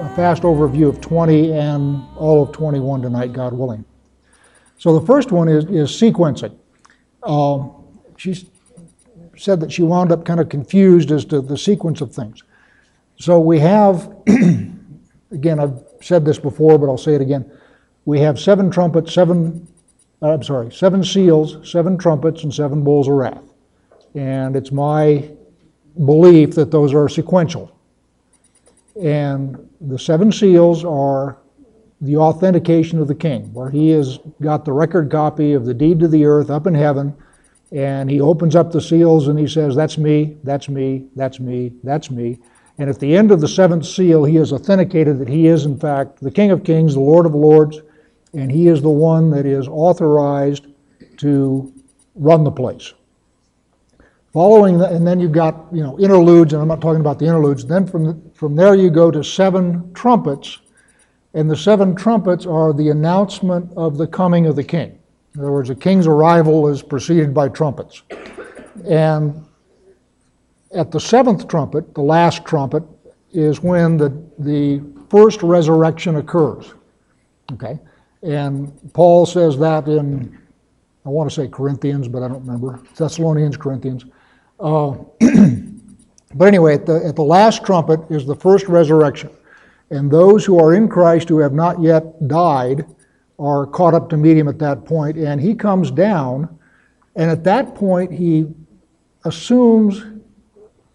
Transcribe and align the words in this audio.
a 0.00 0.08
fast 0.16 0.42
overview 0.42 0.88
of 0.88 1.00
20 1.00 1.52
and 1.52 2.02
all 2.16 2.42
of 2.42 2.52
21 2.52 3.02
tonight, 3.02 3.32
God 3.32 3.52
willing. 3.52 3.84
So 4.78 4.98
the 4.98 5.04
first 5.06 5.30
one 5.30 5.46
is, 5.48 5.64
is 5.64 5.90
sequencing. 5.90 6.56
Um, 7.22 7.74
she 8.16 8.48
said 9.36 9.60
that 9.60 9.70
she 9.70 9.82
wound 9.82 10.10
up 10.10 10.24
kind 10.24 10.40
of 10.40 10.48
confused 10.48 11.10
as 11.10 11.24
to 11.26 11.42
the 11.42 11.56
sequence 11.56 12.00
of 12.00 12.14
things. 12.14 12.42
So 13.16 13.38
we 13.40 13.58
have, 13.58 14.10
again, 15.30 15.60
I've 15.60 15.84
said 16.00 16.24
this 16.24 16.38
before, 16.38 16.78
but 16.78 16.86
I'll 16.86 16.96
say 16.96 17.14
it 17.14 17.20
again. 17.20 17.50
We 18.06 18.20
have 18.20 18.40
seven 18.40 18.70
trumpets, 18.70 19.12
seven, 19.12 19.68
uh, 20.22 20.32
I'm 20.32 20.42
sorry, 20.42 20.72
seven 20.72 21.04
seals, 21.04 21.70
seven 21.70 21.98
trumpets, 21.98 22.42
and 22.44 22.54
seven 22.54 22.82
bowls 22.82 23.06
of 23.06 23.14
wrath. 23.14 23.42
And 24.14 24.56
it's 24.56 24.72
my 24.72 25.30
belief 26.06 26.54
that 26.54 26.70
those 26.70 26.94
are 26.94 27.08
sequential. 27.08 27.70
And 29.00 29.68
the 29.80 29.98
seven 29.98 30.32
seals 30.32 30.84
are 30.84 31.38
the 32.00 32.16
authentication 32.16 32.98
of 32.98 33.08
the 33.08 33.14
king, 33.14 33.52
where 33.52 33.70
he 33.70 33.90
has 33.90 34.18
got 34.40 34.64
the 34.64 34.72
record 34.72 35.10
copy 35.10 35.52
of 35.52 35.66
the 35.66 35.74
deed 35.74 36.00
to 36.00 36.08
the 36.08 36.24
earth 36.24 36.50
up 36.50 36.66
in 36.66 36.74
heaven, 36.74 37.14
and 37.72 38.10
he 38.10 38.20
opens 38.20 38.56
up 38.56 38.72
the 38.72 38.80
seals 38.80 39.28
and 39.28 39.38
he 39.38 39.46
says, 39.46 39.76
That's 39.76 39.98
me, 39.98 40.38
that's 40.42 40.68
me, 40.68 41.06
that's 41.14 41.38
me, 41.38 41.72
that's 41.84 42.10
me. 42.10 42.38
And 42.78 42.88
at 42.88 42.98
the 42.98 43.14
end 43.14 43.30
of 43.30 43.40
the 43.40 43.48
seventh 43.48 43.84
seal, 43.84 44.24
he 44.24 44.36
has 44.36 44.52
authenticated 44.52 45.18
that 45.18 45.28
he 45.28 45.46
is, 45.46 45.66
in 45.66 45.78
fact, 45.78 46.20
the 46.20 46.30
King 46.30 46.50
of 46.50 46.64
Kings, 46.64 46.94
the 46.94 47.00
Lord 47.00 47.26
of 47.26 47.34
Lords, 47.34 47.80
and 48.32 48.50
he 48.50 48.68
is 48.68 48.80
the 48.80 48.88
one 48.88 49.30
that 49.30 49.44
is 49.44 49.68
authorized 49.68 50.66
to 51.18 51.72
run 52.14 52.44
the 52.44 52.50
place. 52.50 52.94
Following 54.32 54.78
that, 54.78 54.92
and 54.92 55.04
then 55.04 55.18
you've 55.18 55.32
got 55.32 55.66
you 55.72 55.82
know 55.82 55.98
interludes, 55.98 56.52
and 56.52 56.62
I'm 56.62 56.68
not 56.68 56.80
talking 56.80 57.00
about 57.00 57.18
the 57.18 57.26
interludes. 57.26 57.64
Then 57.64 57.84
from 57.86 58.30
from 58.30 58.54
there 58.54 58.76
you 58.76 58.88
go 58.88 59.10
to 59.10 59.24
seven 59.24 59.92
trumpets, 59.92 60.58
and 61.34 61.50
the 61.50 61.56
seven 61.56 61.96
trumpets 61.96 62.46
are 62.46 62.72
the 62.72 62.90
announcement 62.90 63.72
of 63.76 63.98
the 63.98 64.06
coming 64.06 64.46
of 64.46 64.54
the 64.54 64.62
king. 64.62 64.96
In 65.34 65.40
other 65.40 65.50
words, 65.50 65.68
the 65.68 65.74
king's 65.74 66.06
arrival 66.06 66.68
is 66.68 66.80
preceded 66.80 67.34
by 67.34 67.48
trumpets, 67.48 68.02
and 68.88 69.44
at 70.72 70.92
the 70.92 71.00
seventh 71.00 71.48
trumpet, 71.48 71.92
the 71.94 72.02
last 72.02 72.44
trumpet, 72.44 72.84
is 73.32 73.60
when 73.60 73.96
the 73.96 74.10
the 74.38 74.80
first 75.08 75.42
resurrection 75.42 76.16
occurs. 76.16 76.72
Okay, 77.52 77.80
and 78.22 78.72
Paul 78.92 79.26
says 79.26 79.58
that 79.58 79.88
in 79.88 80.38
I 81.04 81.08
want 81.08 81.28
to 81.28 81.34
say 81.34 81.48
Corinthians, 81.48 82.06
but 82.06 82.22
I 82.22 82.28
don't 82.28 82.46
remember 82.46 82.80
Thessalonians, 82.94 83.56
Corinthians. 83.56 84.04
Uh, 84.60 84.96
but 86.34 86.46
anyway, 86.46 86.74
at 86.74 86.86
the, 86.86 87.02
at 87.04 87.16
the 87.16 87.22
last 87.22 87.64
trumpet 87.64 88.00
is 88.10 88.26
the 88.26 88.34
first 88.34 88.68
resurrection. 88.68 89.30
And 89.90 90.10
those 90.10 90.44
who 90.44 90.58
are 90.60 90.74
in 90.74 90.88
Christ 90.88 91.28
who 91.28 91.38
have 91.38 91.52
not 91.52 91.80
yet 91.80 92.28
died 92.28 92.86
are 93.38 93.66
caught 93.66 93.94
up 93.94 94.10
to 94.10 94.16
meet 94.16 94.36
him 94.36 94.46
at 94.48 94.58
that 94.58 94.84
point. 94.84 95.16
And 95.16 95.40
he 95.40 95.54
comes 95.54 95.90
down, 95.90 96.58
and 97.16 97.30
at 97.30 97.42
that 97.44 97.74
point, 97.74 98.12
he 98.12 98.46
assumes 99.24 100.04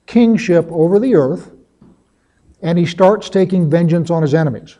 kingship 0.05 0.67
over 0.71 0.99
the 0.99 1.15
earth, 1.15 1.51
and 2.61 2.77
he 2.77 2.85
starts 2.85 3.29
taking 3.29 3.69
vengeance 3.69 4.09
on 4.09 4.21
his 4.21 4.33
enemies. 4.33 4.77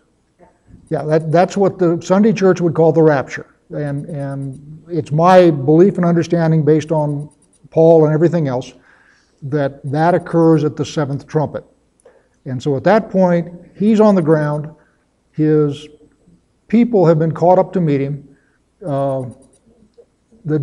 Yeah, 0.89 1.03
that, 1.03 1.31
that's 1.31 1.57
what 1.57 1.79
the 1.79 1.99
Sunday 2.01 2.31
church 2.31 2.61
would 2.61 2.75
call 2.75 2.91
the 2.91 3.01
rapture. 3.01 3.55
And, 3.71 4.05
and 4.05 4.83
it's 4.87 5.11
my 5.11 5.49
belief 5.49 5.97
and 5.97 6.05
understanding 6.05 6.63
based 6.63 6.91
on 6.91 7.29
Paul 7.75 8.05
and 8.05 8.13
everything 8.13 8.47
else, 8.47 8.71
that 9.41 9.83
that 9.91 10.15
occurs 10.15 10.63
at 10.63 10.77
the 10.77 10.85
seventh 10.85 11.27
trumpet. 11.27 11.65
And 12.45 12.63
so 12.63 12.77
at 12.77 12.85
that 12.85 13.09
point, 13.09 13.51
he's 13.75 13.99
on 13.99 14.15
the 14.15 14.21
ground. 14.21 14.73
His 15.33 15.89
people 16.69 17.05
have 17.05 17.19
been 17.19 17.33
caught 17.33 17.59
up 17.59 17.73
to 17.73 17.81
meet 17.81 17.99
him. 17.99 18.37
Uh, 18.81 19.25
the 20.45 20.59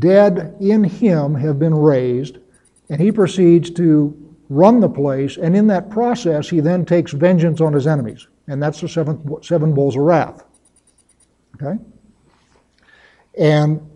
dead 0.00 0.56
in 0.60 0.82
him 0.82 1.36
have 1.36 1.60
been 1.60 1.76
raised, 1.76 2.38
and 2.88 3.00
he 3.00 3.12
proceeds 3.12 3.70
to 3.70 4.12
run 4.48 4.80
the 4.80 4.88
place. 4.88 5.36
And 5.36 5.56
in 5.56 5.68
that 5.68 5.90
process, 5.90 6.48
he 6.48 6.58
then 6.58 6.84
takes 6.84 7.12
vengeance 7.12 7.60
on 7.60 7.72
his 7.72 7.86
enemies. 7.86 8.26
And 8.48 8.60
that's 8.60 8.80
the 8.80 8.88
seventh, 8.88 9.44
seven 9.44 9.74
bowls 9.74 9.94
of 9.94 10.02
wrath. 10.02 10.42
Okay? 11.54 11.78
And 13.38 13.91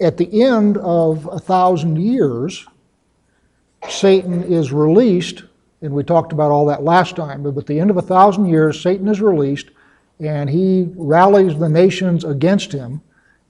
at 0.00 0.16
the 0.16 0.42
end 0.42 0.76
of 0.78 1.26
a 1.26 1.38
thousand 1.38 1.96
years, 1.96 2.66
Satan 3.88 4.42
is 4.44 4.72
released, 4.72 5.44
and 5.82 5.92
we 5.92 6.02
talked 6.02 6.32
about 6.32 6.50
all 6.50 6.66
that 6.66 6.82
last 6.82 7.16
time, 7.16 7.42
but 7.42 7.56
at 7.56 7.66
the 7.66 7.78
end 7.78 7.90
of 7.90 7.96
a 7.96 8.02
thousand 8.02 8.46
years, 8.46 8.80
Satan 8.80 9.08
is 9.08 9.20
released, 9.20 9.70
and 10.20 10.50
he 10.50 10.88
rallies 10.96 11.58
the 11.58 11.68
nations 11.68 12.24
against 12.24 12.72
him, 12.72 13.00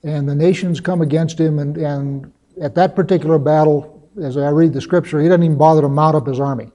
and 0.02 0.28
the 0.28 0.34
nations 0.34 0.80
come 0.80 1.00
against 1.00 1.38
him, 1.38 1.58
and, 1.58 1.76
and 1.76 2.32
at 2.60 2.74
that 2.74 2.94
particular 2.94 3.38
battle, 3.38 4.08
as 4.22 4.36
I 4.36 4.48
read 4.48 4.72
the 4.72 4.80
scripture, 4.80 5.20
he 5.20 5.28
doesn't 5.28 5.42
even 5.42 5.58
bother 5.58 5.82
to 5.82 5.88
mount 5.88 6.16
up 6.16 6.26
his 6.26 6.40
army. 6.40 6.70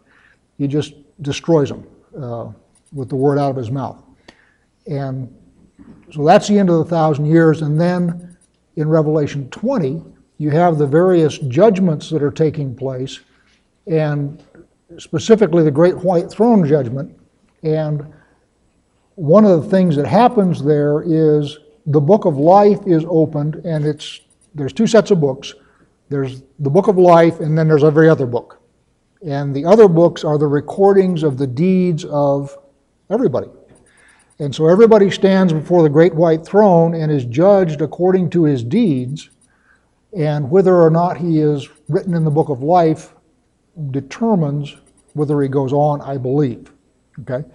He 0.57 0.67
just 0.67 0.93
destroys 1.21 1.69
them 1.69 1.87
uh, 2.19 2.51
with 2.91 3.09
the 3.09 3.15
word 3.15 3.37
out 3.37 3.51
of 3.51 3.55
his 3.55 3.71
mouth. 3.71 4.01
And 4.87 5.33
so 6.11 6.25
that's 6.25 6.47
the 6.47 6.57
end 6.57 6.69
of 6.69 6.77
the 6.77 6.85
thousand 6.85 7.25
years, 7.25 7.61
and 7.61 7.79
then 7.79 8.32
in 8.75 8.87
Revelation 8.87 9.49
20, 9.49 10.03
you 10.37 10.49
have 10.49 10.77
the 10.77 10.87
various 10.87 11.37
judgments 11.37 12.09
that 12.09 12.23
are 12.23 12.31
taking 12.31 12.75
place, 12.75 13.19
and 13.87 14.43
specifically 14.97 15.63
the 15.63 15.71
great 15.71 15.97
white 15.97 16.29
throne 16.29 16.67
judgment. 16.67 17.15
And 17.63 18.13
one 19.15 19.45
of 19.45 19.63
the 19.63 19.69
things 19.69 19.95
that 19.95 20.07
happens 20.07 20.63
there 20.63 21.03
is 21.05 21.59
the 21.85 22.01
book 22.01 22.25
of 22.25 22.37
life 22.37 22.79
is 22.85 23.05
opened, 23.07 23.55
and 23.65 23.85
it's 23.85 24.21
there's 24.55 24.73
two 24.73 24.87
sets 24.87 25.11
of 25.11 25.19
books. 25.19 25.53
There's 26.09 26.43
the 26.59 26.69
book 26.69 26.87
of 26.87 26.97
life, 26.97 27.39
and 27.39 27.57
then 27.57 27.67
there's 27.67 27.83
every 27.83 28.09
other 28.09 28.25
book. 28.25 28.61
And 29.25 29.55
the 29.55 29.65
other 29.65 29.87
books 29.87 30.23
are 30.23 30.37
the 30.37 30.47
recordings 30.47 31.23
of 31.23 31.37
the 31.37 31.47
deeds 31.47 32.05
of 32.05 32.57
everybody. 33.09 33.47
And 34.39 34.53
so 34.53 34.67
everybody 34.67 35.09
stands 35.11 35.53
before 35.53 35.83
the 35.83 35.89
great 35.89 36.13
white 36.13 36.45
throne 36.45 36.95
and 36.95 37.11
is 37.11 37.25
judged 37.25 37.81
according 37.81 38.29
to 38.31 38.43
his 38.43 38.63
deeds. 38.63 39.29
And 40.17 40.49
whether 40.49 40.75
or 40.75 40.89
not 40.89 41.17
he 41.17 41.39
is 41.39 41.69
written 41.87 42.13
in 42.13 42.23
the 42.23 42.31
book 42.31 42.49
of 42.49 42.61
life 42.61 43.13
determines 43.91 44.75
whether 45.13 45.41
he 45.41 45.47
goes 45.47 45.73
on, 45.73 46.01
I 46.01 46.17
believe. 46.17 46.71
Okay? 47.21 47.45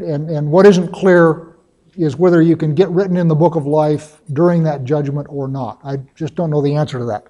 And, 0.00 0.28
and 0.28 0.50
what 0.50 0.66
isn't 0.66 0.92
clear 0.92 1.56
is 1.96 2.16
whether 2.16 2.42
you 2.42 2.56
can 2.56 2.74
get 2.74 2.88
written 2.90 3.16
in 3.16 3.26
the 3.26 3.34
book 3.34 3.56
of 3.56 3.66
life 3.66 4.20
during 4.32 4.62
that 4.64 4.84
judgment 4.84 5.26
or 5.30 5.48
not. 5.48 5.80
I 5.82 5.96
just 6.14 6.34
don't 6.34 6.50
know 6.50 6.62
the 6.62 6.74
answer 6.76 6.98
to 6.98 7.04
that. 7.06 7.26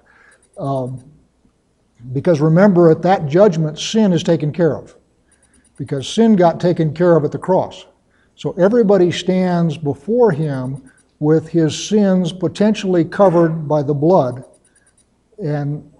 Um, 0.57 1.03
because 2.13 2.39
remember, 2.39 2.91
at 2.91 3.01
that 3.01 3.27
judgment, 3.27 3.79
sin 3.79 4.13
is 4.13 4.23
taken 4.23 4.51
care 4.51 4.75
of. 4.75 4.95
Because 5.77 6.07
sin 6.07 6.35
got 6.35 6.59
taken 6.59 6.93
care 6.93 7.15
of 7.15 7.23
at 7.25 7.31
the 7.31 7.37
cross. 7.37 7.85
So 8.39 8.53
everybody 8.53 9.11
stands 9.11 9.77
before 9.77 10.31
him 10.31 10.89
with 11.19 11.49
his 11.49 11.77
sins 11.77 12.31
potentially 12.31 13.03
covered 13.03 13.67
by 13.67 13.83
the 13.83 13.93
blood. 13.93 14.45
And 15.43 15.91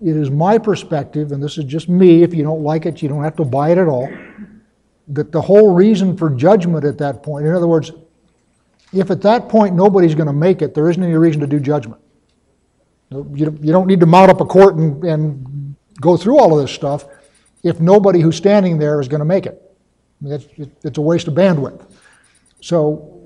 it 0.00 0.16
is 0.16 0.30
my 0.30 0.58
perspective, 0.58 1.32
and 1.32 1.42
this 1.42 1.58
is 1.58 1.64
just 1.64 1.88
me, 1.88 2.22
if 2.22 2.32
you 2.32 2.44
don't 2.44 2.62
like 2.62 2.86
it, 2.86 3.02
you 3.02 3.08
don't 3.08 3.24
have 3.24 3.34
to 3.34 3.44
buy 3.44 3.70
it 3.72 3.78
at 3.78 3.88
all, 3.88 4.08
that 5.08 5.32
the 5.32 5.40
whole 5.40 5.74
reason 5.74 6.16
for 6.16 6.30
judgment 6.30 6.84
at 6.84 6.98
that 6.98 7.24
point, 7.24 7.46
in 7.46 7.52
other 7.52 7.66
words, 7.66 7.90
if 8.92 9.10
at 9.10 9.20
that 9.22 9.48
point 9.48 9.74
nobody's 9.74 10.14
going 10.14 10.28
to 10.28 10.32
make 10.32 10.62
it, 10.62 10.74
there 10.74 10.88
isn't 10.88 11.02
any 11.02 11.16
reason 11.16 11.40
to 11.40 11.48
do 11.48 11.58
judgment. 11.58 12.00
You, 13.10 13.50
don't 13.50 13.88
need 13.88 13.98
to 13.98 14.06
mount 14.06 14.30
up 14.30 14.40
a 14.40 14.44
court 14.44 14.76
and, 14.76 15.02
and 15.02 15.74
go 16.00 16.16
through 16.16 16.38
all 16.38 16.56
of 16.56 16.64
this 16.64 16.72
stuff 16.72 17.06
if 17.64 17.80
nobody 17.80 18.20
who's 18.20 18.36
standing 18.36 18.78
there 18.78 19.00
is 19.00 19.08
going 19.08 19.18
to 19.18 19.24
make 19.24 19.46
it. 19.46 19.67
It's, 20.24 20.46
it's 20.84 20.98
a 20.98 21.00
waste 21.00 21.28
of 21.28 21.34
bandwidth. 21.34 21.90
So 22.60 23.18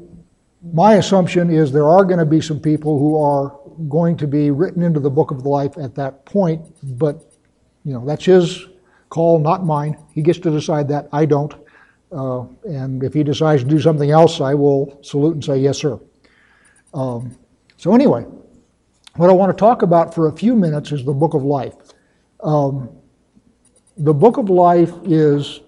my 0.72 0.94
assumption 0.94 1.50
is 1.50 1.72
there 1.72 1.88
are 1.88 2.04
going 2.04 2.18
to 2.18 2.26
be 2.26 2.40
some 2.40 2.60
people 2.60 2.98
who 2.98 3.20
are 3.20 3.58
going 3.88 4.16
to 4.18 4.26
be 4.26 4.50
written 4.50 4.82
into 4.82 5.00
the 5.00 5.10
book 5.10 5.30
of 5.30 5.46
life 5.46 5.76
at 5.78 5.94
that 5.96 6.24
point, 6.24 6.62
but 6.98 7.32
you 7.84 7.92
know 7.92 8.04
that's 8.04 8.24
his 8.24 8.66
call, 9.08 9.38
not 9.38 9.64
mine. 9.64 9.96
He 10.14 10.22
gets 10.22 10.38
to 10.40 10.50
decide 10.50 10.88
that. 10.88 11.08
I 11.12 11.24
don't. 11.26 11.54
Uh, 12.12 12.44
and 12.64 13.02
if 13.02 13.14
he 13.14 13.22
decides 13.22 13.62
to 13.62 13.68
do 13.68 13.80
something 13.80 14.10
else, 14.10 14.40
I 14.40 14.54
will 14.54 14.98
salute 15.02 15.34
and 15.34 15.44
say 15.44 15.56
yes, 15.56 15.78
sir. 15.78 15.98
Um, 16.92 17.36
so 17.78 17.94
anyway, 17.94 18.24
what 19.16 19.30
I 19.30 19.32
want 19.32 19.50
to 19.50 19.58
talk 19.58 19.82
about 19.82 20.14
for 20.14 20.28
a 20.28 20.32
few 20.32 20.54
minutes 20.54 20.92
is 20.92 21.04
the 21.04 21.12
book 21.12 21.34
of 21.34 21.42
life. 21.42 21.74
Um, 22.42 22.90
the 23.96 24.14
book 24.14 24.36
of 24.36 24.50
life 24.50 24.92
is 25.04 25.60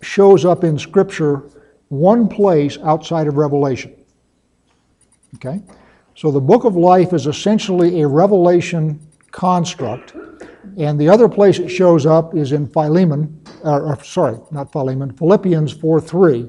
shows 0.00 0.44
up 0.44 0.64
in 0.64 0.78
Scripture 0.78 1.50
one 1.88 2.28
place 2.28 2.78
outside 2.84 3.26
of 3.26 3.36
Revelation. 3.36 3.94
Okay? 5.36 5.62
So 6.14 6.30
the 6.30 6.40
book 6.40 6.64
of 6.64 6.76
life 6.76 7.12
is 7.12 7.26
essentially 7.26 8.02
a 8.02 8.08
revelation 8.08 9.00
construct, 9.30 10.14
and 10.76 11.00
the 11.00 11.08
other 11.08 11.28
place 11.28 11.58
it 11.58 11.68
shows 11.68 12.06
up 12.06 12.34
is 12.34 12.52
in 12.52 12.66
Philemon, 12.66 13.40
or, 13.62 13.92
or, 13.92 14.04
sorry, 14.04 14.38
not 14.50 14.72
Philemon, 14.72 15.12
Philippians 15.12 15.72
4 15.72 16.00
3, 16.00 16.48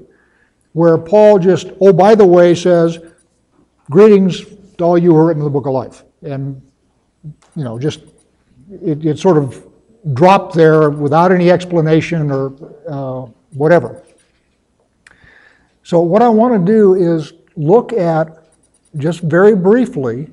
where 0.74 0.98
Paul 0.98 1.40
just, 1.40 1.72
oh, 1.82 1.94
by 1.94 2.16
the 2.16 2.26
way, 2.26 2.56
says, 2.56 3.00
greetings 3.90 4.44
to 4.78 4.84
all 4.84 4.98
you 4.98 5.12
who 5.12 5.18
are 5.18 5.28
written 5.28 5.42
in 5.42 5.46
the 5.46 5.52
book 5.52 5.68
of 5.68 5.74
life. 5.74 6.04
And, 6.24 6.62
you 7.56 7.64
know, 7.64 7.78
just, 7.78 8.02
it, 8.84 9.06
it 9.06 9.20
sort 9.20 9.38
of 9.38 9.68
dropped 10.14 10.56
there 10.56 10.90
without 10.90 11.32
any 11.32 11.52
explanation 11.52 12.32
or 12.32 12.54
uh, 12.90 13.30
whatever. 13.52 14.04
So, 15.84 16.02
what 16.02 16.22
I 16.22 16.30
want 16.30 16.66
to 16.66 16.72
do 16.72 16.94
is 16.94 17.34
look 17.56 17.94
at, 17.94 18.52
just 18.98 19.22
very 19.22 19.56
briefly, 19.56 20.30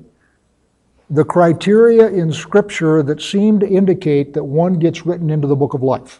the 1.09 1.23
criteria 1.23 2.07
in 2.07 2.31
Scripture 2.31 3.01
that 3.03 3.21
seem 3.21 3.59
to 3.59 3.67
indicate 3.67 4.33
that 4.33 4.43
one 4.43 4.73
gets 4.73 5.05
written 5.05 5.29
into 5.29 5.47
the 5.47 5.55
book 5.55 5.73
of 5.73 5.81
life. 5.81 6.19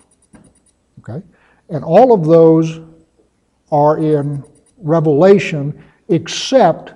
Okay? 1.00 1.26
And 1.70 1.84
all 1.84 2.14
of 2.14 2.26
those 2.26 2.80
are 3.72 3.98
in 3.98 4.44
Revelation 4.78 5.84
except 6.10 6.94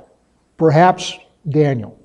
perhaps 0.58 1.14
Daniel. 1.50 2.00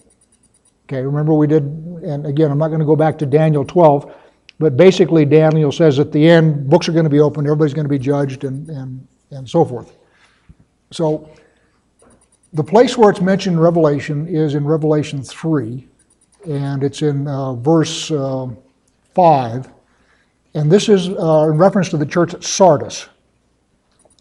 Okay, 0.87 1.03
remember 1.03 1.35
we 1.35 1.47
did, 1.47 1.63
and 1.63 2.27
again, 2.27 2.51
I'm 2.51 2.59
not 2.59 2.69
going 2.69 2.81
to 2.81 2.87
go 2.87 2.97
back 2.97 3.19
to 3.19 3.27
Daniel 3.27 3.65
12, 3.65 4.15
but 4.59 4.77
basically 4.77 5.25
Daniel 5.25 5.71
says 5.71 5.99
at 5.99 6.13
the 6.13 6.29
end, 6.29 6.69
books 6.69 6.89
are 6.89 6.93
going 6.93 7.05
to 7.05 7.11
be 7.11 7.21
opened, 7.21 7.47
everybody's 7.47 7.75
going 7.75 7.85
to 7.85 7.91
be 7.91 7.99
judged, 7.99 8.45
and, 8.45 8.69
and, 8.71 9.07
and 9.31 9.49
so 9.49 9.65
forth. 9.65 9.95
So, 10.91 11.31
the 12.53 12.65
place 12.65 12.97
where 12.97 13.11
it's 13.11 13.21
mentioned 13.21 13.57
in 13.57 13.61
Revelation 13.61 14.27
is 14.29 14.55
in 14.55 14.65
Revelation 14.65 15.23
3, 15.23 15.87
and 16.49 16.83
it's 16.83 17.03
in 17.03 17.29
uh, 17.29 17.55
verse 17.55 18.11
uh, 18.11 18.49
5. 19.15 19.69
And 20.55 20.73
this 20.73 20.89
is 20.89 21.09
uh, 21.09 21.49
in 21.51 21.59
reference 21.59 21.91
to 21.91 21.99
the 21.99 22.07
church 22.07 22.33
at 22.33 22.43
Sardis. 22.43 23.09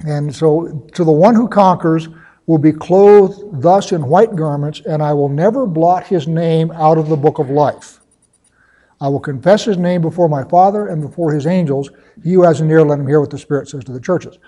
And 0.05 0.35
so, 0.35 0.85
to 0.93 1.05
the 1.05 1.11
one 1.11 1.35
who 1.35 1.47
conquers 1.47 2.09
will 2.47 2.57
be 2.57 2.73
clothed 2.73 3.61
thus 3.61 3.91
in 3.93 4.05
white 4.05 4.35
garments, 4.35 4.81
and 4.81 5.01
I 5.01 5.13
will 5.13 5.29
never 5.29 5.65
blot 5.65 6.05
his 6.05 6.27
name 6.27 6.71
out 6.71 6.97
of 6.97 7.07
the 7.07 7.15
book 7.15 7.39
of 7.39 7.49
life. 7.49 8.01
I 9.05 9.07
will 9.07 9.19
confess 9.19 9.63
his 9.63 9.77
name 9.77 10.01
before 10.01 10.27
my 10.27 10.43
Father 10.43 10.87
and 10.87 10.99
before 10.99 11.31
his 11.31 11.45
angels. 11.45 11.91
He 12.23 12.33
who 12.33 12.41
has 12.41 12.59
an 12.59 12.71
ear, 12.71 12.83
let 12.83 12.97
him 12.97 13.05
hear 13.05 13.21
what 13.21 13.29
the 13.29 13.37
Spirit 13.37 13.69
says 13.69 13.83
to 13.83 13.91
the 13.93 13.99
churches. 13.99 14.39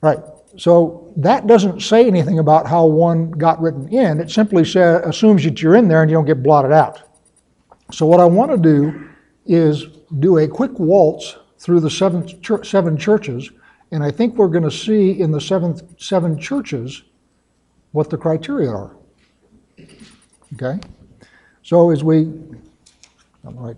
Right. 0.00 0.18
So 0.56 1.12
that 1.18 1.46
doesn't 1.46 1.82
say 1.82 2.06
anything 2.06 2.38
about 2.38 2.66
how 2.66 2.86
one 2.86 3.30
got 3.32 3.60
written 3.60 3.86
in. 3.92 4.18
It 4.18 4.30
simply 4.30 4.64
say, 4.64 4.80
assumes 5.04 5.44
that 5.44 5.60
you're 5.60 5.76
in 5.76 5.88
there 5.88 6.00
and 6.00 6.10
you 6.10 6.16
don't 6.16 6.24
get 6.24 6.42
blotted 6.42 6.72
out. 6.72 7.02
So 7.92 8.06
what 8.06 8.18
I 8.18 8.24
want 8.24 8.50
to 8.50 8.56
do 8.56 9.10
is 9.44 9.88
do 10.20 10.38
a 10.38 10.48
quick 10.48 10.78
waltz 10.78 11.36
through 11.58 11.80
the 11.80 11.90
seven, 11.90 12.42
seven 12.64 12.96
churches, 12.96 13.50
and 13.92 14.02
I 14.02 14.10
think 14.10 14.36
we're 14.36 14.48
going 14.48 14.64
to 14.64 14.70
see 14.70 15.20
in 15.20 15.30
the 15.32 15.40
seventh, 15.40 15.82
seven 16.00 16.38
churches 16.38 17.02
what 17.92 18.08
the 18.08 18.16
criteria 18.16 18.70
are. 18.70 18.96
Okay? 20.54 20.80
So 21.62 21.90
as 21.90 22.02
we, 22.02 22.32
all 23.44 23.52
right. 23.52 23.76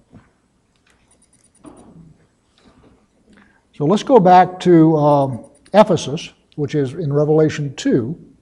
So 3.81 3.87
let's 3.87 4.03
go 4.03 4.21
back 4.21 4.61
to 4.61 4.94
um, 4.97 5.44
Ephesus 5.73 6.35
which 6.56 6.75
is 6.75 6.93
in 6.93 7.11
Revelation 7.11 7.75
2. 7.77 8.35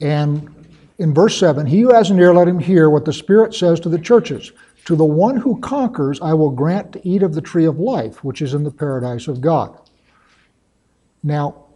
And 0.00 0.66
in 0.96 1.12
verse 1.12 1.38
7, 1.38 1.66
he 1.66 1.80
who 1.80 1.92
has 1.92 2.10
an 2.10 2.18
ear, 2.18 2.32
let 2.32 2.48
him 2.48 2.58
hear 2.58 2.88
what 2.88 3.04
the 3.04 3.12
Spirit 3.12 3.54
says 3.54 3.78
to 3.80 3.90
the 3.90 3.98
churches. 3.98 4.52
To 4.86 4.96
the 4.96 5.04
one 5.04 5.36
who 5.36 5.60
conquers, 5.60 6.18
I 6.22 6.32
will 6.32 6.50
grant 6.50 6.94
to 6.94 7.06
eat 7.06 7.22
of 7.22 7.34
the 7.34 7.42
tree 7.42 7.66
of 7.66 7.78
life, 7.78 8.24
which 8.24 8.40
is 8.40 8.54
in 8.54 8.64
the 8.64 8.70
paradise 8.70 9.28
of 9.28 9.42
God. 9.42 9.78
Now, 11.22 11.66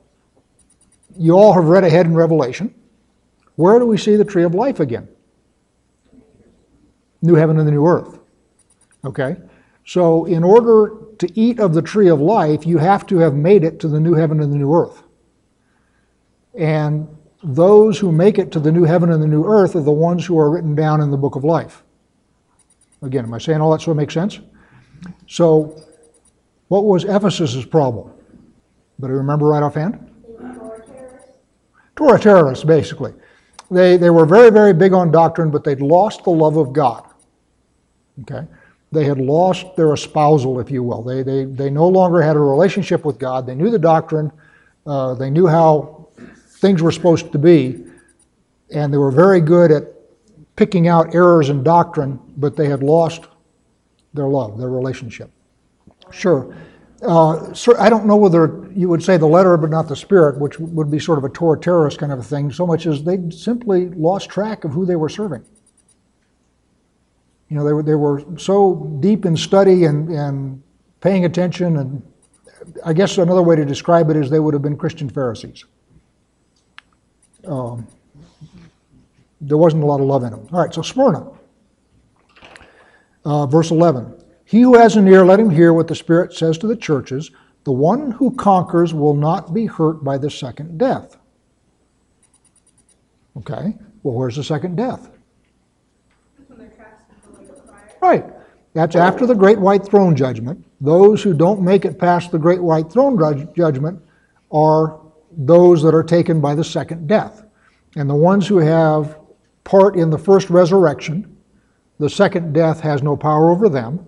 you 1.18 1.34
all 1.34 1.52
have 1.52 1.64
read 1.64 1.84
ahead 1.84 2.06
in 2.06 2.14
Revelation. 2.14 2.74
Where 3.56 3.78
do 3.78 3.84
we 3.84 3.98
see 3.98 4.16
the 4.16 4.24
tree 4.24 4.44
of 4.44 4.54
life 4.54 4.80
again? 4.80 5.06
New 7.20 7.34
heaven 7.34 7.58
and 7.58 7.68
the 7.68 7.72
new 7.72 7.86
earth. 7.86 8.18
Okay? 9.04 9.36
So, 9.84 10.24
in 10.24 10.42
order 10.42 11.07
to 11.18 11.40
eat 11.40 11.60
of 11.60 11.74
the 11.74 11.82
tree 11.82 12.08
of 12.08 12.20
life, 12.20 12.66
you 12.66 12.78
have 12.78 13.06
to 13.06 13.18
have 13.18 13.34
made 13.34 13.64
it 13.64 13.80
to 13.80 13.88
the 13.88 14.00
new 14.00 14.14
heaven 14.14 14.40
and 14.40 14.52
the 14.52 14.56
new 14.56 14.74
earth. 14.74 15.02
And 16.54 17.08
those 17.42 17.98
who 17.98 18.10
make 18.10 18.38
it 18.38 18.50
to 18.52 18.60
the 18.60 18.72
new 18.72 18.84
heaven 18.84 19.10
and 19.10 19.22
the 19.22 19.26
new 19.26 19.44
earth 19.44 19.76
are 19.76 19.80
the 19.80 19.92
ones 19.92 20.26
who 20.26 20.38
are 20.38 20.50
written 20.50 20.74
down 20.74 21.00
in 21.00 21.10
the 21.10 21.16
book 21.16 21.36
of 21.36 21.44
life. 21.44 21.82
Again, 23.02 23.24
am 23.24 23.34
I 23.34 23.38
saying 23.38 23.60
all 23.60 23.70
that 23.72 23.80
so 23.80 23.92
it 23.92 23.94
makes 23.94 24.14
sense? 24.14 24.40
So, 25.28 25.80
what 26.66 26.84
was 26.84 27.04
Ephesus's 27.04 27.64
problem? 27.64 28.12
But 28.98 29.08
I 29.08 29.10
remember 29.10 29.46
right 29.46 29.62
offhand? 29.62 30.04
Torah 31.94 32.18
terrorists, 32.18 32.64
basically. 32.64 33.12
They, 33.70 33.96
they 33.96 34.10
were 34.10 34.26
very, 34.26 34.50
very 34.50 34.72
big 34.72 34.92
on 34.92 35.10
doctrine, 35.10 35.50
but 35.50 35.62
they'd 35.62 35.80
lost 35.80 36.24
the 36.24 36.30
love 36.30 36.56
of 36.56 36.72
God. 36.72 37.04
Okay? 38.22 38.46
They 38.90 39.04
had 39.04 39.18
lost 39.18 39.76
their 39.76 39.92
espousal, 39.92 40.60
if 40.60 40.70
you 40.70 40.82
will. 40.82 41.02
They, 41.02 41.22
they, 41.22 41.44
they 41.44 41.70
no 41.70 41.86
longer 41.86 42.22
had 42.22 42.36
a 42.36 42.40
relationship 42.40 43.04
with 43.04 43.18
God. 43.18 43.46
They 43.46 43.54
knew 43.54 43.70
the 43.70 43.78
doctrine, 43.78 44.32
uh, 44.86 45.14
they 45.14 45.28
knew 45.28 45.46
how 45.46 46.08
things 46.60 46.82
were 46.82 46.92
supposed 46.92 47.30
to 47.32 47.38
be, 47.38 47.84
and 48.72 48.92
they 48.92 48.98
were 48.98 49.10
very 49.10 49.40
good 49.40 49.70
at 49.70 49.84
picking 50.56 50.88
out 50.88 51.14
errors 51.14 51.50
in 51.50 51.62
doctrine, 51.62 52.18
but 52.36 52.56
they 52.56 52.68
had 52.68 52.82
lost 52.82 53.26
their 54.14 54.26
love, 54.26 54.58
their 54.58 54.70
relationship. 54.70 55.30
Sure. 56.10 56.56
Uh, 57.02 57.52
sir, 57.52 57.76
I 57.78 57.88
don't 57.88 58.06
know 58.06 58.16
whether 58.16 58.68
you 58.74 58.88
would 58.88 59.02
say 59.02 59.16
the 59.16 59.26
letter 59.26 59.56
but 59.56 59.70
not 59.70 59.86
the 59.86 59.94
spirit, 59.94 60.40
which 60.40 60.58
would 60.58 60.90
be 60.90 60.98
sort 60.98 61.18
of 61.18 61.24
a 61.24 61.28
Torah 61.28 61.58
terrorist 61.60 61.98
kind 61.98 62.10
of 62.10 62.18
a 62.18 62.22
thing, 62.22 62.50
so 62.50 62.66
much 62.66 62.86
as 62.86 63.04
they 63.04 63.18
simply 63.30 63.90
lost 63.90 64.28
track 64.28 64.64
of 64.64 64.72
who 64.72 64.84
they 64.84 64.96
were 64.96 65.08
serving. 65.08 65.44
You 67.48 67.56
know, 67.56 67.64
they 67.64 67.72
were, 67.72 67.82
they 67.82 67.94
were 67.94 68.22
so 68.38 68.96
deep 69.00 69.24
in 69.24 69.36
study 69.36 69.84
and, 69.84 70.08
and 70.10 70.62
paying 71.00 71.24
attention, 71.24 71.78
and 71.78 72.02
I 72.84 72.92
guess 72.92 73.16
another 73.16 73.42
way 73.42 73.56
to 73.56 73.64
describe 73.64 74.10
it 74.10 74.16
is 74.16 74.28
they 74.28 74.40
would 74.40 74.54
have 74.54 74.62
been 74.62 74.76
Christian 74.76 75.08
Pharisees. 75.08 75.64
Um, 77.46 77.86
there 79.40 79.56
wasn't 79.56 79.82
a 79.82 79.86
lot 79.86 80.00
of 80.00 80.06
love 80.06 80.24
in 80.24 80.30
them. 80.30 80.46
All 80.52 80.60
right, 80.60 80.74
so 80.74 80.82
Smyrna, 80.82 81.26
uh, 83.24 83.46
verse 83.46 83.70
11. 83.70 84.14
He 84.44 84.60
who 84.60 84.76
has 84.76 84.96
an 84.96 85.06
ear, 85.06 85.24
let 85.24 85.40
him 85.40 85.50
hear 85.50 85.72
what 85.72 85.88
the 85.88 85.94
Spirit 85.94 86.34
says 86.34 86.58
to 86.58 86.66
the 86.66 86.76
churches. 86.76 87.30
The 87.64 87.72
one 87.72 88.12
who 88.12 88.34
conquers 88.34 88.94
will 88.94 89.14
not 89.14 89.52
be 89.52 89.66
hurt 89.66 90.02
by 90.02 90.18
the 90.18 90.30
second 90.30 90.78
death. 90.78 91.16
Okay, 93.36 93.76
well, 94.02 94.14
where's 94.14 94.36
the 94.36 94.44
second 94.44 94.76
death? 94.76 95.10
Right. 98.00 98.24
That's 98.74 98.96
after 98.96 99.26
the 99.26 99.34
great 99.34 99.58
white 99.58 99.84
throne 99.84 100.14
judgment. 100.14 100.64
Those 100.80 101.22
who 101.22 101.34
don't 101.34 101.62
make 101.62 101.84
it 101.84 101.98
past 101.98 102.30
the 102.30 102.38
great 102.38 102.62
white 102.62 102.92
throne 102.92 103.18
judgment 103.54 104.00
are 104.52 105.00
those 105.32 105.82
that 105.82 105.94
are 105.94 106.04
taken 106.04 106.40
by 106.40 106.54
the 106.54 106.64
second 106.64 107.06
death. 107.06 107.44
And 107.96 108.08
the 108.08 108.14
ones 108.14 108.46
who 108.46 108.58
have 108.58 109.18
part 109.64 109.96
in 109.96 110.10
the 110.10 110.18
first 110.18 110.50
resurrection, 110.50 111.36
the 111.98 112.08
second 112.08 112.52
death 112.52 112.80
has 112.80 113.02
no 113.02 113.16
power 113.16 113.50
over 113.50 113.68
them. 113.68 114.06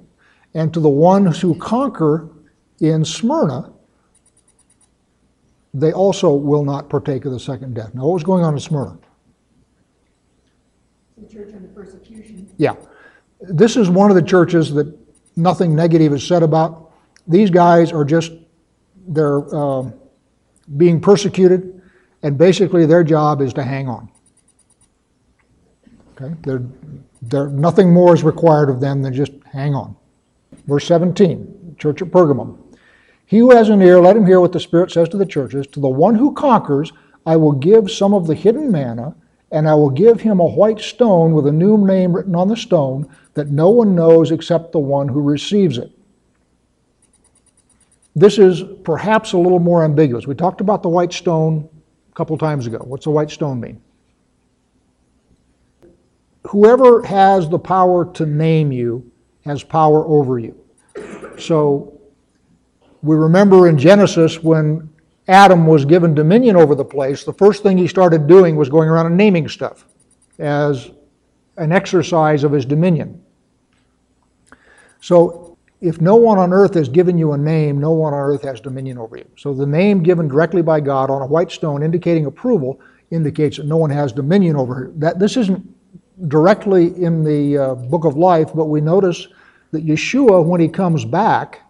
And 0.55 0.73
to 0.75 0.81
the 0.81 0.89
ones 0.89 1.41
who 1.41 1.55
conquer 1.57 2.29
in 2.81 3.05
Smyrna, 3.05 3.73
they 5.73 5.93
also 5.93 6.33
will 6.33 6.65
not 6.65 6.89
partake 6.89 7.25
of 7.25 7.33
the 7.33 7.41
second 7.41 7.75
death. 7.75 7.95
Now, 7.95 8.07
what 8.07 8.15
was 8.15 8.25
going 8.25 8.45
on 8.45 8.55
in 8.55 8.61
Smyrna? 8.61 8.99
The 11.17 11.33
church 11.33 11.55
under 11.55 11.69
persecution. 11.69 12.51
Yeah. 12.57 12.75
This 13.41 13.77
is 13.77 13.89
one 13.89 14.11
of 14.11 14.17
the 14.17 14.23
churches 14.23 14.73
that 14.75 14.95
nothing 15.37 15.75
negative 15.75 16.13
is 16.13 16.27
said 16.27 16.43
about. 16.43 16.93
These 17.27 17.51
guys 17.51 17.93
are 17.93 18.05
just, 18.05 18.33
they're 19.09 19.43
uh, 19.55 19.91
being 20.77 21.01
persecuted, 21.01 21.81
and 22.23 22.37
basically 22.37 22.87
their 22.87 23.05
job 23.05 23.41
is 23.41 23.53
to 23.55 23.63
hang 23.63 23.89
on. 23.89 24.11
Okay? 26.15 26.35
They're, 26.43 26.63
they're, 27.23 27.49
nothing 27.49 27.93
more 27.93 28.15
is 28.15 28.23
required 28.23 28.69
of 28.69 28.81
them 28.81 29.03
than 29.03 29.15
just 29.15 29.33
hang 29.51 29.75
on. 29.75 29.97
Verse 30.67 30.87
17, 30.87 31.77
church 31.79 32.03
at 32.03 32.09
Pergamum. 32.09 32.59
He 33.27 33.39
who 33.39 33.55
has 33.55 33.69
an 33.69 33.81
ear, 33.81 34.01
let 34.01 34.17
him 34.17 34.27
hear 34.27 34.41
what 34.41 34.53
the 34.53 34.61
Spirit 34.61 34.91
says 34.91 35.09
to 35.11 35.17
the 35.17 35.27
churches. 35.27 35.67
To 35.69 35.81
the 35.81 35.89
one 35.89 36.17
who 36.17 36.35
conquers, 36.35 36.93
I 37.25 37.37
will 37.37 37.53
give 37.53 37.91
some 37.91 38.13
of 38.13 38.27
the 38.27 38.35
hidden 38.35 38.73
manna, 38.73 39.15
and 39.53 39.69
I 39.69 39.75
will 39.75 39.91
give 39.91 40.21
him 40.21 40.41
a 40.41 40.47
white 40.47 40.81
stone 40.81 41.33
with 41.33 41.47
a 41.47 41.53
new 41.53 41.79
name 41.79 42.15
written 42.15 42.35
on 42.35 42.49
the 42.49 42.57
stone 42.57 43.09
that 43.35 43.49
no 43.49 43.71
one 43.71 43.95
knows 43.95 44.31
except 44.31 44.73
the 44.73 44.79
one 44.79 45.09
who 45.09 45.21
receives 45.21 45.79
it. 45.79 45.91
This 48.15 48.39
is 48.39 48.63
perhaps 48.85 49.33
a 49.33 49.39
little 49.39 49.59
more 49.59 49.85
ambiguous. 49.85 50.27
We 50.27 50.35
talked 50.35 50.61
about 50.61 50.83
the 50.83 50.89
white 50.89 51.13
stone 51.13 51.69
a 52.11 52.15
couple 52.15 52.37
times 52.39 52.67
ago. 52.67 52.79
What's 52.85 53.05
the 53.05 53.11
white 53.11 53.31
stone 53.31 53.61
mean? 53.61 53.81
Whoever 56.49 57.03
has 57.03 57.49
the 57.49 57.59
power 57.59 58.13
to 58.15 58.27
name 58.27 58.73
you 58.73 59.11
has 59.45 59.63
power 59.63 60.05
over 60.07 60.39
you. 60.39 60.57
So 61.39 62.01
we 63.03 63.17
remember 63.17 63.69
in 63.69 63.79
Genesis 63.79 64.43
when 64.43 64.90
Adam 65.31 65.65
was 65.65 65.85
given 65.85 66.13
dominion 66.13 66.57
over 66.57 66.75
the 66.75 66.85
place, 66.85 67.23
the 67.23 67.33
first 67.33 67.63
thing 67.63 67.79
he 67.79 67.87
started 67.87 68.27
doing 68.27 68.57
was 68.57 68.69
going 68.69 68.89
around 68.89 69.07
and 69.07 69.17
naming 69.17 69.49
stuff 69.49 69.87
as 70.41 70.91
an 71.57 71.71
exercise 71.71 72.43
of 72.43 72.51
his 72.51 72.65
dominion. 72.65 73.23
So 75.01 75.57
if 75.81 76.01
no 76.01 76.17
one 76.17 76.39
on 76.39 76.53
earth 76.53 76.75
has 76.75 76.89
given 76.89 77.17
you 77.17 77.33
a 77.33 77.39
name, 77.39 77.79
no 77.79 77.93
one 77.93 78.13
on 78.13 78.19
earth 78.19 78.43
has 78.43 78.61
dominion 78.61 78.99
over 78.99 79.19
you. 79.19 79.27
So 79.37 79.55
the 79.55 79.67
name 79.67 80.03
given 80.03 80.27
directly 80.27 80.63
by 80.63 80.81
God 80.81 81.11
on 81.11 81.23
a 81.23 81.27
white 81.27 81.53
stone 81.53 81.85
indicating 81.85 82.27
approval 82.27 82.81
indicates 83.13 83.59
that 83.59 83.67
no 83.67 83.77
one 83.77 83.91
has 83.91 84.11
dominion 84.11 84.57
over 84.57 84.75
her. 84.75 84.93
That 84.97 85.21
this 85.21 85.37
isn't 85.37 85.65
directly 86.29 86.87
in 87.01 87.23
the 87.23 87.57
uh, 87.57 87.75
book 87.77 88.05
of 88.05 88.17
life, 88.17 88.51
but 88.53 88.65
we 88.65 88.81
notice 88.81 89.29
that 89.71 89.87
Yeshua, 89.87 90.45
when 90.45 90.61
he 90.61 90.69
comes 90.69 91.05
back, 91.05 91.70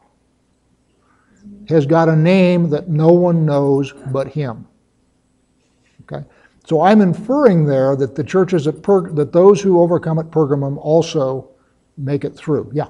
has 1.70 1.86
got 1.86 2.08
a 2.08 2.16
name 2.16 2.70
that 2.70 2.88
no 2.88 3.12
one 3.12 3.44
knows 3.44 3.92
but 4.12 4.28
him. 4.28 4.66
Okay? 6.02 6.26
So 6.66 6.82
I'm 6.82 7.00
inferring 7.00 7.64
there 7.64 7.96
that 7.96 8.14
the 8.14 8.24
churches 8.24 8.66
at 8.66 8.82
per- 8.82 9.10
that 9.12 9.32
those 9.32 9.60
who 9.60 9.80
overcome 9.80 10.18
at 10.18 10.26
Pergamum 10.26 10.78
also 10.78 11.50
make 11.96 12.24
it 12.24 12.36
through. 12.36 12.70
Yeah. 12.74 12.88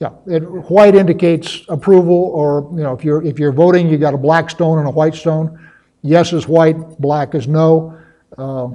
Yeah. 0.00 0.10
It, 0.26 0.40
white 0.70 0.94
indicates 0.94 1.62
approval, 1.68 2.30
or 2.34 2.68
you 2.72 2.82
know, 2.82 2.92
if 2.92 3.04
you're 3.04 3.22
if 3.22 3.38
you're 3.38 3.52
voting, 3.52 3.88
you 3.88 3.98
got 3.98 4.14
a 4.14 4.18
black 4.18 4.50
stone 4.50 4.78
and 4.78 4.88
a 4.88 4.90
white 4.90 5.14
stone. 5.14 5.70
Yes 6.02 6.32
is 6.32 6.46
white, 6.46 6.76
black 7.00 7.34
is 7.34 7.48
no. 7.48 7.98
Uh, 8.36 8.68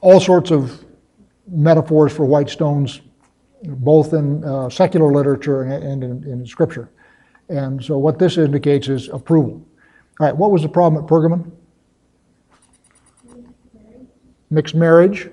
all 0.00 0.20
sorts 0.20 0.50
of 0.50 0.84
metaphors 1.46 2.12
for 2.12 2.24
white 2.24 2.48
stones, 2.48 3.00
both 3.62 4.12
in 4.12 4.42
uh, 4.44 4.68
secular 4.68 5.12
literature 5.12 5.62
and, 5.62 6.02
in, 6.02 6.24
in 6.24 6.46
Scripture. 6.46 6.90
And 7.52 7.84
so 7.84 7.98
what 7.98 8.18
this 8.18 8.38
indicates 8.38 8.88
is 8.88 9.10
approval. 9.10 9.62
All 10.18 10.26
right, 10.26 10.34
what 10.34 10.50
was 10.50 10.62
the 10.62 10.70
problem 10.70 11.04
at 11.04 11.10
Pergamon? 11.10 11.50
Mixed 14.48 14.74
marriage. 14.74 15.28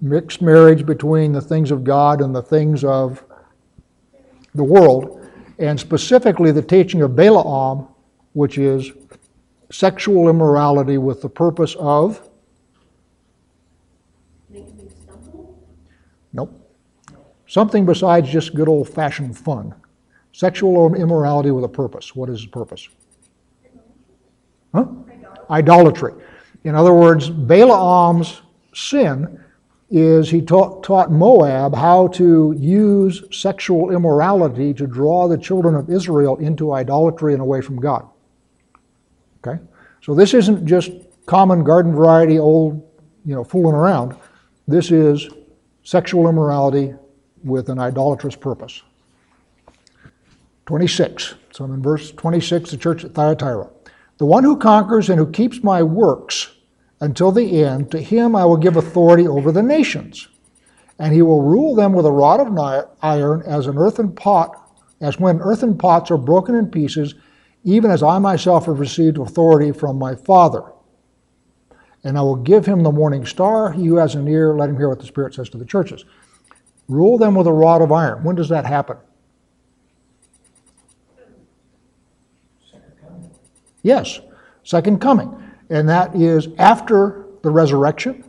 Mixed 0.00 0.42
marriage 0.42 0.84
between 0.84 1.32
the 1.32 1.40
things 1.40 1.70
of 1.70 1.84
God 1.84 2.20
and 2.20 2.34
the 2.34 2.42
things 2.42 2.82
of 2.82 3.22
the 4.56 4.64
world, 4.64 5.24
and 5.60 5.78
specifically 5.78 6.50
the 6.50 6.62
teaching 6.62 7.02
of 7.02 7.14
Balaam, 7.14 7.86
which 8.32 8.58
is 8.58 8.90
sexual 9.70 10.28
immorality 10.28 10.98
with 10.98 11.22
the 11.22 11.28
purpose 11.28 11.76
of. 11.78 12.28
Nope. 16.32 16.60
Something 17.46 17.86
besides 17.86 18.28
just 18.28 18.54
good 18.54 18.68
old 18.68 18.88
fashioned 18.88 19.38
fun. 19.38 19.74
Sexual 20.36 20.94
immorality 20.96 21.50
with 21.50 21.64
a 21.64 21.68
purpose. 21.68 22.14
What 22.14 22.28
is 22.28 22.42
the 22.42 22.48
purpose? 22.48 22.90
Huh? 24.74 24.84
Idolatry. 25.48 26.12
In 26.64 26.74
other 26.74 26.92
words, 26.92 27.30
Balaam's 27.30 28.42
sin 28.74 29.42
is 29.88 30.28
he 30.28 30.42
taught, 30.42 30.84
taught 30.84 31.10
Moab 31.10 31.74
how 31.74 32.08
to 32.08 32.54
use 32.58 33.22
sexual 33.30 33.90
immorality 33.92 34.74
to 34.74 34.86
draw 34.86 35.26
the 35.26 35.38
children 35.38 35.74
of 35.74 35.88
Israel 35.88 36.36
into 36.36 36.74
idolatry 36.74 37.32
and 37.32 37.40
away 37.40 37.62
from 37.62 37.80
God. 37.80 38.06
Okay? 39.38 39.58
So 40.02 40.14
this 40.14 40.34
isn't 40.34 40.66
just 40.66 40.90
common 41.24 41.64
garden 41.64 41.94
variety 41.94 42.38
old, 42.38 42.86
you 43.24 43.34
know, 43.34 43.42
fooling 43.42 43.74
around. 43.74 44.14
This 44.68 44.90
is 44.90 45.30
sexual 45.82 46.28
immorality 46.28 46.92
with 47.42 47.70
an 47.70 47.78
idolatrous 47.78 48.36
purpose. 48.36 48.82
26. 50.66 51.34
So 51.52 51.64
I'm 51.64 51.72
in 51.72 51.82
verse 51.82 52.10
26, 52.12 52.70
the 52.70 52.76
church 52.76 53.04
at 53.04 53.14
Thyatira. 53.14 53.70
The 54.18 54.26
one 54.26 54.44
who 54.44 54.56
conquers 54.56 55.08
and 55.08 55.18
who 55.18 55.30
keeps 55.30 55.62
my 55.62 55.82
works 55.82 56.52
until 57.00 57.30
the 57.32 57.62
end, 57.62 57.90
to 57.92 58.00
him 58.00 58.34
I 58.34 58.44
will 58.44 58.56
give 58.56 58.76
authority 58.76 59.26
over 59.26 59.52
the 59.52 59.62
nations. 59.62 60.28
And 60.98 61.12
he 61.12 61.22
will 61.22 61.42
rule 61.42 61.74
them 61.74 61.92
with 61.92 62.06
a 62.06 62.12
rod 62.12 62.40
of 62.40 62.58
iron 63.02 63.42
as 63.42 63.66
an 63.66 63.76
earthen 63.76 64.12
pot, 64.12 64.56
as 65.00 65.20
when 65.20 65.40
earthen 65.40 65.76
pots 65.76 66.10
are 66.10 66.16
broken 66.16 66.54
in 66.54 66.70
pieces, 66.70 67.14
even 67.64 67.90
as 67.90 68.02
I 68.02 68.18
myself 68.18 68.66
have 68.66 68.80
received 68.80 69.18
authority 69.18 69.72
from 69.72 69.98
my 69.98 70.14
Father. 70.14 70.62
And 72.02 72.16
I 72.16 72.22
will 72.22 72.36
give 72.36 72.64
him 72.64 72.82
the 72.82 72.92
morning 72.92 73.26
star. 73.26 73.72
He 73.72 73.86
who 73.86 73.96
has 73.96 74.14
an 74.14 74.26
ear, 74.26 74.56
let 74.56 74.70
him 74.70 74.76
hear 74.76 74.88
what 74.88 75.00
the 75.00 75.06
Spirit 75.06 75.34
says 75.34 75.50
to 75.50 75.58
the 75.58 75.64
churches. 75.64 76.04
Rule 76.88 77.18
them 77.18 77.34
with 77.34 77.46
a 77.46 77.52
rod 77.52 77.82
of 77.82 77.92
iron. 77.92 78.24
When 78.24 78.36
does 78.36 78.48
that 78.48 78.64
happen? 78.64 78.96
Yes, 83.86 84.18
second 84.64 85.00
coming. 85.00 85.32
And 85.70 85.88
that 85.88 86.16
is 86.16 86.48
after 86.58 87.26
the 87.42 87.50
resurrection, 87.50 88.24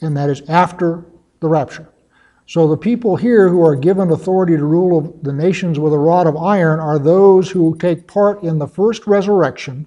and 0.00 0.16
that 0.16 0.28
is 0.28 0.42
after 0.48 1.04
the 1.38 1.46
rapture. 1.46 1.88
So 2.48 2.66
the 2.66 2.76
people 2.76 3.14
here 3.14 3.48
who 3.48 3.64
are 3.64 3.76
given 3.76 4.10
authority 4.10 4.56
to 4.56 4.64
rule 4.64 5.16
the 5.22 5.32
nations 5.32 5.78
with 5.78 5.92
a 5.92 5.98
rod 5.98 6.26
of 6.26 6.36
iron 6.36 6.80
are 6.80 6.98
those 6.98 7.48
who 7.48 7.76
take 7.78 8.08
part 8.08 8.42
in 8.42 8.58
the 8.58 8.66
first 8.66 9.06
resurrection 9.06 9.86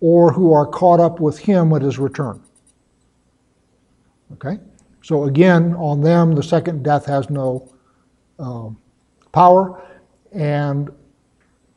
or 0.00 0.32
who 0.32 0.54
are 0.54 0.66
caught 0.66 0.98
up 0.98 1.20
with 1.20 1.38
him 1.38 1.74
at 1.74 1.82
his 1.82 1.98
return. 1.98 2.42
Okay? 4.32 4.58
So 5.02 5.24
again, 5.24 5.74
on 5.74 6.00
them, 6.00 6.34
the 6.34 6.42
second 6.42 6.82
death 6.82 7.04
has 7.04 7.28
no 7.28 7.70
uh, 8.38 8.70
power, 9.30 9.82
and 10.32 10.90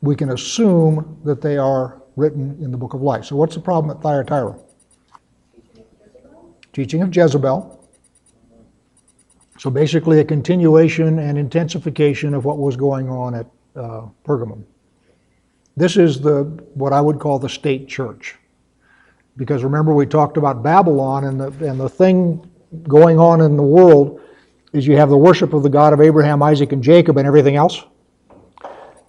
we 0.00 0.16
can 0.16 0.30
assume 0.30 1.20
that 1.24 1.42
they 1.42 1.58
are 1.58 1.97
written 2.18 2.58
in 2.60 2.70
the 2.70 2.76
book 2.76 2.94
of 2.94 3.00
life. 3.00 3.24
So 3.24 3.36
what's 3.36 3.54
the 3.54 3.60
problem 3.60 3.96
at 3.96 4.02
Thyatira? 4.02 4.58
Teaching 6.72 7.02
of 7.02 7.14
Jezebel. 7.14 7.76
So 9.58 9.70
basically, 9.70 10.20
a 10.20 10.24
continuation 10.24 11.18
and 11.18 11.38
intensification 11.38 12.34
of 12.34 12.44
what 12.44 12.58
was 12.58 12.76
going 12.76 13.08
on 13.08 13.34
at 13.34 13.46
uh, 13.74 14.02
Pergamum. 14.24 14.62
This 15.76 15.96
is 15.96 16.20
the 16.20 16.44
what 16.74 16.92
I 16.92 17.00
would 17.00 17.18
call 17.18 17.38
the 17.38 17.48
state 17.48 17.88
church, 17.88 18.36
because 19.36 19.64
remember 19.64 19.94
we 19.94 20.06
talked 20.06 20.36
about 20.36 20.62
Babylon 20.62 21.24
and 21.24 21.40
the 21.40 21.50
and 21.68 21.78
the 21.78 21.88
thing 21.88 22.48
going 22.86 23.18
on 23.18 23.40
in 23.40 23.56
the 23.56 23.62
world 23.62 24.20
is 24.72 24.86
you 24.86 24.96
have 24.96 25.08
the 25.08 25.16
worship 25.16 25.52
of 25.54 25.62
the 25.62 25.68
God 25.68 25.92
of 25.92 26.00
Abraham, 26.00 26.42
Isaac, 26.42 26.72
and 26.72 26.82
Jacob, 26.82 27.16
and 27.16 27.26
everything 27.26 27.56
else. 27.56 27.84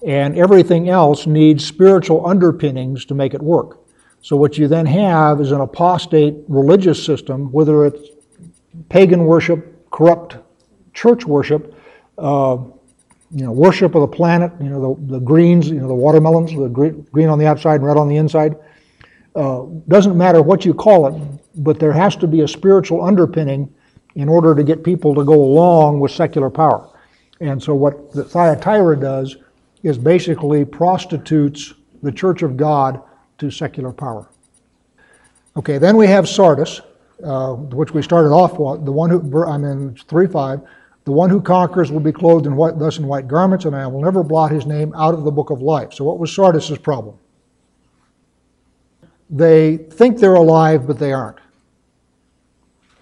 And 0.06 0.38
everything 0.38 0.90
else 0.90 1.28
needs 1.28 1.66
spiritual 1.66 2.26
underpinnings 2.26 3.06
to 3.06 3.14
make 3.14 3.34
it 3.34 3.42
work. 3.42 3.80
So 4.22 4.36
what 4.36 4.58
you 4.58 4.68
then 4.68 4.86
have 4.86 5.40
is 5.42 5.52
an 5.52 5.62
apostate 5.62 6.36
religious 6.48 7.04
system, 7.04 7.52
whether 7.52 7.86
it's 7.86 8.10
pagan 8.90 9.26
worship, 9.26 9.90
corrupt 9.92 10.38
church 10.94 11.26
worship, 11.26 11.76
uh, 12.18 12.58
you 13.32 13.46
know, 13.46 13.52
worship 13.52 13.96
of 13.96 14.02
the 14.02 14.08
planet, 14.08 14.52
you 14.60 14.70
know, 14.70 14.96
the, 14.96 15.14
the 15.14 15.20
greens, 15.20 15.70
you 15.70 15.80
know, 15.80 15.88
the 15.88 15.94
watermelons, 15.94 16.52
the 16.52 16.68
green, 16.68 17.30
on 17.30 17.38
the 17.38 17.46
outside 17.46 17.76
and 17.76 17.86
red 17.86 17.98
on 17.98 18.10
the 18.10 18.18
inside. 18.18 18.56
Uh, 19.36 19.66
doesn't 19.88 20.18
matter 20.18 20.42
what 20.42 20.66
you 20.66 20.74
call 20.74 21.08
it, 21.08 21.40
but 21.58 21.80
there 21.80 21.94
has 21.94 22.16
to 22.16 22.28
be 22.28 22.42
a 22.42 22.48
spiritual 22.48 23.04
underpinning 23.04 23.74
in 24.16 24.28
order 24.28 24.56
to 24.56 24.64
get 24.64 24.84
people 24.84 25.14
to 25.14 25.24
go 25.24 25.36
along 25.36 26.00
with 26.00 26.12
secular 26.12 26.50
power. 26.50 26.90
And 27.40 27.62
so 27.62 27.76
what 27.76 28.12
the 28.12 28.24
Thyatira 28.24 29.00
does 29.00 29.38
is 29.84 29.98
basically 29.98 30.66
prostitutes 30.66 31.74
the 32.04 32.12
church 32.12 32.42
of 32.42 32.58
God 32.58 33.02
to 33.38 33.50
secular 33.50 33.92
power. 33.92 34.30
Okay, 35.58 35.78
then 35.78 35.98
we 35.98 36.08
have 36.08 36.28
Sardis, 36.28 36.82
uh, 37.24 37.54
which 37.54 37.94
we 37.94 38.02
started 38.02 38.30
off 38.30 38.60
with, 38.60 38.86
the 38.86 38.92
one 38.92 39.10
who, 39.10 39.44
I'm 39.44 39.64
in 39.64 39.94
3.5, 39.96 40.66
the 41.06 41.12
one 41.12 41.30
who 41.30 41.42
conquers 41.42 41.92
will 41.92 42.00
be 42.00 42.12
clothed 42.12 42.46
in 42.46 42.56
white, 42.56 42.78
thus 42.78 42.98
in 42.98 43.08
white 43.08 43.28
garments, 43.28 43.66
and 43.66 43.76
I 43.76 43.88
will 43.88 44.02
never 44.02 44.24
blot 44.24 44.52
his 44.52 44.66
name 44.66 44.94
out 44.96 45.14
of 45.14 45.24
the 45.24 45.32
book 45.32 45.50
of 45.50 45.62
life. 45.62 45.94
So 45.94 46.04
what 46.04 46.20
was 46.20 46.34
Sardis' 46.34 46.78
problem? 46.78 47.18
They 49.30 49.78
think 49.78 50.20
they're 50.20 50.36
alive, 50.36 50.88
but 50.88 50.98
they 50.98 51.14
aren't. 51.14 51.40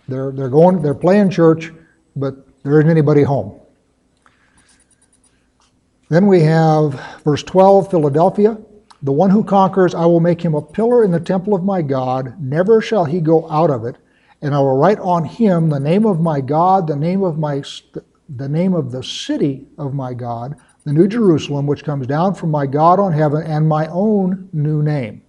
They're, 0.07 0.31
they're 0.31 0.50
going, 0.50 0.81
they're 0.81 0.93
playing 0.93 1.29
church, 1.29 1.72
but 2.15 2.36
there 2.63 2.79
isn't 2.79 2.89
anybody 2.89 3.24
home. 3.24 3.60
Then 6.10 6.28
we 6.28 6.42
have 6.42 6.94
verse 7.24 7.44
12, 7.44 7.92
Philadelphia. 7.92 8.58
The 9.04 9.12
one 9.12 9.30
who 9.30 9.44
conquers, 9.44 9.94
I 9.94 10.06
will 10.06 10.22
make 10.22 10.42
him 10.42 10.56
a 10.56 10.62
pillar 10.62 11.04
in 11.04 11.12
the 11.12 11.20
temple 11.20 11.54
of 11.54 11.64
my 11.64 11.82
God. 11.82 12.42
Never 12.42 12.82
shall 12.82 13.06
he 13.06 13.20
go 13.20 13.50
out 13.50 13.70
of 13.70 13.86
it. 13.86 13.98
And 14.42 14.56
I 14.56 14.60
will 14.60 14.78
write 14.78 15.00
on 15.00 15.26
him 15.26 15.70
the 15.70 15.80
name 15.80 16.06
of 16.06 16.22
my 16.22 16.42
God, 16.42 16.88
the 16.88 16.96
name 16.96 17.24
of 17.24 17.38
my, 17.38 17.62
the 18.30 18.50
name 18.50 18.74
of 18.74 18.92
the 18.92 19.04
city 19.04 19.68
of 19.78 19.94
my 19.94 20.14
God, 20.14 20.56
the 20.86 20.94
New 20.94 21.08
Jerusalem, 21.08 21.68
which 21.68 21.84
comes 21.84 22.08
down 22.08 22.36
from 22.36 22.52
my 22.52 22.66
God 22.66 23.00
on 23.00 23.12
heaven, 23.12 23.44
and 23.44 23.68
my 23.68 23.88
own 23.88 24.48
new 24.54 24.82
name. 24.82 25.22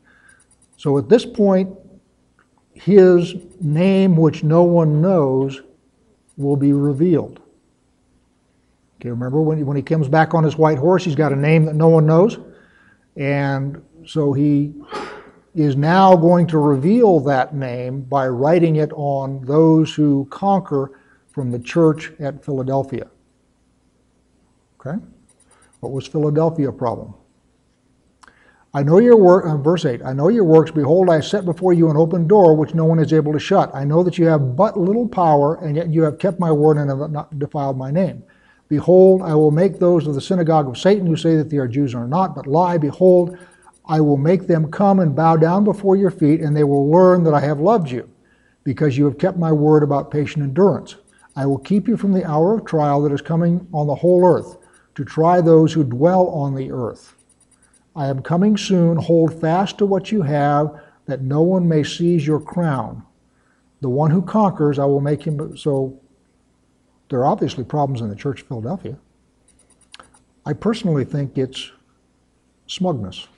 So 0.77 0.97
at 0.99 1.09
this 1.09 1.27
point, 1.27 1.77
his 2.75 3.35
name, 3.61 4.17
which 4.17 4.45
no 4.45 4.63
one 4.63 5.01
knows, 5.03 5.61
will 6.37 6.57
be 6.57 6.73
revealed. 6.73 7.41
Okay, 9.01 9.11
remember 9.11 9.41
when, 9.41 9.59
he- 9.59 9.65
when 9.65 9.77
he 9.77 9.83
comes 9.83 10.09
back 10.09 10.35
on 10.35 10.43
his 10.45 10.59
white 10.59 10.79
horse, 10.79 11.05
he's 11.05 11.15
got 11.15 11.33
a 11.33 11.37
name 11.37 11.65
that 11.67 11.77
no 11.77 11.89
one 11.89 12.07
knows? 12.07 12.39
And 13.17 13.83
so 14.07 14.33
he 14.33 14.75
is 15.55 15.77
now 15.77 16.17
going 16.17 16.47
to 16.49 16.59
reveal 16.59 17.21
that 17.21 17.55
name 17.55 18.03
by 18.03 18.29
writing 18.29 18.77
it 18.77 18.93
on 18.93 19.45
those 19.45 19.95
who 19.95 20.27
conquer 20.31 21.01
from 21.31 21.51
the 21.51 21.59
church 21.59 22.13
at 22.21 22.45
Philadelphia. 22.45 23.07
Okay? 24.81 24.99
What 25.81 25.93
was 25.93 26.07
Philadelphia 26.07 26.73
problem? 26.73 27.15
I 28.75 28.83
know 28.83 28.99
your 28.99 29.17
work, 29.17 29.47
uh, 29.47 29.57
verse 29.57 29.85
8, 29.85 30.03
I 30.05 30.13
know 30.13 30.29
your 30.29 30.45
works. 30.45 30.71
Behold, 30.71 31.09
I 31.09 31.21
set 31.21 31.45
before 31.45 31.73
you 31.73 31.89
an 31.91 31.97
open 31.97 32.29
door 32.29 32.55
which 32.55 32.75
no 32.75 32.85
one 32.85 32.99
is 32.99 33.13
able 33.13 33.33
to 33.33 33.39
shut. 33.39 33.75
I 33.75 33.85
know 33.85 34.03
that 34.03 34.19
you 34.19 34.27
have 34.27 34.57
but 34.57 34.79
little 34.79 35.09
power, 35.09 35.57
and 35.57 35.75
yet 35.75 35.89
you 35.89 36.03
have 36.03 36.19
kept 36.19 36.39
my 36.39 36.53
word 36.53 36.77
and 36.77 36.91
have 36.91 37.11
not 37.11 37.39
defiled 37.39 37.79
my 37.79 37.91
name. 37.91 38.23
Behold, 38.69 39.23
I 39.23 39.35
will 39.35 39.51
make 39.51 39.79
those 39.79 40.07
of 40.07 40.15
the 40.15 40.21
synagogue 40.21 40.69
of 40.69 40.77
Satan 40.77 41.07
who 41.07 41.17
say 41.17 41.37
that 41.37 41.49
they 41.49 41.57
are 41.57 41.69
Jews 41.69 41.95
and 41.95 42.03
are 42.03 42.09
not, 42.09 42.35
but 42.35 42.47
lie. 42.47 42.77
Behold, 42.77 43.39
I 43.87 44.01
will 44.01 44.19
make 44.19 44.47
them 44.47 44.71
come 44.71 45.01
and 45.01 45.17
bow 45.17 45.37
down 45.37 45.65
before 45.65 45.97
your 45.97 46.11
feet, 46.11 46.41
and 46.41 46.55
they 46.55 46.65
will 46.65 46.91
learn 46.91 47.25
that 47.25 47.33
I 47.33 47.41
have 47.41 47.61
loved 47.61 47.91
you, 47.91 48.09
because 48.65 48.99
you 48.99 49.07
have 49.07 49.17
kept 49.17 49.39
my 49.39 49.51
word 49.51 49.83
about 49.83 50.11
patient 50.11 50.45
endurance. 50.45 50.97
I 51.35 51.47
will 51.47 51.59
keep 51.59 51.89
you 51.89 51.97
from 51.97 52.13
the 52.13 52.29
hour 52.29 52.55
of 52.55 52.67
trial 52.67 53.01
that 53.03 53.13
is 53.13 53.23
coming 53.23 53.67
on 53.73 53.87
the 53.87 53.95
whole 53.95 54.27
earth, 54.27 54.59
to 54.97 55.05
try 55.05 55.41
those 55.41 55.73
who 55.73 55.85
dwell 55.85 56.29
on 56.29 56.55
the 56.55 56.71
earth. 56.71 57.15
I 57.97 58.09
am 58.09 58.23
coming 58.23 58.57
soon. 58.57 58.97
Hold 58.97 59.41
fast 59.41 59.79
to 59.79 59.87
what 59.87 60.13
you 60.13 60.23
have, 60.23 60.79
that 61.07 61.23
no 61.23 61.41
one 61.41 61.67
may 61.67 61.83
seize 61.83 62.27
your 62.27 62.41
crown. 62.41 63.03
The 63.81 63.89
one 63.89 64.11
who 64.11 64.21
conquers, 64.21 64.79
I 64.79 64.85
will 64.85 65.01
make 65.01 65.23
him. 65.23 65.57
So 65.57 65.99
there 67.09 67.21
are 67.21 67.27
obviously 67.27 67.65
problems 67.65 68.01
in 68.01 68.09
the 68.09 68.17
church 68.17 68.43
of 68.43 68.49
Philadelphia. 68.49 68.99
I 70.45 70.53
personally 70.53 71.05
think 71.05 71.37
it's 71.37 71.71
smugness, 72.67 73.29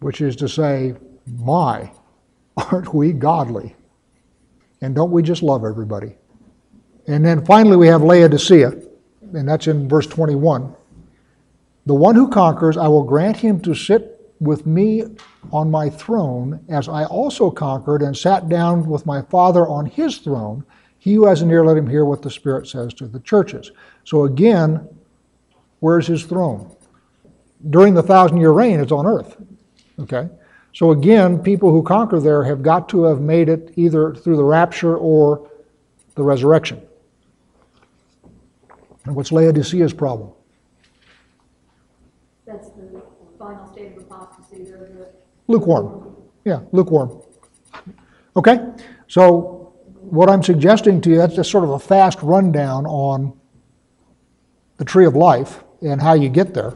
which 0.00 0.20
is 0.20 0.36
to 0.36 0.48
say, 0.48 0.94
my, 1.26 1.90
aren't 2.56 2.94
we 2.94 3.12
godly? 3.12 3.74
And 4.80 4.94
don't 4.94 5.10
we 5.10 5.22
just 5.22 5.42
love 5.42 5.64
everybody? 5.64 6.16
And 7.06 7.24
then 7.24 7.44
finally, 7.44 7.76
we 7.76 7.86
have 7.86 8.02
Laodicea, 8.02 8.72
and 9.34 9.48
that's 9.48 9.66
in 9.66 9.88
verse 9.88 10.06
21. 10.06 10.74
The 11.86 11.94
one 11.94 12.14
who 12.14 12.28
conquers, 12.28 12.76
I 12.76 12.88
will 12.88 13.02
grant 13.02 13.36
him 13.36 13.60
to 13.60 13.74
sit 13.74 14.32
with 14.40 14.66
me 14.66 15.04
on 15.52 15.70
my 15.70 15.90
throne, 15.90 16.64
as 16.68 16.88
I 16.88 17.04
also 17.04 17.50
conquered 17.50 18.02
and 18.02 18.16
sat 18.16 18.48
down 18.48 18.86
with 18.86 19.06
my 19.06 19.22
Father 19.22 19.66
on 19.66 19.86
his 19.86 20.18
throne. 20.18 20.64
He 21.04 21.12
who 21.12 21.26
has 21.26 21.42
an 21.42 21.50
ear, 21.50 21.66
let 21.66 21.76
him 21.76 21.86
hear 21.86 22.06
what 22.06 22.22
the 22.22 22.30
Spirit 22.30 22.66
says 22.66 22.94
to 22.94 23.06
the 23.06 23.20
churches. 23.20 23.72
So 24.04 24.24
again, 24.24 24.88
where's 25.80 26.06
his 26.06 26.24
throne? 26.24 26.74
During 27.68 27.92
the 27.92 28.02
thousand 28.02 28.38
year 28.38 28.52
reign, 28.52 28.80
it's 28.80 28.90
on 28.90 29.04
earth. 29.04 29.36
Okay? 30.00 30.30
So 30.72 30.92
again, 30.92 31.40
people 31.40 31.70
who 31.70 31.82
conquer 31.82 32.20
there 32.20 32.42
have 32.44 32.62
got 32.62 32.88
to 32.88 33.02
have 33.02 33.20
made 33.20 33.50
it 33.50 33.74
either 33.76 34.14
through 34.14 34.38
the 34.38 34.44
rapture 34.44 34.96
or 34.96 35.50
the 36.14 36.22
resurrection. 36.22 36.80
And 39.04 39.14
what's 39.14 39.30
Laodicea's 39.30 39.92
problem? 39.92 40.30
That's 42.46 42.70
the 42.70 43.02
final 43.38 43.70
state 43.70 43.94
of 43.94 44.04
apostasy. 44.04 44.72
Lukewarm. 45.48 46.16
Yeah, 46.46 46.60
lukewarm. 46.72 47.20
Okay? 48.38 48.70
So, 49.06 49.63
what 50.10 50.28
I'm 50.28 50.42
suggesting 50.42 51.00
to 51.02 51.10
you, 51.10 51.16
that's 51.16 51.34
just 51.34 51.50
sort 51.50 51.64
of 51.64 51.70
a 51.70 51.78
fast 51.78 52.22
rundown 52.22 52.86
on 52.86 53.38
the 54.76 54.84
tree 54.84 55.06
of 55.06 55.14
life 55.14 55.62
and 55.82 56.00
how 56.00 56.14
you 56.14 56.28
get 56.28 56.54
there. 56.54 56.74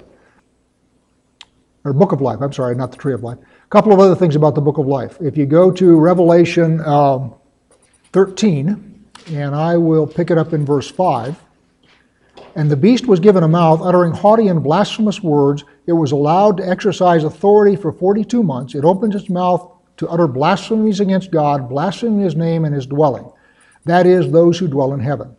Or 1.85 1.93
book 1.93 2.13
of 2.13 2.21
life, 2.21 2.41
I'm 2.41 2.53
sorry, 2.53 2.75
not 2.75 2.91
the 2.91 2.97
tree 2.97 3.15
of 3.15 3.23
life. 3.23 3.39
A 3.39 3.69
couple 3.69 3.93
of 3.93 4.01
other 4.01 4.15
things 4.15 4.37
about 4.37 4.55
the 4.55 4.61
book 4.61 4.79
of 4.79 4.87
life. 4.87 5.17
If 5.21 5.37
you 5.37 5.47
go 5.47 5.71
to 5.71 5.99
Revelation 5.99 6.81
um, 6.83 7.35
13, 8.13 9.05
and 9.33 9.55
I 9.55 9.77
will 9.77 10.07
pick 10.07 10.31
it 10.31 10.39
up 10.39 10.53
in 10.53 10.65
verse 10.65 10.91
5. 10.91 11.39
And 12.55 12.71
the 12.71 12.77
beast 12.77 13.07
was 13.07 13.21
given 13.21 13.43
a 13.43 13.49
mouth, 13.49 13.81
uttering 13.83 14.13
haughty 14.13 14.49
and 14.49 14.63
blasphemous 14.63 15.23
words. 15.23 15.65
It 15.87 15.93
was 15.93 16.13
allowed 16.13 16.57
to 16.59 16.69
exercise 16.69 17.25
authority 17.25 17.77
for 17.77 17.93
42 17.93 18.43
months. 18.43 18.75
It 18.75 18.85
opened 18.85 19.15
its 19.15 19.29
mouth 19.29 19.71
to 19.99 20.09
utter 20.09 20.27
blasphemies 20.27 21.01
against 21.01 21.31
God, 21.31 21.69
blaspheming 21.69 22.21
his 22.21 22.37
name 22.37 22.65
and 22.65 22.75
his 22.75 22.87
dwelling. 22.87 23.31
That 23.85 24.07
is, 24.07 24.31
those 24.31 24.59
who 24.59 24.69
dwell 24.69 24.95
in 24.95 25.01
heaven. 25.01 25.37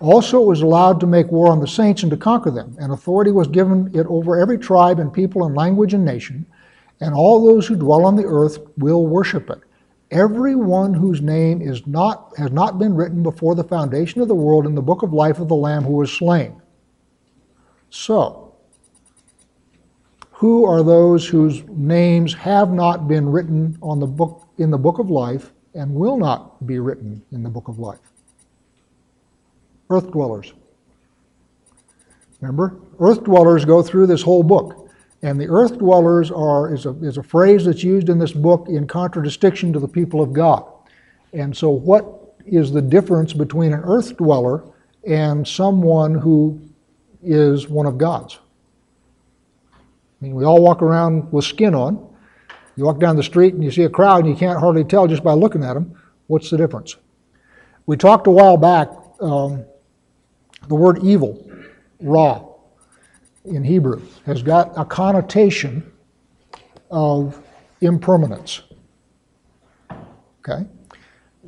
Also, 0.00 0.42
it 0.42 0.46
was 0.46 0.62
allowed 0.62 0.98
to 1.00 1.06
make 1.06 1.30
war 1.30 1.48
on 1.48 1.60
the 1.60 1.66
saints 1.66 2.02
and 2.02 2.10
to 2.10 2.16
conquer 2.16 2.50
them. 2.50 2.76
And 2.80 2.92
authority 2.92 3.30
was 3.30 3.48
given 3.48 3.90
it 3.94 4.06
over 4.06 4.38
every 4.38 4.58
tribe 4.58 4.98
and 4.98 5.12
people 5.12 5.44
and 5.44 5.54
language 5.54 5.94
and 5.94 6.04
nation. 6.04 6.46
And 7.00 7.14
all 7.14 7.44
those 7.44 7.66
who 7.66 7.76
dwell 7.76 8.04
on 8.04 8.16
the 8.16 8.24
earth 8.24 8.58
will 8.78 9.06
worship 9.06 9.50
it. 9.50 9.60
Everyone 10.10 10.92
whose 10.92 11.20
name 11.20 11.62
is 11.62 11.86
not, 11.86 12.32
has 12.36 12.50
not 12.50 12.78
been 12.78 12.94
written 12.94 13.22
before 13.22 13.54
the 13.54 13.62
foundation 13.62 14.20
of 14.20 14.28
the 14.28 14.34
world 14.34 14.66
in 14.66 14.74
the 14.74 14.82
book 14.82 15.02
of 15.02 15.12
life 15.12 15.38
of 15.38 15.48
the 15.48 15.54
Lamb 15.54 15.84
who 15.84 15.92
was 15.92 16.10
slain. 16.10 16.60
So, 17.90 18.49
who 20.40 20.64
are 20.64 20.82
those 20.82 21.28
whose 21.28 21.62
names 21.68 22.32
have 22.32 22.72
not 22.72 23.06
been 23.06 23.28
written 23.28 23.76
on 23.82 24.00
the 24.00 24.06
book 24.06 24.48
in 24.56 24.70
the 24.70 24.78
book 24.78 24.98
of 24.98 25.10
life 25.10 25.52
and 25.74 25.94
will 25.94 26.16
not 26.16 26.66
be 26.66 26.78
written 26.78 27.22
in 27.30 27.42
the 27.42 27.48
book 27.50 27.68
of 27.68 27.78
life? 27.78 27.98
Earth 29.90 30.10
dwellers. 30.10 30.54
Remember, 32.40 32.80
earth 33.00 33.22
dwellers 33.22 33.66
go 33.66 33.82
through 33.82 34.06
this 34.06 34.22
whole 34.22 34.42
book. 34.42 34.88
And 35.20 35.38
the 35.38 35.46
earth 35.46 35.76
dwellers 35.76 36.30
are 36.30 36.72
is 36.74 36.86
a, 36.86 36.92
is 37.04 37.18
a 37.18 37.22
phrase 37.22 37.66
that's 37.66 37.84
used 37.84 38.08
in 38.08 38.18
this 38.18 38.32
book 38.32 38.66
in 38.66 38.86
contradistinction 38.86 39.74
to 39.74 39.78
the 39.78 39.86
people 39.86 40.22
of 40.22 40.32
God. 40.32 40.64
And 41.34 41.54
so 41.54 41.68
what 41.68 42.34
is 42.46 42.72
the 42.72 42.80
difference 42.80 43.34
between 43.34 43.74
an 43.74 43.82
earth 43.84 44.16
dweller 44.16 44.64
and 45.06 45.46
someone 45.46 46.14
who 46.14 46.58
is 47.22 47.68
one 47.68 47.84
of 47.84 47.98
God's? 47.98 48.38
I 50.20 50.24
mean, 50.24 50.34
we 50.34 50.44
all 50.44 50.62
walk 50.62 50.82
around 50.82 51.32
with 51.32 51.44
skin 51.44 51.74
on. 51.74 52.06
You 52.76 52.84
walk 52.84 52.98
down 52.98 53.16
the 53.16 53.22
street 53.22 53.54
and 53.54 53.64
you 53.64 53.70
see 53.70 53.84
a 53.84 53.88
crowd 53.88 54.24
and 54.24 54.28
you 54.28 54.36
can't 54.36 54.58
hardly 54.58 54.84
tell 54.84 55.06
just 55.06 55.24
by 55.24 55.32
looking 55.32 55.64
at 55.64 55.74
them 55.74 55.98
what's 56.26 56.50
the 56.50 56.56
difference. 56.56 56.96
We 57.86 57.96
talked 57.96 58.26
a 58.26 58.30
while 58.30 58.56
back, 58.56 58.90
um, 59.20 59.64
the 60.68 60.74
word 60.74 61.02
evil, 61.02 61.42
ra, 62.00 62.44
in 63.44 63.64
Hebrew, 63.64 64.02
has 64.26 64.42
got 64.42 64.72
a 64.76 64.84
connotation 64.84 65.90
of 66.90 67.42
impermanence. 67.80 68.62
Okay? 70.40 70.66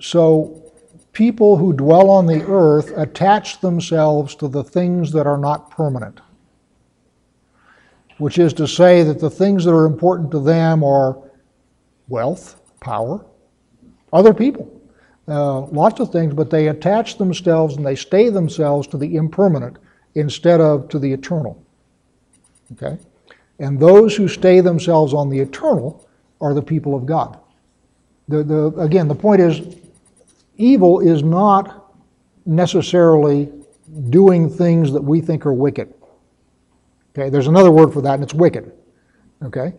So 0.00 0.72
people 1.12 1.56
who 1.58 1.74
dwell 1.74 2.08
on 2.08 2.26
the 2.26 2.42
earth 2.46 2.90
attach 2.96 3.60
themselves 3.60 4.34
to 4.36 4.48
the 4.48 4.64
things 4.64 5.12
that 5.12 5.26
are 5.26 5.38
not 5.38 5.70
permanent 5.70 6.20
which 8.22 8.38
is 8.38 8.52
to 8.52 8.68
say 8.68 9.02
that 9.02 9.18
the 9.18 9.28
things 9.28 9.64
that 9.64 9.72
are 9.72 9.84
important 9.84 10.30
to 10.30 10.38
them 10.38 10.84
are 10.84 11.18
wealth, 12.08 12.60
power, 12.78 13.26
other 14.12 14.32
people, 14.32 14.80
uh, 15.26 15.62
lots 15.62 15.98
of 15.98 16.12
things, 16.12 16.32
but 16.32 16.48
they 16.48 16.68
attach 16.68 17.18
themselves 17.18 17.76
and 17.76 17.84
they 17.84 17.96
stay 17.96 18.28
themselves 18.28 18.86
to 18.86 18.96
the 18.96 19.16
impermanent 19.16 19.76
instead 20.14 20.60
of 20.60 20.88
to 20.88 21.00
the 21.00 21.12
eternal. 21.12 21.60
Okay? 22.74 22.96
And 23.58 23.80
those 23.80 24.14
who 24.14 24.28
stay 24.28 24.60
themselves 24.60 25.12
on 25.12 25.28
the 25.28 25.40
eternal 25.40 26.08
are 26.40 26.54
the 26.54 26.62
people 26.62 26.94
of 26.94 27.04
God. 27.04 27.40
The, 28.28 28.44
the, 28.44 28.66
again, 28.78 29.08
the 29.08 29.16
point 29.16 29.40
is 29.40 29.76
evil 30.58 31.00
is 31.00 31.24
not 31.24 31.92
necessarily 32.46 33.50
doing 34.10 34.48
things 34.48 34.92
that 34.92 35.02
we 35.02 35.20
think 35.20 35.44
are 35.44 35.52
wicked. 35.52 35.92
Okay, 37.16 37.28
there's 37.28 37.46
another 37.46 37.70
word 37.70 37.92
for 37.92 38.00
that, 38.02 38.14
and 38.14 38.22
it's 38.22 38.34
wicked. 38.34 38.72
Okay? 39.42 39.74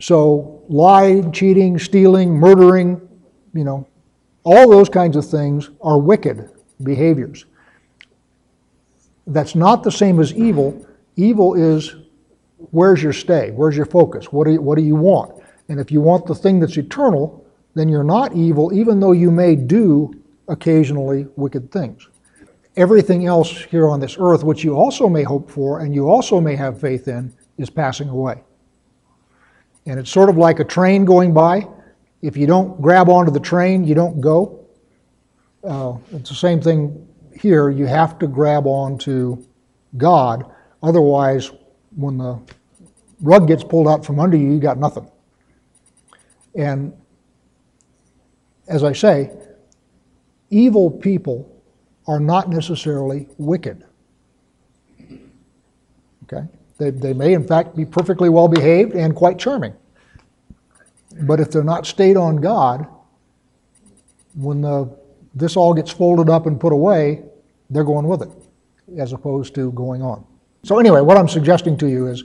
So, 0.00 0.62
lying, 0.68 1.30
cheating, 1.30 1.78
stealing, 1.78 2.30
murdering, 2.32 3.00
you 3.52 3.64
know, 3.64 3.86
all 4.44 4.70
those 4.70 4.88
kinds 4.88 5.16
of 5.16 5.28
things 5.28 5.70
are 5.82 5.98
wicked 5.98 6.50
behaviors. 6.82 7.44
That's 9.26 9.54
not 9.54 9.82
the 9.82 9.92
same 9.92 10.20
as 10.20 10.32
evil. 10.34 10.86
Evil 11.16 11.54
is 11.54 11.96
where's 12.70 13.02
your 13.02 13.12
stay? 13.12 13.50
Where's 13.50 13.76
your 13.76 13.86
focus? 13.86 14.32
What 14.32 14.46
do 14.46 14.52
you, 14.52 14.60
what 14.60 14.76
do 14.76 14.84
you 14.84 14.96
want? 14.96 15.42
And 15.68 15.80
if 15.80 15.90
you 15.90 16.00
want 16.00 16.26
the 16.26 16.34
thing 16.34 16.60
that's 16.60 16.76
eternal, 16.76 17.46
then 17.74 17.88
you're 17.88 18.04
not 18.04 18.34
evil, 18.34 18.72
even 18.74 19.00
though 19.00 19.12
you 19.12 19.30
may 19.30 19.56
do 19.56 20.12
occasionally 20.48 21.26
wicked 21.36 21.72
things 21.72 22.08
everything 22.76 23.26
else 23.26 23.62
here 23.64 23.88
on 23.88 24.00
this 24.00 24.16
earth, 24.18 24.44
which 24.44 24.64
you 24.64 24.76
also 24.76 25.08
may 25.08 25.22
hope 25.22 25.50
for 25.50 25.80
and 25.80 25.94
you 25.94 26.08
also 26.08 26.40
may 26.40 26.56
have 26.56 26.80
faith 26.80 27.08
in, 27.08 27.32
is 27.58 27.70
passing 27.70 28.08
away. 28.08 28.42
And 29.86 29.98
it's 30.00 30.10
sort 30.10 30.28
of 30.28 30.36
like 30.36 30.60
a 30.60 30.64
train 30.64 31.04
going 31.04 31.32
by. 31.34 31.68
If 32.22 32.36
you 32.36 32.46
don't 32.46 32.80
grab 32.80 33.08
onto 33.08 33.30
the 33.30 33.40
train, 33.40 33.84
you 33.84 33.94
don't 33.94 34.20
go. 34.20 34.66
Uh, 35.62 35.96
it's 36.12 36.30
the 36.30 36.34
same 36.34 36.60
thing 36.60 37.06
here. 37.38 37.70
You 37.70 37.86
have 37.86 38.18
to 38.20 38.26
grab 38.26 38.66
onto 38.66 39.44
God. 39.96 40.50
Otherwise, 40.82 41.50
when 41.96 42.18
the 42.18 42.40
rug 43.20 43.46
gets 43.46 43.62
pulled 43.62 43.88
out 43.88 44.04
from 44.04 44.18
under 44.18 44.36
you, 44.36 44.50
you 44.50 44.58
got 44.58 44.78
nothing. 44.78 45.10
And 46.54 46.94
as 48.68 48.84
I 48.84 48.92
say, 48.92 49.30
evil 50.50 50.90
people 50.90 51.53
are 52.06 52.20
not 52.20 52.48
necessarily 52.48 53.28
wicked. 53.38 53.84
Okay? 56.24 56.46
They, 56.78 56.90
they 56.90 57.12
may, 57.12 57.34
in 57.34 57.46
fact, 57.46 57.76
be 57.76 57.84
perfectly 57.84 58.28
well 58.28 58.48
behaved 58.48 58.94
and 58.94 59.14
quite 59.14 59.38
charming. 59.38 59.74
But 61.22 61.40
if 61.40 61.50
they're 61.50 61.62
not 61.62 61.86
stayed 61.86 62.16
on 62.16 62.36
God, 62.36 62.86
when 64.34 64.60
the, 64.60 64.96
this 65.34 65.56
all 65.56 65.72
gets 65.72 65.90
folded 65.90 66.28
up 66.28 66.46
and 66.46 66.60
put 66.60 66.72
away, 66.72 67.22
they're 67.70 67.84
going 67.84 68.08
with 68.08 68.22
it, 68.22 68.30
as 68.98 69.12
opposed 69.12 69.54
to 69.54 69.70
going 69.72 70.02
on. 70.02 70.24
So, 70.64 70.78
anyway, 70.78 71.00
what 71.02 71.16
I'm 71.16 71.28
suggesting 71.28 71.76
to 71.78 71.88
you 71.88 72.08
is 72.08 72.24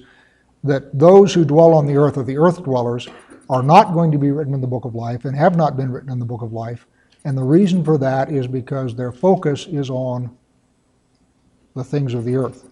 that 0.64 0.98
those 0.98 1.34
who 1.34 1.46
dwell 1.46 1.74
on 1.74 1.86
the 1.86 1.96
earth, 1.98 2.18
or 2.18 2.24
the 2.24 2.38
earth 2.38 2.64
dwellers, 2.64 3.08
are 3.50 3.64
not 3.64 3.94
going 3.94 4.12
to 4.12 4.18
be 4.18 4.32
written 4.32 4.54
in 4.54 4.62
the 4.62 4.68
book 4.68 4.86
of 4.86 4.96
life 4.96 5.26
and 5.26 5.36
have 5.36 5.56
not 5.56 5.78
been 5.78 5.92
written 5.92 6.12
in 6.12 6.20
the 6.20 6.26
book 6.26 6.42
of 6.42 6.54
life. 6.54 6.88
And 7.26 7.38
the 7.38 7.44
reason 7.44 7.84
for 7.84 7.98
that 7.98 8.32
is 8.32 8.48
because 8.48 8.96
their 8.96 9.12
focus 9.12 9.68
is 9.68 9.90
on 9.90 10.36
the 11.76 11.84
things 11.84 12.14
of 12.14 12.26
the 12.26 12.36
earth. 12.36 12.64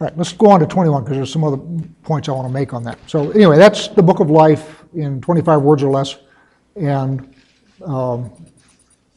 All 0.00 0.08
right, 0.08 0.16
let's 0.18 0.32
go 0.32 0.50
on 0.50 0.60
to 0.60 0.66
21 0.66 1.04
because 1.04 1.16
there's 1.16 1.32
some 1.32 1.44
other 1.44 1.58
points 2.02 2.28
I 2.28 2.32
want 2.32 2.48
to 2.48 2.52
make 2.52 2.74
on 2.74 2.82
that. 2.84 2.98
So, 3.06 3.30
anyway, 3.30 3.56
that's 3.56 3.88
the 3.88 4.02
book 4.02 4.20
of 4.20 4.28
life 4.28 4.84
in 4.94 5.20
25 5.20 5.62
words 5.62 5.82
or 5.82 5.90
less, 5.90 6.16
and 6.76 7.34
um, 7.84 8.30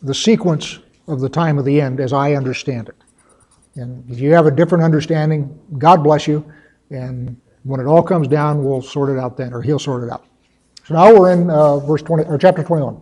the 0.02 0.14
sequence 0.14 0.80
of 1.08 1.20
the 1.20 1.30
time 1.30 1.58
of 1.58 1.66
the 1.66 1.82
end 1.82 2.00
as 2.00 2.14
I 2.14 2.34
understand 2.34 2.90
it. 2.90 2.96
And 3.76 4.10
if 4.10 4.20
you 4.20 4.34
have 4.34 4.46
a 4.46 4.52
different 4.52 4.84
understanding, 4.84 5.60
God 5.78 6.04
bless 6.04 6.28
you. 6.28 6.46
And 6.90 7.40
when 7.64 7.80
it 7.80 7.86
all 7.86 8.04
comes 8.04 8.28
down, 8.28 8.64
we'll 8.64 8.82
sort 8.82 9.10
it 9.10 9.20
out 9.20 9.38
then, 9.38 9.54
or 9.54 9.62
He'll 9.62 9.80
sort 9.80 10.04
it 10.04 10.12
out. 10.12 10.26
So 10.86 10.94
now 10.94 11.14
we're 11.14 11.32
in 11.34 11.50
uh, 11.50 11.80
verse 11.80 12.02
20 12.02 12.26
or 12.26 12.38
chapter 12.38 12.64
21. 12.64 13.02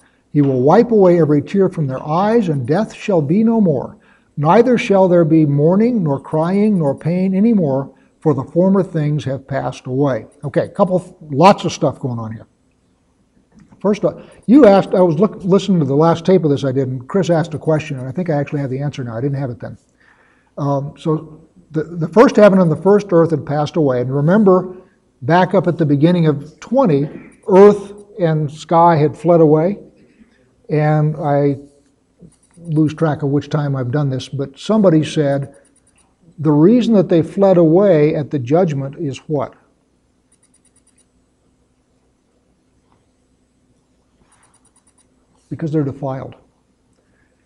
He 0.31 0.41
will 0.41 0.61
wipe 0.61 0.91
away 0.91 1.19
every 1.19 1.41
tear 1.41 1.69
from 1.69 1.87
their 1.87 2.05
eyes, 2.05 2.49
and 2.49 2.65
death 2.65 2.93
shall 2.93 3.21
be 3.21 3.43
no 3.43 3.59
more. 3.59 3.97
Neither 4.37 4.77
shall 4.77 5.07
there 5.07 5.25
be 5.25 5.45
mourning, 5.45 6.03
nor 6.03 6.19
crying, 6.19 6.79
nor 6.79 6.95
pain 6.95 7.35
any 7.35 7.53
more, 7.53 7.93
for 8.21 8.33
the 8.33 8.43
former 8.43 8.83
things 8.83 9.25
have 9.25 9.47
passed 9.47 9.87
away. 9.87 10.25
Okay, 10.43 10.65
a 10.65 10.69
couple, 10.69 11.17
lots 11.31 11.65
of 11.65 11.71
stuff 11.71 11.99
going 11.99 12.19
on 12.19 12.31
here. 12.31 12.47
First, 13.81 14.05
uh, 14.05 14.21
you 14.45 14.65
asked, 14.65 14.93
I 14.93 15.01
was 15.01 15.17
look, 15.17 15.43
listening 15.43 15.79
to 15.79 15.85
the 15.85 15.95
last 15.95 16.23
tape 16.23 16.43
of 16.43 16.51
this 16.51 16.63
I 16.63 16.71
did, 16.71 16.87
and 16.87 17.07
Chris 17.09 17.29
asked 17.29 17.55
a 17.55 17.59
question, 17.59 17.97
and 17.97 18.07
I 18.07 18.11
think 18.11 18.29
I 18.29 18.39
actually 18.39 18.61
have 18.61 18.69
the 18.69 18.79
answer 18.79 19.03
now. 19.03 19.17
I 19.17 19.21
didn't 19.21 19.39
have 19.39 19.49
it 19.49 19.59
then. 19.59 19.77
Um, 20.57 20.93
so 20.97 21.41
the, 21.71 21.83
the 21.83 22.07
first 22.07 22.35
heaven 22.35 22.59
and 22.59 22.71
the 22.71 22.75
first 22.75 23.07
earth 23.11 23.31
had 23.31 23.45
passed 23.45 23.75
away. 23.75 24.01
And 24.01 24.15
remember, 24.15 24.77
back 25.23 25.55
up 25.55 25.67
at 25.67 25.77
the 25.77 25.85
beginning 25.85 26.27
of 26.27 26.59
20, 26.59 27.09
earth 27.47 27.93
and 28.19 28.51
sky 28.51 28.95
had 28.95 29.17
fled 29.17 29.41
away. 29.41 29.79
And 30.71 31.17
I 31.17 31.57
lose 32.57 32.93
track 32.93 33.23
of 33.23 33.29
which 33.29 33.49
time 33.49 33.75
I've 33.75 33.91
done 33.91 34.09
this, 34.09 34.29
but 34.29 34.57
somebody 34.57 35.03
said 35.03 35.53
the 36.39 36.51
reason 36.51 36.93
that 36.93 37.09
they 37.09 37.21
fled 37.21 37.57
away 37.57 38.15
at 38.15 38.31
the 38.31 38.39
judgment 38.39 38.95
is 38.97 39.17
what? 39.27 39.53
Because 45.49 45.73
they're 45.73 45.83
defiled. 45.83 46.35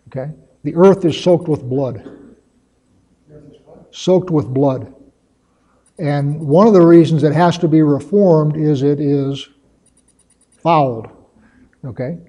Okay? 0.08 0.32
The 0.64 0.76
earth 0.76 1.04
is 1.04 1.20
soaked 1.20 1.48
with 1.48 1.64
blood. 1.64 2.08
Soaked 3.90 4.30
with 4.30 4.48
blood. 4.48 4.94
And 5.98 6.40
one 6.40 6.68
of 6.68 6.74
the 6.74 6.86
reasons 6.86 7.24
it 7.24 7.34
has 7.34 7.58
to 7.60 7.68
be 7.68 7.82
reformed 7.82 8.56
is 8.56 8.84
it 8.84 9.00
is 9.00 9.50
fouled. 10.62 11.08
Okay? 11.84 12.20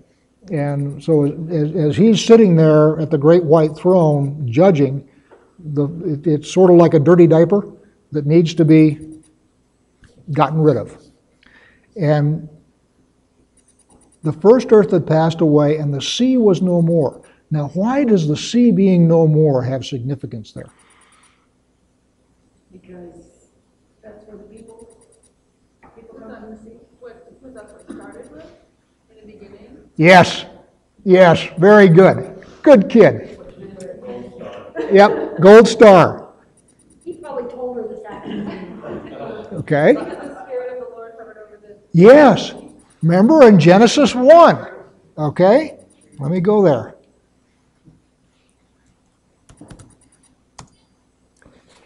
And 0.51 1.03
so 1.03 1.25
as, 1.51 1.75
as 1.75 1.97
he's 1.97 2.25
sitting 2.25 2.57
there 2.57 2.99
at 3.01 3.11
the 3.11 3.19
great 3.19 3.45
white 3.45 3.77
throne 3.77 4.47
judging, 4.51 5.09
the, 5.59 5.89
it, 6.05 6.27
it's 6.27 6.53
sort 6.53 6.71
of 6.71 6.77
like 6.77 6.95
a 6.95 7.01
dirty 7.01 7.27
diaper 7.27 7.67
that 8.13 8.27
needs 8.27 8.55
to 8.55 8.65
be 8.65 9.21
gotten 10.33 10.61
rid 10.61 10.77
of. 10.77 10.97
And 11.97 12.49
the 14.23 14.33
first 14.33 14.73
earth 14.73 14.91
had 14.91 15.07
passed 15.07 15.41
away, 15.41 15.77
and 15.77 15.93
the 15.93 16.03
sea 16.03 16.37
was 16.37 16.61
no 16.61 16.83
more. 16.83 17.23
Now, 17.51 17.69
why 17.69 18.05
does 18.05 18.27
the 18.27 18.37
sea 18.37 18.73
being 18.73 19.07
no 19.07 19.27
more 19.27 19.63
have 19.63 19.87
significance 19.87 20.53
there? 20.53 20.67
Because 22.73 23.25
that's 24.03 24.25
where 24.27 24.37
the 24.37 24.45
people, 24.45 24.99
people 25.95 26.19
Was 26.19 26.23
come 26.23 26.35
from 26.35 26.51
the 26.51 26.57
that 26.57 26.63
sea. 26.65 26.79
what, 26.99 27.33
was 27.41 27.55
that 27.55 27.73
what 27.73 27.81
it 27.83 27.95
started 27.95 28.33
with 28.33 28.47
in 29.11 29.27
the 29.27 29.33
beginning? 29.33 29.86
Yes, 29.97 30.45
yes, 31.05 31.49
very 31.59 31.89
good. 31.89 32.45
Good 32.63 32.91
kid. 32.91 33.41
Yep, 34.93 35.41
gold 35.41 35.67
star. 35.67 36.29
He 37.05 37.15
probably 37.15 37.51
told 37.51 37.77
her 37.77 37.89
this 37.89 38.05
afternoon. 38.05 38.83
Okay. 39.53 39.95
Because 39.95 40.07
the 40.07 40.45
spirit 40.47 40.73
of 40.73 40.89
the 40.89 40.95
Lord 40.95 41.13
hovered 41.19 41.39
over 41.39 41.61
the. 41.63 41.79
Yes. 41.93 42.53
Remember 43.03 43.49
in 43.49 43.59
Genesis 43.59 44.15
1. 44.15 44.69
Okay? 45.19 45.79
Let 46.19 46.31
me 46.31 46.41
go 46.41 46.63
there. 46.63 46.97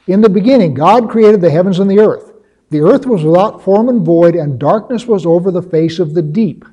In 0.07 0.21
the 0.21 0.29
beginning, 0.29 0.75
God 0.75 1.09
created 1.09 1.41
the 1.41 1.51
heavens 1.51 1.79
and 1.79 1.89
the 1.89 2.01
earth. 2.01 2.33
The 2.71 2.81
earth 2.81 3.07
was 3.07 3.23
without 3.23 3.63
form 3.63 3.89
and 3.89 4.05
void, 4.05 4.35
and 4.35 4.59
darkness 4.59 5.07
was 5.07 5.25
over 5.27 5.51
the 5.51 5.63
face 5.63 6.01
of 6.01 6.15
the 6.15 6.23
deep. 6.23 6.65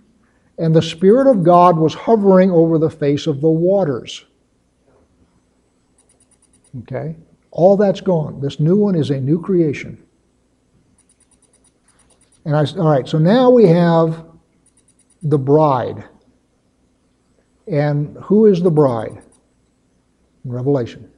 And 0.57 0.75
the 0.75 0.81
Spirit 0.81 1.27
of 1.27 1.43
God 1.43 1.77
was 1.77 1.93
hovering 1.93 2.51
over 2.51 2.77
the 2.79 2.89
face 2.89 3.27
of 3.27 3.41
the 3.41 3.49
waters. 3.49 4.25
Okay? 6.79 7.15
All 7.51 7.77
that's 7.77 8.01
gone. 8.01 8.41
This 8.41 8.59
new 8.59 8.77
one 8.77 8.95
is 8.95 9.09
a 9.09 9.19
new 9.19 9.41
creation. 9.41 10.03
And 12.45 12.55
I, 12.55 12.65
all 12.77 12.89
right, 12.89 13.07
so 13.07 13.17
now 13.17 13.49
we 13.49 13.67
have 13.67 14.25
the 15.21 15.37
bride. 15.37 16.05
And 17.67 18.15
who 18.23 18.45
is 18.45 18.61
the 18.61 18.71
bride? 18.71 19.21
In 20.45 20.51
Revelation. 20.51 21.11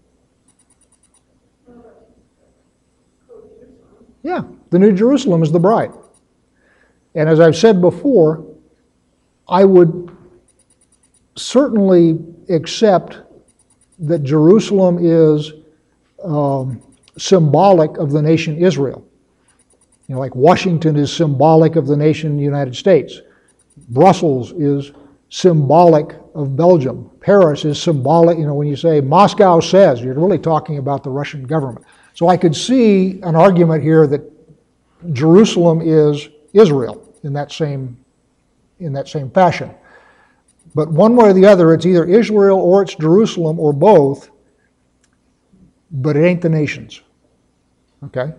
Yeah, 4.23 4.43
the 4.71 4.79
New 4.79 4.91
Jerusalem 4.91 5.43
is 5.43 5.51
the 5.51 5.59
bride. 5.59 5.93
And 7.15 7.29
as 7.29 7.39
I've 7.39 7.55
said 7.55 7.79
before, 7.79 8.45
I 9.49 9.65
would 9.65 10.15
certainly 11.35 12.19
accept 12.49 13.17
that 13.99 14.23
Jerusalem 14.23 14.99
is 15.01 15.53
um, 16.23 16.81
symbolic 17.17 17.97
of 17.97 18.11
the 18.11 18.21
nation 18.21 18.57
Israel. 18.57 19.05
You 20.07 20.15
know, 20.15 20.21
like 20.21 20.35
Washington 20.35 20.95
is 20.95 21.11
symbolic 21.11 21.75
of 21.75 21.87
the 21.87 21.97
nation 21.97 22.39
United 22.39 22.75
States. 22.75 23.21
Brussels 23.89 24.51
is 24.53 24.91
symbolic 25.29 26.15
of 26.33 26.55
Belgium. 26.55 27.09
Paris 27.19 27.65
is 27.65 27.81
symbolic, 27.81 28.37
you 28.37 28.45
know, 28.45 28.55
when 28.55 28.67
you 28.67 28.75
say 28.75 29.01
Moscow 29.01 29.59
says, 29.59 30.01
you're 30.01 30.15
really 30.15 30.39
talking 30.39 30.77
about 30.77 31.03
the 31.03 31.09
Russian 31.09 31.43
government. 31.43 31.85
So 32.13 32.27
I 32.27 32.37
could 32.37 32.55
see 32.55 33.21
an 33.21 33.35
argument 33.35 33.83
here 33.83 34.07
that 34.07 34.21
Jerusalem 35.13 35.81
is 35.81 36.29
Israel 36.53 37.13
in 37.23 37.33
that 37.33 37.51
same, 37.51 37.98
in 38.79 38.93
that 38.93 39.07
same 39.07 39.29
fashion. 39.29 39.73
But 40.75 40.89
one 40.89 41.15
way 41.15 41.29
or 41.29 41.33
the 41.33 41.45
other, 41.45 41.73
it's 41.73 41.85
either 41.85 42.05
Israel 42.05 42.59
or 42.59 42.81
it's 42.81 42.95
Jerusalem 42.95 43.59
or 43.59 43.73
both, 43.73 44.29
but 45.91 46.15
it 46.15 46.23
ain't 46.23 46.41
the 46.41 46.49
nations. 46.49 47.01
Okay? 48.03 48.33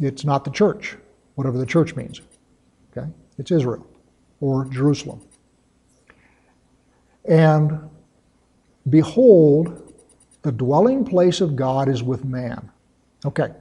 It's 0.00 0.24
not 0.24 0.44
the 0.44 0.50
church, 0.50 0.96
whatever 1.34 1.58
the 1.58 1.66
church 1.66 1.96
means. 1.96 2.20
Okay? 2.96 3.08
It's 3.38 3.50
Israel 3.50 3.86
or 4.40 4.64
Jerusalem. 4.66 5.20
And 7.24 7.90
behold, 8.88 9.92
the 10.42 10.52
dwelling 10.52 11.04
place 11.04 11.40
of 11.40 11.56
God 11.56 11.88
is 11.88 12.02
with 12.02 12.24
man. 12.24 12.70
Okay. 13.24 13.52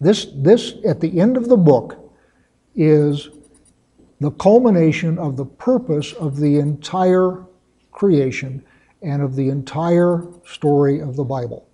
This, 0.00 0.28
this, 0.34 0.74
at 0.86 1.00
the 1.00 1.20
end 1.20 1.36
of 1.36 1.48
the 1.48 1.56
book, 1.56 1.96
is 2.76 3.28
the 4.20 4.30
culmination 4.32 5.18
of 5.18 5.36
the 5.36 5.46
purpose 5.46 6.12
of 6.12 6.36
the 6.36 6.58
entire 6.58 7.44
creation 7.90 8.62
and 9.02 9.22
of 9.22 9.34
the 9.34 9.48
entire 9.48 10.26
story 10.46 11.00
of 11.00 11.16
the 11.16 11.24
Bible. 11.24 11.66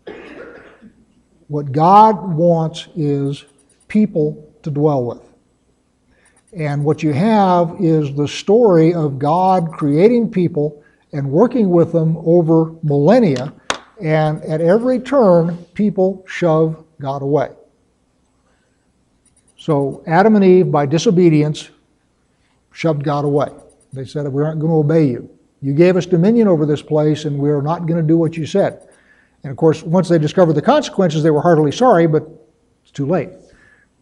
What 1.48 1.72
God 1.72 2.34
wants 2.34 2.88
is 2.96 3.44
people 3.88 4.52
to 4.62 4.70
dwell 4.70 5.04
with. 5.04 5.22
And 6.52 6.84
what 6.84 7.02
you 7.02 7.12
have 7.12 7.76
is 7.80 8.14
the 8.14 8.28
story 8.28 8.94
of 8.94 9.18
God 9.18 9.72
creating 9.72 10.30
people 10.30 10.82
and 11.12 11.30
working 11.30 11.70
with 11.70 11.92
them 11.92 12.16
over 12.18 12.74
millennia. 12.82 13.52
And 14.00 14.42
at 14.44 14.60
every 14.60 15.00
turn, 15.00 15.56
people 15.74 16.24
shove 16.26 16.84
God 17.00 17.22
away. 17.22 17.50
So 19.58 20.02
Adam 20.06 20.36
and 20.36 20.44
Eve, 20.44 20.70
by 20.70 20.86
disobedience, 20.86 21.70
shoved 22.76 23.02
God 23.02 23.24
away. 23.24 23.48
They 23.94 24.04
said, 24.04 24.28
We 24.28 24.42
aren't 24.42 24.60
going 24.60 24.70
to 24.70 24.78
obey 24.78 25.06
you. 25.06 25.30
You 25.62 25.72
gave 25.72 25.96
us 25.96 26.04
dominion 26.04 26.46
over 26.46 26.66
this 26.66 26.82
place, 26.82 27.24
and 27.24 27.38
we're 27.38 27.62
not 27.62 27.86
going 27.86 28.00
to 28.00 28.06
do 28.06 28.18
what 28.18 28.36
you 28.36 28.44
said. 28.44 28.86
And 29.42 29.50
of 29.50 29.56
course, 29.56 29.82
once 29.82 30.10
they 30.10 30.18
discovered 30.18 30.52
the 30.52 30.62
consequences, 30.62 31.22
they 31.22 31.30
were 31.30 31.40
heartily 31.40 31.72
sorry, 31.72 32.06
but 32.06 32.28
it's 32.82 32.92
too 32.92 33.06
late. 33.06 33.30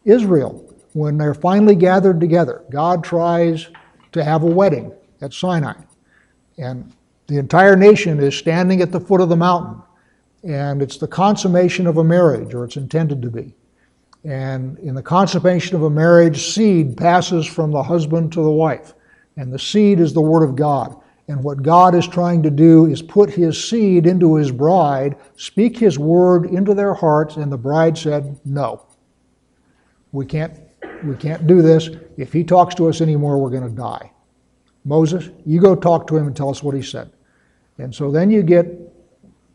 Israel, 0.04 0.74
when 0.92 1.16
they're 1.16 1.34
finally 1.34 1.76
gathered 1.76 2.18
together, 2.18 2.64
God 2.70 3.04
tries 3.04 3.68
to 4.10 4.24
have 4.24 4.42
a 4.42 4.46
wedding 4.46 4.92
at 5.20 5.32
Sinai. 5.32 5.74
And 6.58 6.92
the 7.28 7.38
entire 7.38 7.76
nation 7.76 8.18
is 8.18 8.36
standing 8.36 8.80
at 8.80 8.90
the 8.90 9.00
foot 9.00 9.20
of 9.20 9.28
the 9.28 9.36
mountain. 9.36 9.82
And 10.42 10.82
it's 10.82 10.98
the 10.98 11.08
consummation 11.08 11.86
of 11.86 11.98
a 11.98 12.04
marriage, 12.04 12.52
or 12.54 12.64
it's 12.64 12.76
intended 12.76 13.22
to 13.22 13.30
be. 13.30 13.54
And 14.24 14.78
in 14.78 14.94
the 14.94 15.02
consummation 15.02 15.76
of 15.76 15.82
a 15.82 15.90
marriage, 15.90 16.46
seed 16.46 16.96
passes 16.96 17.46
from 17.46 17.70
the 17.70 17.82
husband 17.82 18.32
to 18.32 18.42
the 18.42 18.50
wife. 18.50 18.94
And 19.36 19.52
the 19.52 19.58
seed 19.58 20.00
is 20.00 20.12
the 20.12 20.20
Word 20.20 20.42
of 20.42 20.56
God. 20.56 20.96
And 21.28 21.42
what 21.42 21.62
God 21.62 21.94
is 21.94 22.06
trying 22.06 22.42
to 22.42 22.50
do 22.50 22.86
is 22.86 23.02
put 23.02 23.30
His 23.30 23.62
seed 23.62 24.06
into 24.06 24.36
His 24.36 24.50
bride, 24.50 25.16
speak 25.36 25.76
His 25.76 25.98
Word 25.98 26.46
into 26.46 26.74
their 26.74 26.94
hearts, 26.94 27.36
and 27.36 27.50
the 27.50 27.58
bride 27.58 27.96
said, 27.98 28.38
No. 28.44 28.86
We 30.12 30.26
can't, 30.26 30.58
we 31.04 31.16
can't 31.16 31.46
do 31.46 31.60
this. 31.60 31.90
If 32.16 32.32
He 32.32 32.44
talks 32.44 32.74
to 32.76 32.88
us 32.88 33.00
anymore, 33.00 33.38
we're 33.38 33.50
going 33.50 33.68
to 33.68 33.76
die. 33.76 34.10
Moses, 34.84 35.30
you 35.46 35.60
go 35.60 35.74
talk 35.74 36.06
to 36.08 36.16
him 36.16 36.26
and 36.26 36.36
tell 36.36 36.50
us 36.50 36.62
what 36.62 36.74
he 36.74 36.82
said. 36.82 37.10
And 37.78 37.94
so 37.94 38.10
then 38.10 38.30
you 38.30 38.42
get 38.42 38.66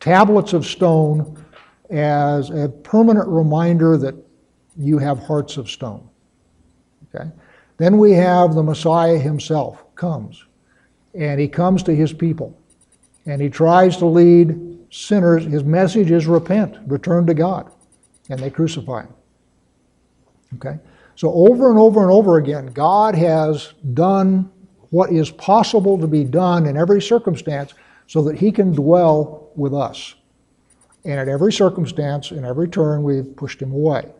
tablets 0.00 0.52
of 0.52 0.66
stone 0.66 1.44
as 1.88 2.50
a 2.50 2.68
permanent 2.68 3.28
reminder 3.28 3.96
that 3.96 4.14
you 4.80 4.98
have 4.98 5.18
hearts 5.18 5.56
of 5.56 5.70
stone. 5.70 6.08
Okay? 7.14 7.30
Then 7.76 7.98
we 7.98 8.12
have 8.12 8.54
the 8.54 8.62
Messiah 8.62 9.18
himself 9.18 9.84
comes, 9.94 10.44
and 11.14 11.40
he 11.40 11.48
comes 11.48 11.82
to 11.84 11.94
his 11.94 12.12
people, 12.12 12.58
and 13.26 13.40
he 13.40 13.48
tries 13.48 13.96
to 13.98 14.06
lead 14.06 14.78
sinners. 14.90 15.44
His 15.44 15.64
message 15.64 16.10
is 16.10 16.26
repent, 16.26 16.76
return 16.86 17.26
to 17.26 17.34
God, 17.34 17.70
and 18.28 18.38
they 18.38 18.50
crucify 18.50 19.02
him. 19.02 19.14
Okay? 20.56 20.78
So 21.16 21.32
over 21.32 21.70
and 21.70 21.78
over 21.78 22.02
and 22.02 22.10
over 22.10 22.38
again, 22.38 22.66
God 22.66 23.14
has 23.14 23.74
done 23.94 24.50
what 24.90 25.12
is 25.12 25.30
possible 25.30 25.98
to 25.98 26.06
be 26.06 26.24
done 26.24 26.66
in 26.66 26.76
every 26.76 27.00
circumstance 27.00 27.74
so 28.06 28.22
that 28.22 28.36
he 28.36 28.50
can 28.50 28.72
dwell 28.72 29.50
with 29.54 29.74
us. 29.74 30.14
And 31.04 31.18
at 31.18 31.28
every 31.28 31.52
circumstance, 31.52 32.30
in 32.30 32.44
every 32.44 32.68
turn, 32.68 33.02
we've 33.02 33.36
pushed 33.36 33.62
him 33.62 33.72
away. 33.72 34.12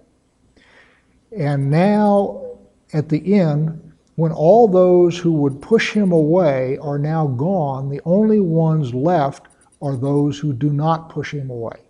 And 1.37 1.71
now, 1.71 2.59
at 2.93 3.09
the 3.09 3.35
end, 3.35 3.93
when 4.16 4.33
all 4.33 4.69
those 4.69 5.16
who 5.16 5.33
would 5.33 5.62
push 5.62 5.93
him 5.93 6.12
away 6.12 6.77
are 6.79 6.99
now 6.99 7.27
gone, 7.27 7.88
the 7.88 8.01
only 8.05 8.40
ones 8.40 8.93
left 8.93 9.47
are 9.81 9.97
those 9.97 10.38
who 10.38 10.53
do 10.53 10.71
not 10.71 11.09
push 11.09 11.33
him 11.33 11.51
away. 11.51 11.81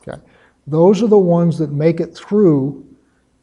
Okay. 0.00 0.20
Those 0.66 1.02
are 1.02 1.08
the 1.08 1.18
ones 1.18 1.58
that 1.58 1.72
make 1.72 2.00
it 2.00 2.14
through 2.16 2.86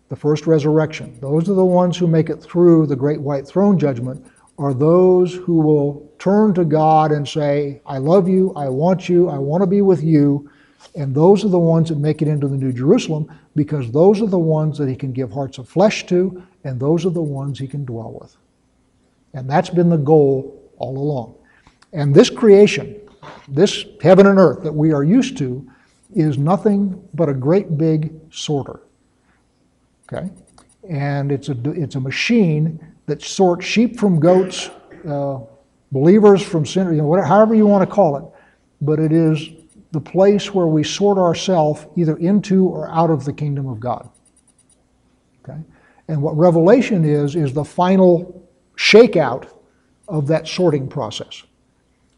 the 0.09 0.15
first 0.15 0.47
resurrection. 0.47 1.17
Those 1.21 1.49
are 1.49 1.53
the 1.53 1.65
ones 1.65 1.97
who 1.97 2.07
make 2.07 2.29
it 2.29 2.41
through 2.41 2.87
the 2.87 2.95
great 2.95 3.21
white 3.21 3.47
throne 3.47 3.79
judgment, 3.79 4.25
are 4.59 4.73
those 4.73 5.33
who 5.33 5.59
will 5.59 6.07
turn 6.19 6.53
to 6.53 6.63
God 6.63 7.11
and 7.11 7.27
say, 7.27 7.81
I 7.85 7.97
love 7.97 8.29
you, 8.29 8.53
I 8.55 8.69
want 8.69 9.09
you, 9.09 9.29
I 9.29 9.37
want 9.37 9.61
to 9.61 9.67
be 9.67 9.81
with 9.81 10.03
you. 10.03 10.49
And 10.95 11.15
those 11.15 11.43
are 11.43 11.49
the 11.49 11.59
ones 11.59 11.89
that 11.89 11.97
make 11.97 12.21
it 12.21 12.27
into 12.27 12.47
the 12.47 12.57
New 12.57 12.71
Jerusalem 12.71 13.31
because 13.55 13.91
those 13.91 14.21
are 14.21 14.27
the 14.27 14.39
ones 14.39 14.77
that 14.77 14.87
he 14.87 14.95
can 14.95 15.11
give 15.11 15.31
hearts 15.31 15.57
of 15.57 15.67
flesh 15.67 16.05
to, 16.07 16.43
and 16.63 16.79
those 16.79 17.05
are 17.05 17.09
the 17.09 17.21
ones 17.21 17.59
he 17.59 17.67
can 17.67 17.85
dwell 17.85 18.17
with. 18.21 18.35
And 19.33 19.49
that's 19.49 19.69
been 19.69 19.89
the 19.89 19.97
goal 19.97 20.61
all 20.77 20.97
along. 20.97 21.35
And 21.93 22.13
this 22.13 22.29
creation, 22.29 22.99
this 23.47 23.85
heaven 24.01 24.27
and 24.27 24.37
earth 24.37 24.63
that 24.63 24.73
we 24.73 24.93
are 24.93 25.03
used 25.03 25.37
to, 25.37 25.67
is 26.15 26.37
nothing 26.37 27.07
but 27.13 27.29
a 27.29 27.33
great 27.33 27.77
big 27.77 28.13
sorter. 28.31 28.81
Okay? 30.11 30.29
And 30.87 31.31
it's 31.31 31.49
a, 31.49 31.57
it's 31.71 31.95
a 31.95 31.99
machine 31.99 32.79
that 33.05 33.21
sorts 33.21 33.65
sheep 33.65 33.99
from 33.99 34.19
goats, 34.19 34.69
uh, 35.07 35.39
believers 35.91 36.41
from 36.41 36.65
sinners, 36.65 36.95
you 36.95 37.01
know, 37.01 37.07
whatever, 37.07 37.27
however 37.27 37.55
you 37.55 37.65
want 37.65 37.87
to 37.87 37.93
call 37.93 38.17
it. 38.17 38.23
But 38.81 38.99
it 38.99 39.11
is 39.11 39.49
the 39.93 40.01
place 40.01 40.51
where 40.55 40.65
we 40.65 40.83
sort 40.83 41.19
ourselves 41.19 41.85
either 41.95 42.17
into 42.17 42.65
or 42.65 42.89
out 42.89 43.11
of 43.11 43.25
the 43.25 43.31
kingdom 43.31 43.67
of 43.67 43.79
God. 43.79 44.09
Okay? 45.43 45.59
And 46.07 46.19
what 46.19 46.35
Revelation 46.35 47.05
is, 47.05 47.35
is 47.35 47.53
the 47.53 47.63
final 47.63 48.49
shakeout 48.75 49.47
of 50.07 50.25
that 50.27 50.47
sorting 50.47 50.87
process. 50.87 51.43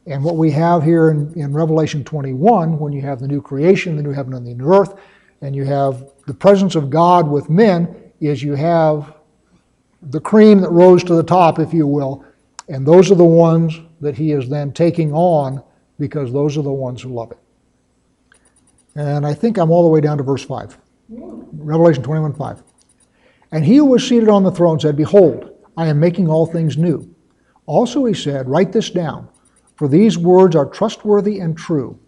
And 0.07 0.23
what 0.23 0.37
we 0.37 0.51
have 0.51 0.83
here 0.83 1.09
in, 1.09 1.33
in 1.33 1.51
Revelation 1.51 2.05
21, 2.05 2.79
when 2.79 2.93
you 2.93 3.01
have 3.01 3.19
the 3.19 3.27
new 3.27 3.41
creation, 3.41 3.97
the 3.97 4.03
new 4.03 4.13
heaven 4.13 4.33
and 4.33 4.47
the 4.47 4.53
new 4.53 4.73
earth, 4.73 4.93
and 5.41 5.53
you 5.53 5.65
have 5.65 6.09
the 6.27 6.33
presence 6.33 6.75
of 6.75 6.89
God 6.89 7.27
with 7.27 7.49
men, 7.49 7.93
is 8.21 8.41
you 8.41 8.55
have 8.55 9.15
the 10.01 10.21
cream 10.21 10.61
that 10.61 10.69
rose 10.69 11.03
to 11.03 11.15
the 11.15 11.23
top, 11.23 11.59
if 11.59 11.73
you 11.73 11.87
will, 11.87 12.23
and 12.69 12.87
those 12.87 13.11
are 13.11 13.15
the 13.15 13.25
ones 13.25 13.81
that 13.99 14.15
he 14.15 14.31
is 14.31 14.47
then 14.47 14.71
taking 14.71 15.11
on 15.11 15.61
because 15.99 16.31
those 16.31 16.57
are 16.57 16.61
the 16.63 16.71
ones 16.71 17.01
who 17.01 17.09
love 17.09 17.31
it. 17.31 17.39
And 18.95 19.25
I 19.25 19.33
think 19.33 19.57
I'm 19.57 19.71
all 19.71 19.83
the 19.83 19.89
way 19.89 20.01
down 20.01 20.17
to 20.17 20.23
verse 20.23 20.43
5. 20.43 20.77
Revelation 21.09 22.03
21 22.03 22.33
5. 22.33 22.63
And 23.51 23.65
he 23.65 23.77
who 23.77 23.85
was 23.85 24.07
seated 24.07 24.29
on 24.29 24.43
the 24.43 24.51
throne 24.51 24.79
said, 24.79 24.95
Behold, 24.95 25.51
I 25.77 25.87
am 25.87 25.99
making 25.99 26.29
all 26.29 26.45
things 26.45 26.77
new. 26.77 27.13
Also 27.65 28.05
he 28.05 28.13
said, 28.13 28.49
Write 28.49 28.71
this 28.71 28.89
down, 28.89 29.27
for 29.75 29.87
these 29.87 30.17
words 30.17 30.55
are 30.55 30.65
trustworthy 30.65 31.39
and 31.39 31.57
true. 31.57 31.99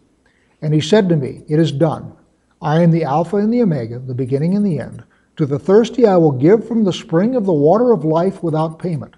And 0.61 0.73
he 0.73 0.81
said 0.81 1.09
to 1.09 1.15
me, 1.15 1.43
It 1.47 1.59
is 1.59 1.71
done. 1.71 2.13
I 2.61 2.81
am 2.81 2.91
the 2.91 3.03
Alpha 3.03 3.37
and 3.37 3.53
the 3.53 3.61
Omega, 3.61 3.99
the 3.99 4.15
beginning 4.15 4.55
and 4.55 4.65
the 4.65 4.79
end. 4.79 5.03
To 5.35 5.45
the 5.45 5.59
thirsty 5.59 6.07
I 6.07 6.17
will 6.17 6.31
give 6.31 6.67
from 6.67 6.83
the 6.83 6.93
spring 6.93 7.35
of 7.35 7.45
the 7.45 7.53
water 7.53 7.91
of 7.91 8.03
life 8.03 8.41
without 8.41 8.79
payment. 8.79 9.15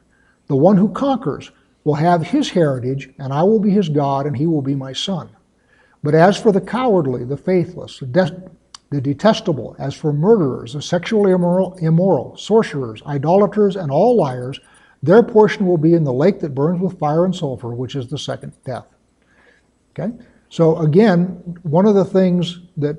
The 0.47 0.57
one 0.57 0.75
who 0.75 0.89
conquers 0.89 1.51
will 1.85 1.95
have 1.95 2.27
his 2.27 2.49
heritage, 2.49 3.09
and 3.19 3.31
I 3.31 3.43
will 3.43 3.59
be 3.59 3.69
his 3.69 3.87
God, 3.87 4.25
and 4.25 4.35
he 4.35 4.45
will 4.45 4.61
be 4.61 4.75
my 4.75 4.91
son. 4.91 5.29
But 6.03 6.15
as 6.15 6.37
for 6.37 6.51
the 6.51 6.61
cowardly, 6.61 7.23
the 7.23 7.37
faithless, 7.37 7.99
the, 7.99 8.05
de- 8.05 8.49
the 8.89 9.01
detestable, 9.01 9.75
as 9.79 9.93
for 9.93 10.13
murderers, 10.13 10.73
the 10.73 10.81
sexually 10.81 11.31
immoral, 11.31 11.75
immoral, 11.81 12.37
sorcerers, 12.37 13.01
idolaters, 13.05 13.75
and 13.75 13.91
all 13.91 14.15
liars, 14.15 14.59
their 15.03 15.23
portion 15.23 15.65
will 15.65 15.77
be 15.77 15.93
in 15.93 16.03
the 16.03 16.13
lake 16.13 16.39
that 16.39 16.55
burns 16.55 16.81
with 16.81 16.99
fire 16.99 17.25
and 17.25 17.35
sulfur, 17.35 17.69
which 17.69 17.95
is 17.95 18.07
the 18.07 18.17
second 18.17 18.53
death. 18.65 18.85
Okay? 19.91 20.13
So 20.49 20.77
again, 20.77 21.27
one 21.63 21.85
of 21.85 21.95
the 21.95 22.05
things 22.05 22.59
that 22.77 22.97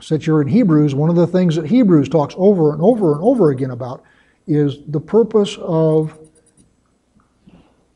since 0.00 0.26
you're 0.26 0.42
in 0.42 0.48
Hebrews, 0.48 0.94
one 0.94 1.10
of 1.10 1.16
the 1.16 1.26
things 1.26 1.54
that 1.56 1.66
Hebrews 1.66 2.08
talks 2.08 2.34
over 2.36 2.72
and 2.72 2.82
over 2.82 3.12
and 3.12 3.22
over 3.22 3.50
again 3.50 3.70
about 3.70 4.02
is 4.46 4.78
the 4.88 5.00
purpose 5.00 5.56
of 5.60 6.18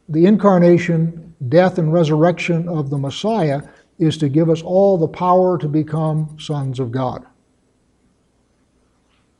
the 0.09 0.25
incarnation, 0.27 1.35
death, 1.49 1.79
and 1.79 1.93
resurrection 1.93 2.69
of 2.69 2.91
the 2.91 2.99
Messiah 2.99 3.63
is 3.99 4.19
to 4.19 4.29
give 4.29 4.51
us 4.51 4.63
all 4.63 4.99
the 4.99 5.09
power 5.09 5.57
to 5.59 5.69
become 5.69 6.37
sons 6.39 6.79
of 6.79 6.93
God. 6.93 7.25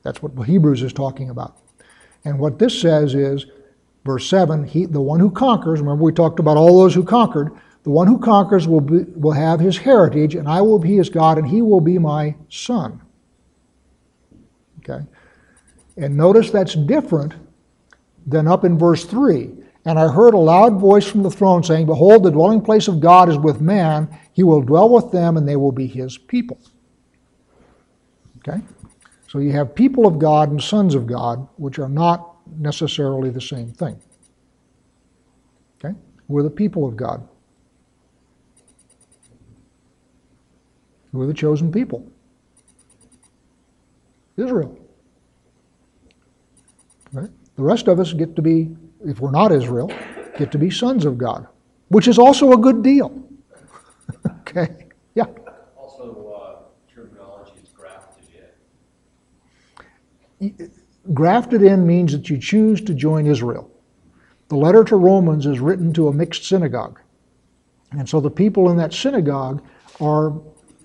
That's 0.03 0.21
what 0.23 0.45
Hebrews 0.45 0.83
is 0.83 0.93
talking 0.93 1.29
about. 1.29 1.57
And 2.25 2.39
what 2.39 2.59
this 2.59 2.79
says 2.79 3.13
is, 3.13 3.45
verse 4.05 4.27
7, 4.29 4.65
he, 4.65 4.85
the 4.85 5.01
one 5.01 5.19
who 5.19 5.29
conquers, 5.29 5.79
remember 5.79 6.03
we 6.03 6.13
talked 6.13 6.39
about 6.39 6.57
all 6.57 6.79
those 6.79 6.95
who 6.95 7.03
conquered, 7.03 7.51
the 7.83 7.89
one 7.89 8.07
who 8.07 8.19
conquers 8.19 8.67
will, 8.67 8.81
be, 8.81 9.03
will 9.15 9.31
have 9.31 9.59
his 9.59 9.77
heritage, 9.77 10.35
and 10.35 10.47
I 10.47 10.61
will 10.61 10.79
be 10.79 10.95
his 10.95 11.09
God, 11.09 11.37
and 11.37 11.47
he 11.47 11.61
will 11.61 11.81
be 11.81 11.97
my 11.97 12.35
son. 12.49 13.01
Okay? 14.79 15.05
And 15.97 16.15
notice 16.15 16.51
that's 16.51 16.75
different 16.75 17.33
than 18.25 18.47
up 18.47 18.65
in 18.65 18.77
verse 18.77 19.05
3. 19.05 19.51
And 19.87 19.97
I 19.97 20.11
heard 20.11 20.33
a 20.33 20.37
loud 20.37 20.81
voice 20.81 21.07
from 21.07 21.23
the 21.23 21.31
throne 21.31 21.63
saying, 21.63 21.85
Behold, 21.85 22.23
the 22.23 22.29
dwelling 22.29 22.59
place 22.59 22.89
of 22.89 22.99
God 22.99 23.29
is 23.29 23.37
with 23.37 23.61
man. 23.61 24.09
He 24.33 24.43
will 24.43 24.61
dwell 24.61 24.89
with 24.89 25.13
them, 25.13 25.37
and 25.37 25.47
they 25.47 25.55
will 25.55 25.71
be 25.71 25.87
his 25.87 26.17
people. 26.17 26.59
Okay? 28.39 28.61
So 29.29 29.39
you 29.39 29.53
have 29.53 29.73
people 29.73 30.05
of 30.05 30.19
God 30.19 30.51
and 30.51 30.61
sons 30.61 30.93
of 30.93 31.07
God, 31.07 31.47
which 31.55 31.79
are 31.79 31.87
not 31.87 32.35
necessarily 32.59 33.29
the 33.29 33.39
same 33.39 33.71
thing. 33.71 33.97
Okay? 35.79 35.97
We're 36.27 36.43
the 36.43 36.49
people 36.49 36.85
of 36.85 36.97
God. 36.97 37.25
We're 41.13 41.27
the 41.27 41.33
chosen 41.33 41.71
people. 41.71 42.05
Israel. 44.35 44.77
Right? 47.13 47.29
The 47.55 47.63
rest 47.63 47.87
of 47.87 48.01
us 48.01 48.11
get 48.11 48.35
to 48.35 48.41
be, 48.41 48.75
if 49.05 49.19
we're 49.19 49.31
not 49.31 49.51
Israel, 49.51 49.91
get 50.37 50.51
to 50.51 50.57
be 50.57 50.69
sons 50.69 51.05
of 51.05 51.17
God, 51.17 51.47
which 51.89 52.07
is 52.07 52.19
also 52.19 52.53
a 52.53 52.57
good 52.57 52.81
deal. 52.81 53.23
okay? 54.41 54.87
Yeah. 55.15 55.25
Also, 55.75 56.33
uh, 56.33 56.93
terminology 56.93 57.51
is 57.63 57.69
grafted 57.69 58.25
in. 60.39 60.71
Grafted 61.13 61.63
in 61.63 61.87
means 61.87 62.11
that 62.11 62.29
you 62.29 62.37
choose 62.37 62.81
to 62.81 62.93
join 62.93 63.25
Israel. 63.25 63.69
The 64.49 64.55
letter 64.55 64.83
to 64.85 64.95
Romans 64.95 65.45
is 65.45 65.59
written 65.59 65.93
to 65.93 66.07
a 66.07 66.13
mixed 66.13 66.45
synagogue. 66.45 66.99
And 67.91 68.07
so 68.07 68.19
the 68.19 68.29
people 68.29 68.69
in 68.69 68.77
that 68.77 68.93
synagogue 68.93 69.63
are 69.99 70.33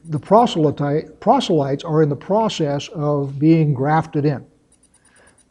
the 0.06 0.18
proselyte, 0.18 1.20
proselytes 1.20 1.84
are 1.84 2.02
in 2.02 2.08
the 2.08 2.16
process 2.16 2.88
of 2.88 3.38
being 3.38 3.72
grafted 3.74 4.24
in. 4.24 4.44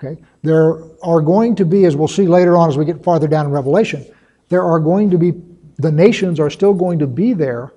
Okay? 0.03 0.21
There 0.41 0.83
are 1.03 1.21
going 1.21 1.55
to 1.55 1.65
be, 1.65 1.85
as 1.85 1.95
we'll 1.95 2.07
see 2.07 2.27
later 2.27 2.57
on 2.57 2.69
as 2.69 2.77
we 2.77 2.85
get 2.85 3.03
farther 3.03 3.27
down 3.27 3.45
in 3.45 3.51
Revelation, 3.51 4.05
there 4.49 4.63
are 4.63 4.79
going 4.79 5.09
to 5.11 5.17
be, 5.17 5.33
the 5.77 5.91
nations 5.91 6.39
are 6.39 6.49
still 6.49 6.73
going 6.73 6.99
to 6.99 7.07
be 7.07 7.33
there 7.33 7.73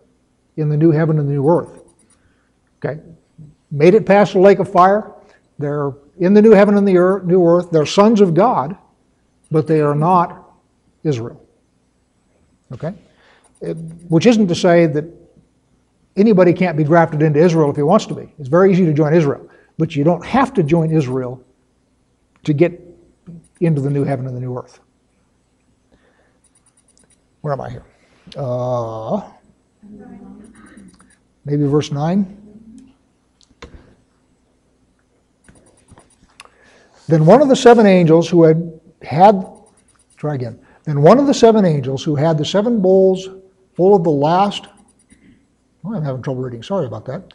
in 0.56 0.68
the 0.68 0.76
new 0.76 0.90
heaven 0.90 1.18
and 1.18 1.28
the 1.28 1.32
new 1.32 1.48
earth. 1.48 1.82
Okay? 2.78 3.00
Made 3.70 3.94
it 3.94 4.06
past 4.06 4.32
the 4.32 4.38
lake 4.38 4.58
of 4.58 4.70
fire. 4.70 5.12
They're 5.58 5.92
in 6.18 6.34
the 6.34 6.42
new 6.42 6.52
heaven 6.52 6.76
and 6.76 6.86
the 6.86 6.96
earth, 6.96 7.24
new 7.24 7.44
earth. 7.46 7.70
They're 7.70 7.86
sons 7.86 8.20
of 8.20 8.34
God, 8.34 8.76
but 9.50 9.66
they 9.66 9.80
are 9.80 9.94
not 9.94 10.52
Israel. 11.02 11.44
Okay? 12.72 12.94
It, 13.60 13.74
which 14.08 14.26
isn't 14.26 14.48
to 14.48 14.54
say 14.54 14.86
that 14.86 15.04
anybody 16.16 16.52
can't 16.52 16.76
be 16.76 16.84
grafted 16.84 17.22
into 17.22 17.38
Israel 17.38 17.70
if 17.70 17.76
he 17.76 17.82
wants 17.82 18.06
to 18.06 18.14
be. 18.14 18.32
It's 18.38 18.48
very 18.48 18.72
easy 18.72 18.86
to 18.86 18.94
join 18.94 19.12
Israel, 19.12 19.48
but 19.76 19.94
you 19.94 20.04
don't 20.04 20.24
have 20.24 20.54
to 20.54 20.62
join 20.62 20.90
Israel 20.90 21.44
to 22.44 22.52
get 22.52 22.80
into 23.60 23.80
the 23.80 23.90
new 23.90 24.04
heaven 24.04 24.26
and 24.26 24.36
the 24.36 24.40
new 24.40 24.56
earth. 24.56 24.80
Where 27.40 27.52
am 27.52 27.60
I 27.60 27.70
here? 27.70 27.84
Uh, 28.36 29.22
maybe 31.44 31.64
verse 31.66 31.90
9. 31.90 32.40
Then 37.06 37.26
one 37.26 37.42
of 37.42 37.48
the 37.48 37.56
seven 37.56 37.86
angels 37.86 38.30
who 38.30 38.44
had 38.44 38.80
had, 39.02 39.46
try 40.16 40.34
again. 40.34 40.58
Then 40.84 41.02
one 41.02 41.18
of 41.18 41.26
the 41.26 41.34
seven 41.34 41.64
angels 41.66 42.02
who 42.02 42.16
had 42.16 42.38
the 42.38 42.44
seven 42.44 42.80
bowls 42.80 43.28
full 43.74 43.94
of 43.94 44.04
the 44.04 44.10
last 44.10 44.68
well, 45.84 45.98
I'm 45.98 46.02
having 46.02 46.22
trouble 46.22 46.42
reading. 46.42 46.62
Sorry 46.62 46.86
about 46.86 47.04
that. 47.04 47.34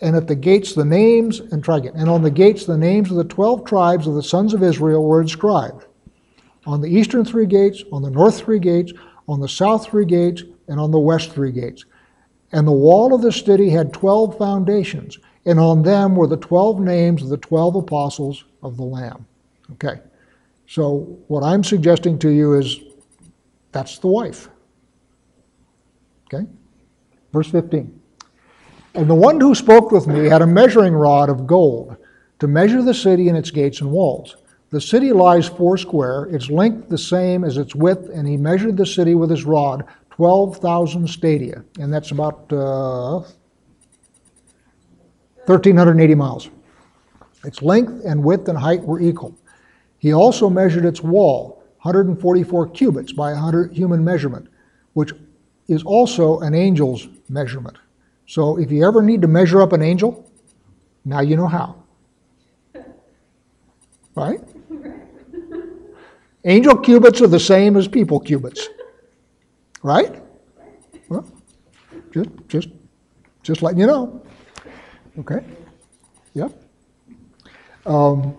and 0.00 0.14
at 0.14 0.26
the 0.26 0.34
gates 0.34 0.74
the 0.74 0.84
names, 0.84 1.40
and 1.40 1.64
try 1.64 1.78
again, 1.78 1.94
and 1.96 2.08
on 2.08 2.22
the 2.22 2.30
gates 2.30 2.66
the 2.66 2.76
names 2.76 3.10
of 3.10 3.16
the 3.16 3.24
12 3.24 3.64
tribes 3.64 4.06
of 4.06 4.14
the 4.14 4.22
sons 4.22 4.52
of 4.54 4.62
Israel 4.62 5.04
were 5.04 5.20
inscribed. 5.20 5.86
On 6.66 6.80
the 6.80 6.88
eastern 6.88 7.24
three 7.24 7.46
gates, 7.46 7.82
on 7.92 8.02
the 8.02 8.10
north 8.10 8.38
three 8.38 8.58
gates, 8.58 8.92
on 9.28 9.40
the 9.40 9.48
south 9.48 9.86
three 9.86 10.04
gates, 10.04 10.42
and 10.68 10.80
on 10.80 10.90
the 10.90 10.98
west 10.98 11.32
three 11.32 11.52
gates. 11.52 11.84
And 12.52 12.66
the 12.66 12.72
wall 12.72 13.14
of 13.14 13.22
the 13.22 13.32
city 13.32 13.70
had 13.70 13.92
12 13.92 14.36
foundations, 14.36 15.18
and 15.46 15.58
on 15.58 15.82
them 15.82 16.16
were 16.16 16.26
the 16.26 16.36
12 16.36 16.80
names 16.80 17.22
of 17.22 17.28
the 17.28 17.36
12 17.36 17.76
apostles 17.76 18.44
of 18.62 18.76
the 18.76 18.82
Lamb. 18.82 19.26
Okay, 19.72 20.00
so 20.66 21.18
what 21.28 21.42
I'm 21.42 21.64
suggesting 21.64 22.18
to 22.20 22.30
you 22.30 22.54
is 22.54 22.80
that's 23.72 23.98
the 23.98 24.08
wife. 24.08 24.48
Okay? 26.26 26.46
Verse 27.32 27.50
15. 27.50 28.00
And 28.96 29.10
the 29.10 29.14
one 29.14 29.38
who 29.38 29.54
spoke 29.54 29.92
with 29.92 30.06
me 30.06 30.24
had 30.26 30.40
a 30.40 30.46
measuring 30.46 30.94
rod 30.94 31.28
of 31.28 31.46
gold 31.46 31.98
to 32.38 32.46
measure 32.46 32.82
the 32.82 32.94
city 32.94 33.28
and 33.28 33.36
its 33.36 33.50
gates 33.50 33.82
and 33.82 33.90
walls. 33.90 34.36
The 34.70 34.80
city 34.80 35.12
lies 35.12 35.46
foursquare, 35.46 36.24
its 36.30 36.48
length 36.48 36.88
the 36.88 36.96
same 36.96 37.44
as 37.44 37.58
its 37.58 37.74
width, 37.74 38.08
and 38.08 38.26
he 38.26 38.38
measured 38.38 38.78
the 38.78 38.86
city 38.86 39.14
with 39.14 39.28
his 39.28 39.44
rod, 39.44 39.84
12,000 40.12 41.06
stadia. 41.06 41.62
And 41.78 41.92
that's 41.92 42.10
about 42.10 42.50
uh, 42.50 43.20
1,380 45.44 46.14
miles. 46.14 46.48
Its 47.44 47.60
length 47.60 48.02
and 48.06 48.24
width 48.24 48.48
and 48.48 48.56
height 48.56 48.82
were 48.82 48.98
equal. 48.98 49.36
He 49.98 50.14
also 50.14 50.48
measured 50.48 50.86
its 50.86 51.02
wall, 51.02 51.62
144 51.82 52.68
cubits 52.70 53.12
by 53.12 53.32
100 53.32 53.76
human 53.76 54.02
measurement, 54.02 54.48
which 54.94 55.12
is 55.68 55.82
also 55.82 56.40
an 56.40 56.54
angel's 56.54 57.08
measurement. 57.28 57.76
So 58.26 58.58
if 58.58 58.70
you 58.70 58.86
ever 58.86 59.02
need 59.02 59.22
to 59.22 59.28
measure 59.28 59.62
up 59.62 59.72
an 59.72 59.82
angel, 59.82 60.28
now 61.04 61.20
you 61.20 61.36
know 61.36 61.46
how. 61.46 61.82
Right? 64.14 64.40
Angel 66.44 66.76
cubits 66.76 67.20
are 67.20 67.26
the 67.26 67.40
same 67.40 67.76
as 67.76 67.86
people 67.86 68.18
cubits. 68.18 68.68
Right? 69.82 70.22
Well, 71.08 71.26
just, 72.12 72.30
just, 72.48 72.68
just 73.42 73.62
letting 73.62 73.80
you 73.80 73.86
know. 73.86 74.22
Okay? 75.18 75.44
Yep. 76.34 76.52
Um, 77.84 78.36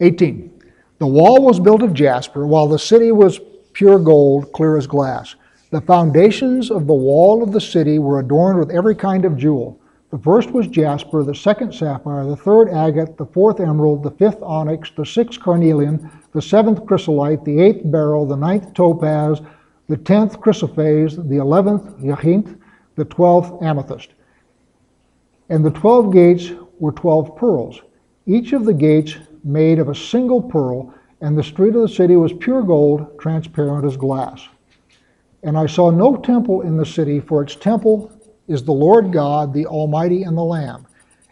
18. 0.00 0.62
The 0.98 1.06
wall 1.06 1.42
was 1.42 1.60
built 1.60 1.82
of 1.82 1.92
jasper, 1.92 2.46
while 2.46 2.68
the 2.68 2.78
city 2.78 3.12
was 3.12 3.40
pure 3.72 3.98
gold, 3.98 4.52
clear 4.52 4.76
as 4.76 4.86
glass. 4.86 5.34
The 5.70 5.80
foundations 5.80 6.68
of 6.70 6.88
the 6.88 6.94
wall 6.94 7.44
of 7.44 7.52
the 7.52 7.60
city 7.60 8.00
were 8.00 8.18
adorned 8.18 8.58
with 8.58 8.70
every 8.70 8.96
kind 8.96 9.24
of 9.24 9.36
jewel. 9.36 9.80
The 10.10 10.18
first 10.18 10.50
was 10.50 10.66
jasper, 10.66 11.22
the 11.22 11.34
second 11.34 11.72
sapphire, 11.72 12.26
the 12.26 12.34
third 12.34 12.70
agate, 12.70 13.16
the 13.16 13.26
fourth 13.26 13.60
emerald, 13.60 14.02
the 14.02 14.10
fifth 14.10 14.42
onyx, 14.42 14.90
the 14.90 15.06
sixth 15.06 15.38
carnelian, 15.38 16.10
the 16.32 16.42
seventh 16.42 16.84
chrysolite, 16.86 17.44
the 17.44 17.60
eighth 17.60 17.82
beryl, 17.84 18.26
the 18.26 18.36
ninth 18.36 18.74
topaz, 18.74 19.40
the 19.88 19.96
tenth 19.96 20.40
chrysoprase, 20.40 21.28
the 21.28 21.36
eleventh 21.36 22.02
jacinth, 22.02 22.56
the 22.96 23.04
twelfth 23.04 23.62
amethyst. 23.62 24.10
And 25.50 25.64
the 25.64 25.70
twelve 25.70 26.12
gates 26.12 26.50
were 26.80 26.92
twelve 26.92 27.36
pearls. 27.36 27.80
Each 28.26 28.52
of 28.52 28.64
the 28.64 28.74
gates 28.74 29.16
made 29.44 29.78
of 29.78 29.88
a 29.88 29.94
single 29.94 30.42
pearl, 30.42 30.92
and 31.20 31.38
the 31.38 31.44
street 31.44 31.76
of 31.76 31.82
the 31.82 31.88
city 31.88 32.16
was 32.16 32.32
pure 32.32 32.62
gold, 32.62 33.20
transparent 33.20 33.84
as 33.84 33.96
glass. 33.96 34.48
And 35.42 35.56
I 35.56 35.66
saw 35.66 35.90
no 35.90 36.16
temple 36.16 36.62
in 36.62 36.76
the 36.76 36.84
city, 36.84 37.20
for 37.20 37.42
its 37.42 37.56
temple 37.56 38.12
is 38.48 38.62
the 38.62 38.72
Lord 38.72 39.12
God, 39.12 39.54
the 39.54 39.66
Almighty, 39.66 40.22
and 40.22 40.36
the 40.36 40.42
Lamb. 40.42 40.86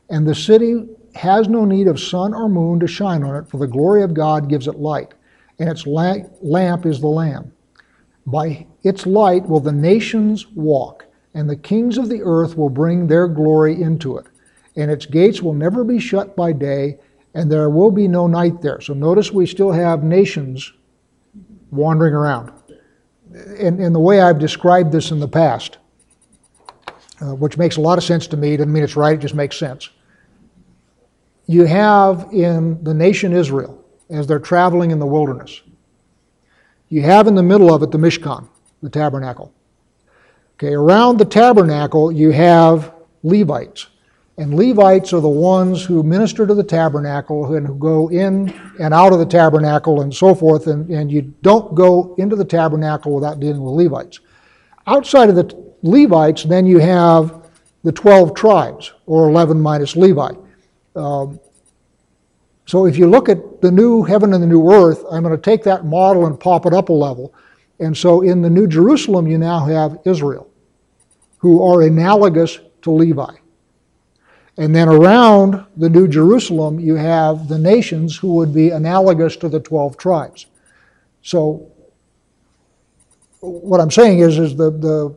And 0.08 0.26
the 0.26 0.34
city 0.34 0.86
has 1.14 1.48
no 1.48 1.64
need 1.64 1.88
of 1.88 2.00
sun 2.00 2.32
or 2.32 2.48
moon 2.48 2.80
to 2.80 2.86
shine 2.86 3.22
on 3.22 3.36
it, 3.36 3.48
for 3.48 3.58
the 3.58 3.66
glory 3.66 4.02
of 4.02 4.14
God 4.14 4.48
gives 4.48 4.68
it 4.68 4.78
light, 4.78 5.14
and 5.58 5.68
its 5.68 5.86
lamp 5.86 6.86
is 6.86 7.00
the 7.00 7.08
Lamb. 7.08 7.52
By 8.26 8.66
its 8.82 9.06
light 9.06 9.48
will 9.48 9.60
the 9.60 9.72
nations 9.72 10.46
walk, 10.54 11.06
and 11.34 11.48
the 11.48 11.56
kings 11.56 11.98
of 11.98 12.08
the 12.08 12.22
earth 12.22 12.56
will 12.56 12.70
bring 12.70 13.06
their 13.06 13.26
glory 13.28 13.82
into 13.82 14.16
it. 14.16 14.26
And 14.76 14.90
its 14.90 15.06
gates 15.06 15.42
will 15.42 15.54
never 15.54 15.82
be 15.82 15.98
shut 15.98 16.36
by 16.36 16.52
day, 16.52 16.98
and 17.34 17.50
there 17.50 17.68
will 17.68 17.90
be 17.90 18.06
no 18.06 18.26
night 18.26 18.62
there. 18.62 18.80
So 18.80 18.94
notice 18.94 19.32
we 19.32 19.46
still 19.46 19.72
have 19.72 20.04
nations 20.04 20.72
wandering 21.70 22.14
around. 22.14 22.52
In, 23.34 23.80
in 23.80 23.92
the 23.92 24.00
way 24.00 24.20
I've 24.20 24.38
described 24.38 24.92
this 24.92 25.10
in 25.10 25.20
the 25.20 25.28
past, 25.28 25.78
uh, 27.20 27.34
which 27.34 27.58
makes 27.58 27.76
a 27.76 27.80
lot 27.80 27.98
of 27.98 28.04
sense 28.04 28.26
to 28.28 28.36
me, 28.36 28.56
doesn't 28.56 28.72
mean 28.72 28.82
it's 28.82 28.96
right, 28.96 29.14
it 29.14 29.20
just 29.20 29.34
makes 29.34 29.56
sense. 29.56 29.90
You 31.46 31.64
have 31.64 32.28
in 32.32 32.82
the 32.84 32.94
nation 32.94 33.32
Israel, 33.32 33.84
as 34.10 34.26
they're 34.26 34.38
traveling 34.38 34.90
in 34.90 34.98
the 34.98 35.06
wilderness, 35.06 35.60
you 36.88 37.02
have 37.02 37.26
in 37.26 37.34
the 37.34 37.42
middle 37.42 37.72
of 37.74 37.82
it 37.82 37.90
the 37.90 37.98
Mishkan, 37.98 38.48
the 38.82 38.90
tabernacle. 38.90 39.52
Okay, 40.54 40.74
around 40.74 41.18
the 41.18 41.24
tabernacle, 41.24 42.10
you 42.10 42.30
have 42.30 42.94
Levites. 43.22 43.86
And 44.38 44.54
Levites 44.54 45.12
are 45.12 45.20
the 45.20 45.28
ones 45.28 45.84
who 45.84 46.04
minister 46.04 46.46
to 46.46 46.54
the 46.54 46.62
tabernacle 46.62 47.56
and 47.56 47.66
who 47.66 47.74
go 47.74 48.08
in 48.08 48.54
and 48.78 48.94
out 48.94 49.12
of 49.12 49.18
the 49.18 49.26
tabernacle 49.26 50.00
and 50.00 50.14
so 50.14 50.32
forth. 50.32 50.68
And, 50.68 50.88
and 50.90 51.10
you 51.10 51.22
don't 51.42 51.74
go 51.74 52.14
into 52.18 52.36
the 52.36 52.44
tabernacle 52.44 53.12
without 53.12 53.40
dealing 53.40 53.60
with 53.60 53.74
Levites. 53.74 54.20
Outside 54.86 55.28
of 55.28 55.34
the 55.34 55.74
Levites, 55.82 56.44
then 56.44 56.66
you 56.66 56.78
have 56.78 57.50
the 57.82 57.90
12 57.90 58.34
tribes, 58.34 58.92
or 59.06 59.28
11 59.28 59.60
minus 59.60 59.96
Levi. 59.96 60.30
Um, 60.94 61.40
so 62.66 62.86
if 62.86 62.96
you 62.96 63.08
look 63.08 63.28
at 63.28 63.60
the 63.60 63.72
new 63.72 64.04
heaven 64.04 64.34
and 64.34 64.42
the 64.42 64.46
new 64.46 64.70
earth, 64.70 65.04
I'm 65.10 65.22
going 65.24 65.34
to 65.34 65.42
take 65.42 65.64
that 65.64 65.84
model 65.84 66.26
and 66.26 66.38
pop 66.38 66.64
it 66.66 66.72
up 66.72 66.90
a 66.90 66.92
level. 66.92 67.34
And 67.80 67.96
so 67.96 68.22
in 68.22 68.42
the 68.42 68.50
New 68.50 68.68
Jerusalem, 68.68 69.26
you 69.26 69.38
now 69.38 69.64
have 69.64 69.98
Israel, 70.04 70.48
who 71.38 71.64
are 71.64 71.82
analogous 71.82 72.58
to 72.82 72.90
Levi. 72.90 73.34
And 74.58 74.74
then 74.74 74.88
around 74.88 75.64
the 75.76 75.88
New 75.88 76.08
Jerusalem, 76.08 76.80
you 76.80 76.96
have 76.96 77.48
the 77.48 77.58
nations 77.58 78.16
who 78.16 78.34
would 78.34 78.52
be 78.52 78.70
analogous 78.70 79.36
to 79.36 79.48
the 79.48 79.60
12 79.60 79.96
tribes. 79.96 80.46
So 81.22 81.70
what 83.40 83.80
I'm 83.80 83.90
saying 83.90 84.18
is, 84.18 84.38
is 84.38 84.56
the, 84.56 84.70
the 84.70 85.16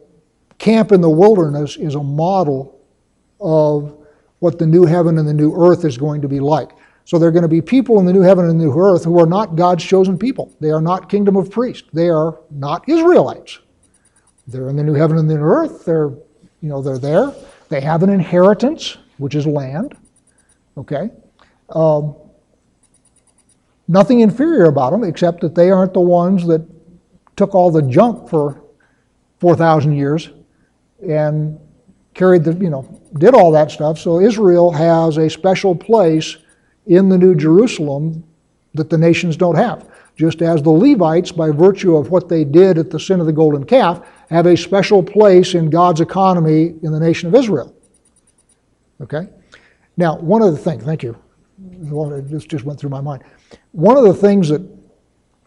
camp 0.59 0.91
in 0.91 1.01
the 1.01 1.09
wilderness 1.09 1.75
is 1.75 1.95
a 1.95 2.03
model 2.03 2.79
of 3.39 3.97
what 4.39 4.59
the 4.59 4.67
new 4.67 4.85
heaven 4.85 5.17
and 5.17 5.27
the 5.27 5.33
new 5.33 5.53
earth 5.55 5.85
is 5.85 5.97
going 5.97 6.21
to 6.21 6.27
be 6.27 6.39
like. 6.39 6.69
So 7.05 7.17
there 7.17 7.29
are 7.29 7.31
going 7.31 7.41
to 7.41 7.47
be 7.47 7.61
people 7.61 7.99
in 7.99 8.05
the 8.05 8.13
new 8.13 8.21
heaven 8.21 8.45
and 8.47 8.59
the 8.59 8.65
new 8.65 8.77
earth 8.77 9.03
who 9.03 9.19
are 9.19 9.25
not 9.25 9.55
God's 9.55 9.83
chosen 9.83 10.19
people. 10.19 10.53
They 10.59 10.69
are 10.69 10.81
not 10.81 11.09
kingdom 11.09 11.35
of 11.35 11.49
priests. 11.49 11.87
They 11.93 12.09
are 12.09 12.39
not 12.51 12.87
Israelites. 12.87 13.59
They're 14.47 14.69
in 14.69 14.75
the 14.75 14.83
new 14.83 14.93
heaven 14.93 15.17
and 15.17 15.27
the 15.27 15.35
new 15.35 15.41
earth. 15.41 15.83
They're, 15.83 16.09
you 16.61 16.69
know, 16.69 16.81
they're 16.81 16.99
there. 16.99 17.33
They 17.69 17.81
have 17.81 18.03
an 18.03 18.09
inheritance, 18.09 18.97
which 19.21 19.35
is 19.35 19.45
land. 19.45 19.95
Okay. 20.77 21.11
Um, 21.69 22.15
nothing 23.87 24.21
inferior 24.21 24.65
about 24.65 24.89
them, 24.89 25.03
except 25.03 25.41
that 25.41 25.53
they 25.53 25.69
aren't 25.69 25.93
the 25.93 26.01
ones 26.01 26.47
that 26.47 26.67
took 27.35 27.53
all 27.53 27.69
the 27.69 27.83
junk 27.83 28.27
for 28.27 28.63
4,000 29.39 29.95
years 29.95 30.31
and 31.07 31.59
carried 32.15 32.43
the, 32.43 32.53
you 32.55 32.71
know, 32.71 32.99
did 33.19 33.35
all 33.35 33.51
that 33.51 33.69
stuff. 33.69 33.99
So 33.99 34.19
Israel 34.19 34.71
has 34.71 35.17
a 35.17 35.29
special 35.29 35.75
place 35.75 36.37
in 36.87 37.07
the 37.07 37.17
New 37.17 37.35
Jerusalem 37.35 38.23
that 38.73 38.89
the 38.89 38.97
nations 38.97 39.37
don't 39.37 39.55
have. 39.55 39.87
Just 40.15 40.41
as 40.41 40.63
the 40.63 40.71
Levites, 40.71 41.31
by 41.31 41.51
virtue 41.51 41.95
of 41.95 42.09
what 42.09 42.27
they 42.27 42.43
did 42.43 42.79
at 42.79 42.89
the 42.89 42.99
sin 42.99 43.19
of 43.19 43.27
the 43.27 43.33
golden 43.33 43.65
calf, 43.65 44.03
have 44.31 44.47
a 44.47 44.57
special 44.57 45.03
place 45.03 45.53
in 45.53 45.69
God's 45.69 46.01
economy 46.01 46.73
in 46.81 46.91
the 46.91 46.99
nation 46.99 47.29
of 47.29 47.35
Israel. 47.35 47.75
Okay? 49.01 49.27
Now, 49.97 50.17
one 50.17 50.41
of 50.41 50.51
the 50.51 50.57
things, 50.57 50.83
thank 50.83 51.03
you. 51.03 51.17
This 51.57 52.45
just 52.45 52.63
went 52.63 52.79
through 52.79 52.89
my 52.89 53.01
mind. 53.01 53.23
One 53.71 53.97
of 53.97 54.03
the 54.03 54.13
things 54.13 54.49
that, 54.49 54.61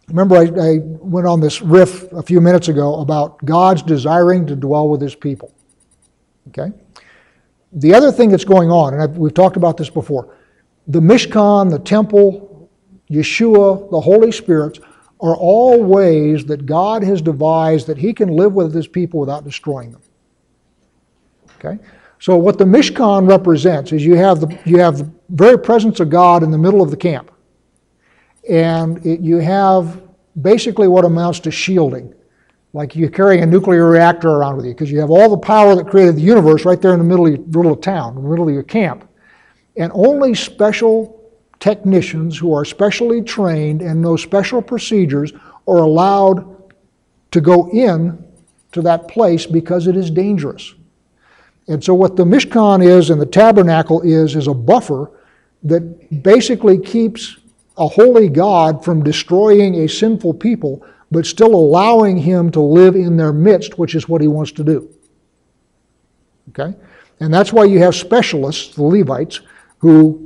remember, 0.08 0.36
I, 0.36 0.42
I 0.42 0.78
went 0.82 1.26
on 1.26 1.40
this 1.40 1.62
riff 1.62 2.12
a 2.12 2.22
few 2.22 2.40
minutes 2.40 2.68
ago 2.68 3.00
about 3.00 3.44
God's 3.44 3.82
desiring 3.82 4.46
to 4.46 4.56
dwell 4.56 4.88
with 4.88 5.00
his 5.00 5.14
people. 5.14 5.52
Okay? 6.48 6.72
The 7.72 7.94
other 7.94 8.12
thing 8.12 8.30
that's 8.30 8.44
going 8.44 8.70
on, 8.70 8.94
and 8.94 9.02
I've, 9.02 9.16
we've 9.18 9.34
talked 9.34 9.56
about 9.56 9.76
this 9.76 9.90
before, 9.90 10.36
the 10.86 11.00
Mishkan, 11.00 11.70
the 11.70 11.78
temple, 11.78 12.70
Yeshua, 13.10 13.90
the 13.90 14.00
Holy 14.00 14.30
Spirit 14.30 14.78
are 15.20 15.36
all 15.36 15.82
ways 15.82 16.44
that 16.44 16.66
God 16.66 17.02
has 17.02 17.22
devised 17.22 17.86
that 17.86 17.98
He 17.98 18.12
can 18.12 18.28
live 18.28 18.52
with 18.52 18.74
His 18.74 18.86
people 18.86 19.20
without 19.20 19.44
destroying 19.44 19.90
them. 19.90 20.02
Okay? 21.56 21.82
So 22.24 22.38
what 22.38 22.56
the 22.56 22.64
Mishkan 22.64 23.28
represents 23.28 23.92
is 23.92 24.02
you 24.02 24.14
have 24.14 24.40
the, 24.40 24.58
you 24.64 24.78
have 24.78 24.96
the 24.96 25.10
very 25.28 25.58
presence 25.58 26.00
of 26.00 26.08
God 26.08 26.42
in 26.42 26.50
the 26.50 26.56
middle 26.56 26.80
of 26.80 26.90
the 26.90 26.96
camp. 26.96 27.30
And 28.48 29.04
it, 29.04 29.20
you 29.20 29.36
have 29.40 30.00
basically 30.40 30.88
what 30.88 31.04
amounts 31.04 31.38
to 31.40 31.50
shielding. 31.50 32.14
Like 32.72 32.96
you're 32.96 33.10
carrying 33.10 33.42
a 33.42 33.46
nuclear 33.46 33.90
reactor 33.90 34.30
around 34.30 34.56
with 34.56 34.64
you 34.64 34.72
because 34.72 34.90
you 34.90 35.00
have 35.00 35.10
all 35.10 35.28
the 35.28 35.36
power 35.36 35.74
that 35.74 35.86
created 35.86 36.16
the 36.16 36.22
universe 36.22 36.64
right 36.64 36.80
there 36.80 36.94
in 36.94 36.98
the 36.98 37.04
middle 37.04 37.26
of, 37.26 37.54
your, 37.54 37.70
of 37.70 37.82
town, 37.82 38.16
in 38.16 38.22
the 38.22 38.30
middle 38.30 38.48
of 38.48 38.54
your 38.54 38.62
camp. 38.62 39.06
And 39.76 39.92
only 39.94 40.34
special 40.34 41.30
technicians 41.60 42.38
who 42.38 42.54
are 42.54 42.64
specially 42.64 43.20
trained 43.20 43.82
and 43.82 44.00
know 44.00 44.16
special 44.16 44.62
procedures 44.62 45.34
are 45.68 45.76
allowed 45.76 46.72
to 47.32 47.42
go 47.42 47.68
in 47.68 48.26
to 48.72 48.80
that 48.80 49.08
place 49.08 49.44
because 49.44 49.86
it 49.88 49.94
is 49.98 50.10
dangerous. 50.10 50.74
And 51.66 51.82
so, 51.82 51.94
what 51.94 52.16
the 52.16 52.24
Mishkan 52.24 52.84
is 52.84 53.10
and 53.10 53.20
the 53.20 53.26
tabernacle 53.26 54.02
is, 54.02 54.36
is 54.36 54.48
a 54.48 54.54
buffer 54.54 55.10
that 55.62 56.22
basically 56.22 56.78
keeps 56.78 57.38
a 57.76 57.88
holy 57.88 58.28
God 58.28 58.84
from 58.84 59.02
destroying 59.02 59.76
a 59.76 59.88
sinful 59.88 60.34
people, 60.34 60.86
but 61.10 61.26
still 61.26 61.54
allowing 61.54 62.18
him 62.18 62.50
to 62.52 62.60
live 62.60 62.94
in 62.94 63.16
their 63.16 63.32
midst, 63.32 63.78
which 63.78 63.94
is 63.94 64.08
what 64.08 64.20
he 64.20 64.28
wants 64.28 64.52
to 64.52 64.64
do. 64.64 64.88
Okay? 66.50 66.76
And 67.20 67.32
that's 67.32 67.52
why 67.52 67.64
you 67.64 67.78
have 67.78 67.94
specialists, 67.94 68.74
the 68.74 68.82
Levites, 68.82 69.40
who 69.78 70.20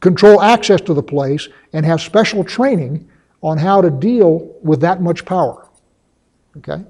control 0.00 0.40
access 0.42 0.80
to 0.82 0.94
the 0.94 1.02
place 1.02 1.48
and 1.72 1.84
have 1.86 2.00
special 2.00 2.44
training 2.44 3.08
on 3.42 3.58
how 3.58 3.80
to 3.80 3.90
deal 3.90 4.54
with 4.62 4.80
that 4.80 5.00
much 5.00 5.24
power. 5.24 5.68
Okay? 6.58 6.84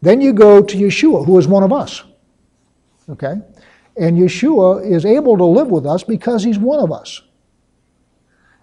Then 0.00 0.20
you 0.20 0.32
go 0.32 0.62
to 0.62 0.76
Yeshua, 0.76 1.24
who 1.24 1.38
is 1.38 1.48
one 1.48 1.62
of 1.62 1.72
us. 1.72 2.02
Okay? 3.08 3.34
And 3.96 4.18
Yeshua 4.18 4.90
is 4.90 5.04
able 5.04 5.36
to 5.36 5.44
live 5.44 5.68
with 5.68 5.86
us 5.86 6.02
because 6.02 6.42
he's 6.42 6.58
one 6.58 6.80
of 6.80 6.92
us. 6.92 7.22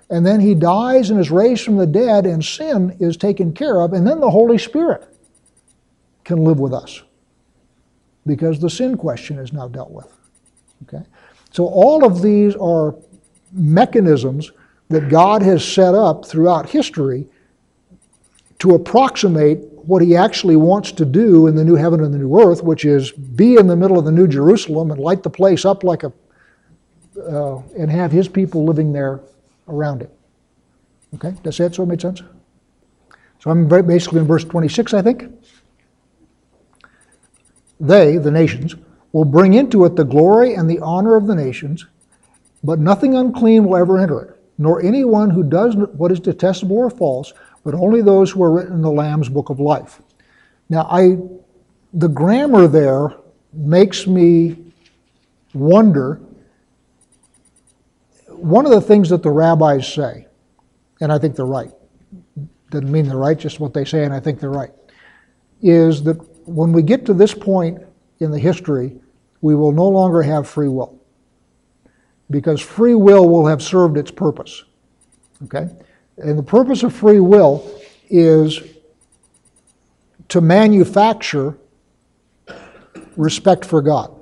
And 0.09 0.25
then 0.25 0.39
he 0.39 0.55
dies 0.55 1.11
and 1.11 1.19
is 1.19 1.29
raised 1.29 1.63
from 1.63 1.77
the 1.77 1.85
dead, 1.85 2.25
and 2.25 2.43
sin 2.43 2.97
is 2.99 3.15
taken 3.15 3.53
care 3.53 3.81
of, 3.81 3.93
and 3.93 4.07
then 4.07 4.19
the 4.19 4.29
Holy 4.29 4.57
Spirit 4.57 5.07
can 6.23 6.43
live 6.43 6.59
with 6.59 6.73
us 6.73 7.03
because 8.25 8.59
the 8.59 8.69
sin 8.69 8.97
question 8.97 9.37
is 9.37 9.53
now 9.53 9.67
dealt 9.67 9.91
with. 9.91 10.11
Okay? 10.83 11.03
So 11.51 11.65
all 11.65 12.05
of 12.05 12.21
these 12.21 12.55
are 12.55 12.95
mechanisms 13.51 14.51
that 14.89 15.09
God 15.09 15.41
has 15.41 15.63
set 15.63 15.93
up 15.93 16.25
throughout 16.25 16.69
history 16.69 17.27
to 18.59 18.75
approximate 18.75 19.68
what 19.85 20.01
he 20.01 20.15
actually 20.15 20.55
wants 20.55 20.91
to 20.93 21.05
do 21.05 21.47
in 21.47 21.55
the 21.55 21.63
new 21.63 21.75
heaven 21.75 22.03
and 22.03 22.13
the 22.13 22.17
new 22.17 22.39
earth, 22.39 22.63
which 22.63 22.85
is 22.85 23.11
be 23.11 23.55
in 23.55 23.67
the 23.67 23.75
middle 23.75 23.97
of 23.97 24.05
the 24.05 24.11
new 24.11 24.27
Jerusalem 24.27 24.91
and 24.91 24.99
light 24.99 25.23
the 25.23 25.29
place 25.29 25.65
up 25.65 25.83
like 25.83 26.03
a, 26.03 26.13
uh, 27.21 27.61
and 27.77 27.89
have 27.89 28.11
his 28.11 28.27
people 28.27 28.65
living 28.65 28.93
there 28.93 29.21
around 29.67 30.01
it. 30.01 30.11
Okay, 31.15 31.33
does 31.43 31.57
that 31.57 31.75
so 31.75 31.83
it 31.83 31.87
made 31.87 32.01
sense? 32.01 32.21
So 33.39 33.51
I'm 33.51 33.67
basically 33.67 34.19
in 34.19 34.27
verse 34.27 34.43
26, 34.43 34.93
I 34.93 35.01
think. 35.01 35.25
They, 37.79 38.17
the 38.17 38.31
nations, 38.31 38.75
will 39.13 39.25
bring 39.25 39.53
into 39.53 39.85
it 39.85 39.95
the 39.95 40.03
glory 40.03 40.55
and 40.55 40.69
the 40.69 40.79
honor 40.79 41.15
of 41.15 41.25
the 41.25 41.35
nations, 41.35 41.85
but 42.63 42.79
nothing 42.79 43.15
unclean 43.15 43.63
will 43.63 43.77
ever 43.77 43.97
enter 43.97 44.21
it, 44.21 44.39
nor 44.57 44.81
anyone 44.81 45.29
who 45.29 45.43
does 45.43 45.75
what 45.75 46.11
is 46.11 46.19
detestable 46.19 46.77
or 46.77 46.89
false, 46.89 47.33
but 47.69 47.77
only 47.77 48.01
those 48.01 48.31
who 48.31 48.41
are 48.41 48.51
written 48.51 48.73
in 48.73 48.81
the 48.81 48.89
Lamb's 48.89 49.29
book 49.29 49.51
of 49.51 49.59
life. 49.59 50.01
Now, 50.69 50.87
I, 50.89 51.17
the 51.93 52.07
grammar 52.07 52.67
there 52.67 53.15
makes 53.53 54.07
me 54.07 54.73
wonder. 55.53 56.19
One 58.27 58.65
of 58.65 58.71
the 58.71 58.81
things 58.81 59.07
that 59.09 59.21
the 59.21 59.29
rabbis 59.29 59.87
say, 59.93 60.25
and 60.99 61.11
I 61.11 61.19
think 61.19 61.35
they're 61.35 61.45
right, 61.45 61.69
doesn't 62.71 62.91
mean 62.91 63.07
they're 63.07 63.17
right, 63.17 63.37
just 63.37 63.59
what 63.59 63.71
they 63.71 63.85
say, 63.85 64.03
and 64.03 64.15
I 64.15 64.19
think 64.19 64.39
they're 64.39 64.49
right, 64.49 64.71
is 65.61 66.01
that 66.05 66.15
when 66.47 66.71
we 66.71 66.81
get 66.81 67.05
to 67.05 67.13
this 67.13 67.35
point 67.35 67.83
in 68.19 68.31
the 68.31 68.39
history, 68.39 68.95
we 69.41 69.53
will 69.53 69.73
no 69.73 69.87
longer 69.87 70.23
have 70.23 70.49
free 70.49 70.69
will. 70.69 70.99
Because 72.31 72.61
free 72.61 72.95
will 72.95 73.29
will 73.29 73.45
have 73.45 73.61
served 73.61 73.95
its 73.95 74.09
purpose. 74.09 74.63
Okay? 75.43 75.69
And 76.21 76.37
the 76.37 76.43
purpose 76.43 76.83
of 76.83 76.93
free 76.93 77.19
will 77.19 77.69
is 78.09 78.61
to 80.29 80.41
manufacture 80.41 81.57
respect 83.15 83.65
for 83.65 83.81
God. 83.81 84.15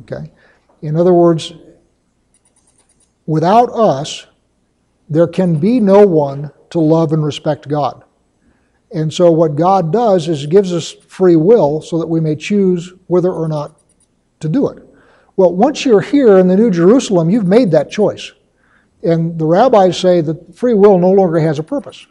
Okay? 0.00 0.30
In 0.80 0.96
other 0.96 1.12
words, 1.12 1.52
without 3.26 3.70
us, 3.70 4.26
there 5.08 5.26
can 5.26 5.58
be 5.58 5.78
no 5.78 6.06
one 6.06 6.50
to 6.70 6.80
love 6.80 7.12
and 7.12 7.24
respect 7.24 7.68
God. 7.68 8.04
And 8.92 9.12
so, 9.12 9.30
what 9.30 9.56
God 9.56 9.92
does 9.92 10.28
is 10.28 10.46
gives 10.46 10.72
us 10.72 10.92
free 10.92 11.36
will 11.36 11.80
so 11.80 11.98
that 11.98 12.06
we 12.06 12.20
may 12.20 12.36
choose 12.36 12.92
whether 13.06 13.32
or 13.32 13.48
not 13.48 13.80
to 14.40 14.48
do 14.48 14.68
it. 14.68 14.82
Well, 15.36 15.54
once 15.54 15.84
you're 15.84 16.00
here 16.00 16.38
in 16.38 16.46
the 16.46 16.56
New 16.56 16.70
Jerusalem, 16.70 17.30
you've 17.30 17.46
made 17.46 17.70
that 17.70 17.90
choice. 17.90 18.32
And 19.02 19.38
the 19.38 19.46
rabbis 19.46 19.98
say 19.98 20.20
that 20.20 20.54
free 20.54 20.74
will 20.74 20.98
no 20.98 21.10
longer 21.10 21.38
has 21.40 21.58
a 21.58 21.62
purpose. 21.62 22.06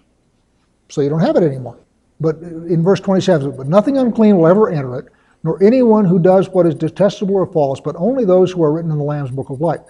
So 0.90 1.02
you 1.02 1.10
don't 1.10 1.22
have 1.22 1.38
it 1.38 1.44
anymore. 1.44 1.78
But 2.20 2.38
in 2.40 2.84
verse 2.84 3.00
27, 3.00 3.56
but 3.56 3.68
nothing 3.68 3.98
unclean 3.98 4.38
will 4.38 4.48
ever 4.48 4.70
enter 4.70 5.00
it, 5.00 5.08
nor 5.44 5.62
anyone 5.64 6.06
who 6.06 6.20
does 6.20 6.50
what 6.50 6.68
is 6.68 6.76
detestable 6.76 7.36
or 7.36 7.48
false, 7.48 7.80
but 7.80 7.96
only 7.98 8.26
those 8.26 8.52
who 8.52 8.62
are 8.64 8.72
written 8.72 8.92
in 8.92 8.98
the 8.98 9.04
Lamb's 9.04 9.32
book 9.32 9.50
of 9.50 9.62
life. 9.62 9.82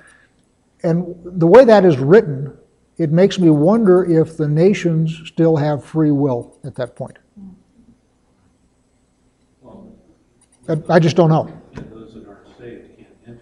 And 0.84 1.16
the 1.26 1.48
way 1.48 1.66
that 1.66 1.84
is 1.86 1.98
written, 1.98 2.56
it 2.98 3.12
makes 3.12 3.38
me 3.40 3.50
wonder 3.50 4.04
if 4.04 4.38
the 4.38 4.48
nations 4.48 5.22
still 5.26 5.58
have 5.58 5.84
free 5.84 6.12
will 6.12 6.56
at 6.64 6.76
that 6.76 6.96
point. 6.96 7.18
I- 10.70 10.84
I 10.88 11.00
just 11.00 11.16
don't 11.16 11.30
know. 11.30 11.50
and 11.76 11.92
those 11.92 12.14
that 12.14 12.28
aren't 12.28 12.48
saved 12.58 12.96
can't 12.98 13.10
enter, 13.28 13.42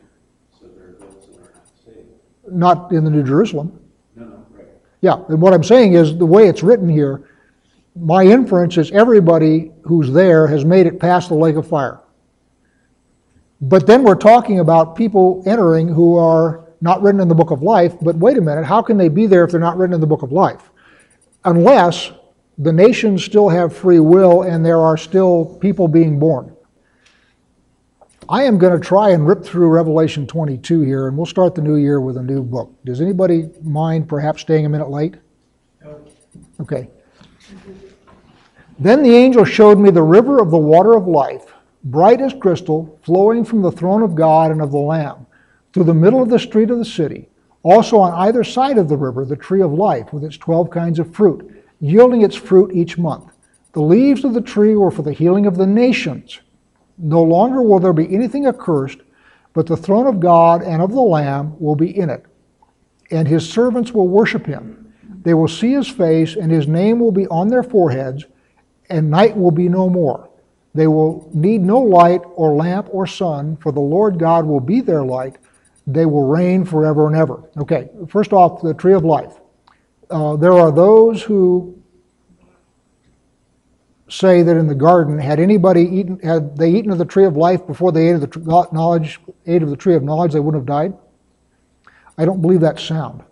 so 0.60 0.68
there 0.76 0.88
are 0.88 0.92
those 0.94 1.28
that 1.28 1.38
are 1.38 1.52
not 1.54 1.68
saved. 1.86 2.08
Not 2.52 2.92
in 2.92 3.04
the 3.04 3.10
New 3.10 3.24
Jerusalem. 3.24 3.80
No, 4.16 4.26
no, 4.26 4.46
right. 4.52 4.68
Yeah, 5.02 5.24
and 5.30 5.42
what 5.42 5.54
I'm 5.54 5.64
saying 5.64 5.94
is 5.94 6.18
the 6.18 6.26
way 6.26 6.48
it's 6.48 6.64
written 6.64 6.90
here, 6.90 7.30
my 7.96 8.24
inference 8.24 8.78
is 8.78 8.92
everybody 8.92 9.72
who's 9.84 10.12
there 10.12 10.48
has 10.48 10.64
made 10.66 10.86
it 10.86 11.00
past 11.00 11.30
the 11.30 11.36
lake 11.36 11.56
of 11.56 11.68
fire. 11.68 12.00
But 13.62 13.88
then 13.88 14.04
we're 14.04 14.16
talking 14.16 14.60
about 14.60 14.96
people 14.96 15.44
entering 15.46 15.88
who 15.88 16.16
are 16.16 16.66
not 16.82 17.02
written 17.02 17.20
in 17.20 17.28
the 17.28 17.36
book 17.36 17.52
of 17.52 17.62
life, 17.62 17.94
but 18.02 18.16
wait 18.16 18.38
a 18.38 18.42
minute, 18.42 18.64
how 18.64 18.82
can 18.82 18.98
they 18.98 19.10
be 19.10 19.28
there 19.28 19.44
if 19.44 19.52
they're 19.52 19.60
not 19.60 19.78
written 19.78 19.94
in 19.94 20.00
the 20.00 20.08
book 20.08 20.22
of 20.22 20.32
life? 20.32 20.70
Unless 21.44 22.12
the 22.58 22.72
nations 22.72 23.24
still 23.24 23.50
have 23.50 23.76
free 23.76 24.00
will 24.00 24.44
and 24.44 24.66
there 24.66 24.80
are 24.80 24.98
still 24.98 25.58
people 25.60 25.88
being 25.88 26.20
born. 26.20 26.56
I 28.30 28.44
am 28.44 28.60
going 28.60 28.80
to 28.80 28.80
try 28.80 29.10
and 29.10 29.28
rip 29.28 29.44
through 29.44 29.70
Revelation 29.70 30.28
22 30.28 30.82
here, 30.82 31.08
and 31.08 31.18
we'll 31.18 31.26
start 31.26 31.56
the 31.56 31.64
new 31.64 31.78
year 31.78 32.00
with 32.00 32.16
a 32.16 32.22
new 32.22 32.44
book. 32.44 32.72
Does 32.86 33.02
anybody 33.02 33.50
mind 33.64 34.08
perhaps 34.08 34.42
staying 34.42 34.68
a 34.68 34.70
minute 34.70 34.92
late? 34.92 35.16
Okay. 36.60 36.92
Then 38.78 39.02
the 39.02 39.16
angel 39.16 39.46
showed 39.46 39.80
me 39.80 39.90
the 39.90 40.04
river 40.04 40.40
of 40.40 40.52
the 40.52 40.60
water 40.60 40.94
of 40.94 41.08
life, 41.08 41.54
bright 41.86 42.22
as 42.22 42.36
crystal, 42.40 43.00
flowing 43.02 43.44
from 43.44 43.64
the 43.64 43.72
throne 43.72 44.04
of 44.04 44.14
God 44.14 44.52
and 44.52 44.62
of 44.62 44.72
the 44.72 44.78
Lamb, 44.78 45.26
through 45.74 45.86
the 45.86 45.94
middle 45.96 46.22
of 46.22 46.30
the 46.30 46.38
street 46.38 46.70
of 46.70 46.78
the 46.78 46.86
city. 46.86 47.30
Also 47.64 47.98
on 47.98 48.14
either 48.14 48.44
side 48.44 48.78
of 48.78 48.90
the 48.90 48.98
river, 48.98 49.26
the 49.26 49.36
tree 49.36 49.64
of 49.64 49.74
life, 49.74 50.14
with 50.14 50.24
its 50.24 50.38
twelve 50.38 50.70
kinds 50.70 51.00
of 51.00 51.16
fruit, 51.16 51.66
yielding 51.80 52.22
its 52.22 52.36
fruit 52.36 52.76
each 52.76 52.96
month. 52.96 53.32
The 53.74 53.82
leaves 53.82 54.24
of 54.24 54.36
the 54.36 54.42
tree 54.42 54.76
were 54.76 54.92
for 54.92 55.02
the 55.02 55.14
healing 55.14 55.48
of 55.48 55.58
the 55.58 55.66
nations. 55.66 56.42
No 57.00 57.24
longer 57.24 57.62
will 57.62 57.80
there 57.80 57.94
be 57.94 58.14
anything 58.14 58.46
accursed, 58.46 59.00
but 59.54 59.66
the 59.66 59.78
throne 59.78 60.06
of 60.06 60.20
God 60.20 60.62
and 60.62 60.82
of 60.82 60.92
the 60.92 61.02
Lamb 61.02 61.56
will 61.60 61.76
be 61.76 61.98
in 61.98 62.10
it, 62.10 62.26
and 63.10 63.28
his 63.28 63.50
servants 63.50 63.94
will 63.94 64.08
worship 64.08 64.46
him. 64.46 64.94
They 65.24 65.34
will 65.34 65.48
see 65.48 65.72
his 65.72 65.88
face, 65.88 66.36
and 66.36 66.52
his 66.52 66.68
name 66.68 67.00
will 67.00 67.12
be 67.12 67.28
on 67.28 67.48
their 67.48 67.64
foreheads, 67.64 68.26
and 68.90 69.10
night 69.10 69.36
will 69.36 69.52
be 69.52 69.70
no 69.70 69.90
more. 69.90 70.30
They 70.74 70.88
will 70.88 71.30
need 71.34 71.62
no 71.62 71.80
light 71.80 72.22
or 72.36 72.54
lamp 72.56 72.90
or 72.92 73.08
sun, 73.08 73.58
for 73.58 73.72
the 73.72 73.80
Lord 73.80 74.20
God 74.20 74.46
will 74.46 74.60
be 74.60 74.82
their 74.82 75.04
light. 75.04 75.38
They 75.88 76.06
will 76.06 76.28
reign 76.28 76.66
forever 76.66 77.08
and 77.08 77.16
ever. 77.16 77.44
Okay, 77.58 77.90
first 78.08 78.34
off, 78.34 78.62
the 78.62 78.74
tree 78.74 78.94
of 78.94 79.04
life. 79.04 79.40
Uh, 80.10 80.36
there 80.36 80.54
are 80.54 80.72
those 80.72 81.24
who 81.24 81.79
say 84.10 84.42
that 84.42 84.58
in 84.58 84.68
the 84.68 84.76
garden, 84.76 85.18
had 85.18 85.40
anybody 85.40 85.84
eaten, 85.84 86.20
had 86.20 86.58
they 86.58 86.72
eaten 86.72 86.92
of 86.92 86.98
the 86.98 87.06
tree 87.06 87.26
of 87.26 87.38
life 87.38 87.66
before 87.66 87.92
they 87.92 88.10
ate 88.10 88.16
of 88.16 88.22
the 88.22 88.68
knowledge, 88.72 89.20
ate 89.46 89.62
of 89.62 89.70
the 89.70 89.78
tree 89.78 89.96
of 89.96 90.04
knowledge, 90.04 90.34
they 90.34 90.40
wouldn't 90.40 90.62
have 90.62 90.68
died. 90.68 90.94
I 92.18 92.26
don't 92.26 92.42
believe 92.42 92.60
that's 92.60 92.84
sound. 92.84 93.24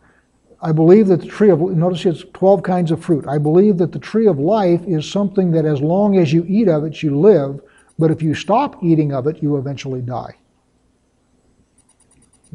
I 0.61 0.71
believe 0.71 1.07
that 1.07 1.21
the 1.21 1.27
tree 1.27 1.49
of 1.49 1.59
notice 1.59 2.05
it's 2.05 2.23
12 2.33 2.63
kinds 2.63 2.91
of 2.91 3.03
fruit. 3.03 3.27
I 3.27 3.37
believe 3.37 3.77
that 3.77 3.91
the 3.91 3.99
tree 3.99 4.27
of 4.27 4.39
life 4.39 4.81
is 4.87 5.09
something 5.09 5.51
that 5.51 5.65
as 5.65 5.81
long 5.81 6.17
as 6.17 6.33
you 6.33 6.45
eat 6.47 6.67
of 6.67 6.83
it, 6.83 7.03
you 7.03 7.19
live, 7.19 7.59
but 7.99 8.09
if 8.09 8.21
you 8.21 8.33
stop 8.33 8.83
eating 8.83 9.13
of 9.13 9.27
it, 9.27 9.41
you 9.41 9.57
eventually 9.57 10.01
die. 10.01 10.35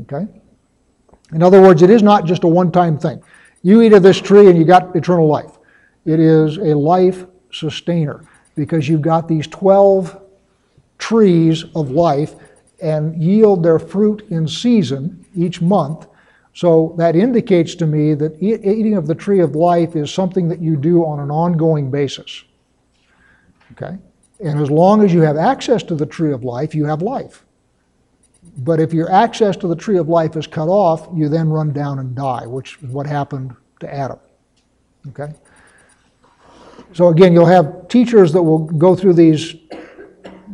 Okay? 0.00 0.26
In 1.32 1.42
other 1.42 1.60
words, 1.60 1.82
it 1.82 1.90
is 1.90 2.02
not 2.02 2.24
just 2.24 2.44
a 2.44 2.48
one-time 2.48 2.98
thing. 2.98 3.22
You 3.62 3.82
eat 3.82 3.92
of 3.92 4.02
this 4.02 4.20
tree 4.20 4.48
and 4.48 4.58
you 4.58 4.64
got 4.64 4.94
eternal 4.96 5.26
life. 5.26 5.58
It 6.04 6.18
is 6.18 6.56
a 6.58 6.74
life 6.74 7.26
sustainer 7.52 8.24
because 8.54 8.88
you've 8.88 9.02
got 9.02 9.28
these 9.28 9.46
12 9.46 10.20
trees 10.98 11.64
of 11.74 11.90
life 11.90 12.34
and 12.80 13.20
yield 13.22 13.62
their 13.62 13.78
fruit 13.78 14.26
in 14.30 14.46
season 14.46 15.24
each 15.34 15.60
month. 15.62 16.06
So 16.54 16.94
that 16.98 17.16
indicates 17.16 17.74
to 17.76 17.86
me 17.86 18.14
that 18.14 18.42
eating 18.42 18.96
of 18.96 19.06
the 19.06 19.14
tree 19.14 19.40
of 19.40 19.54
life 19.54 19.96
is 19.96 20.12
something 20.12 20.48
that 20.48 20.60
you 20.60 20.76
do 20.76 21.04
on 21.04 21.20
an 21.20 21.30
ongoing 21.30 21.90
basis. 21.90 22.44
Okay? 23.72 23.96
And 24.44 24.60
as 24.60 24.70
long 24.70 25.02
as 25.02 25.14
you 25.14 25.20
have 25.22 25.36
access 25.36 25.82
to 25.84 25.94
the 25.94 26.04
tree 26.04 26.32
of 26.32 26.44
life, 26.44 26.74
you 26.74 26.84
have 26.84 27.00
life. 27.00 27.44
But 28.58 28.80
if 28.80 28.92
your 28.92 29.10
access 29.10 29.56
to 29.58 29.68
the 29.68 29.76
tree 29.76 29.96
of 29.96 30.08
life 30.08 30.36
is 30.36 30.46
cut 30.46 30.68
off, 30.68 31.08
you 31.14 31.28
then 31.28 31.48
run 31.48 31.72
down 31.72 32.00
and 32.00 32.14
die, 32.14 32.46
which 32.46 32.76
is 32.82 32.90
what 32.90 33.06
happened 33.06 33.54
to 33.80 33.92
Adam. 33.92 34.18
Okay? 35.08 35.32
So 36.94 37.08
again, 37.08 37.32
you'll 37.32 37.46
have 37.46 37.88
teachers 37.88 38.32
that 38.32 38.42
will 38.42 38.58
go 38.58 38.94
through 38.94 39.14
these 39.14 39.54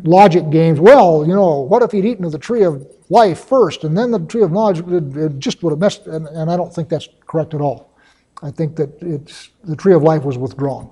logic 0.04 0.50
games. 0.50 0.78
Well, 0.78 1.26
you 1.26 1.34
know, 1.34 1.60
what 1.60 1.82
if 1.82 1.90
he'd 1.90 2.04
eaten 2.04 2.24
of 2.24 2.32
the 2.32 2.38
tree 2.38 2.62
of 2.62 2.86
life 3.08 3.40
first 3.40 3.84
and 3.84 3.96
then 3.96 4.10
the 4.10 4.20
tree 4.20 4.42
of 4.42 4.52
knowledge? 4.52 4.80
It, 4.80 5.16
it 5.16 5.38
just 5.38 5.62
would 5.62 5.70
have 5.70 5.80
messed, 5.80 6.06
and, 6.06 6.26
and 6.28 6.50
I 6.50 6.56
don't 6.56 6.72
think 6.72 6.88
that's 6.88 7.08
correct 7.26 7.54
at 7.54 7.60
all. 7.60 7.96
I 8.42 8.50
think 8.50 8.76
that 8.76 9.02
it's 9.02 9.50
the 9.64 9.74
tree 9.74 9.94
of 9.94 10.02
life 10.02 10.22
was 10.22 10.38
withdrawn. 10.38 10.90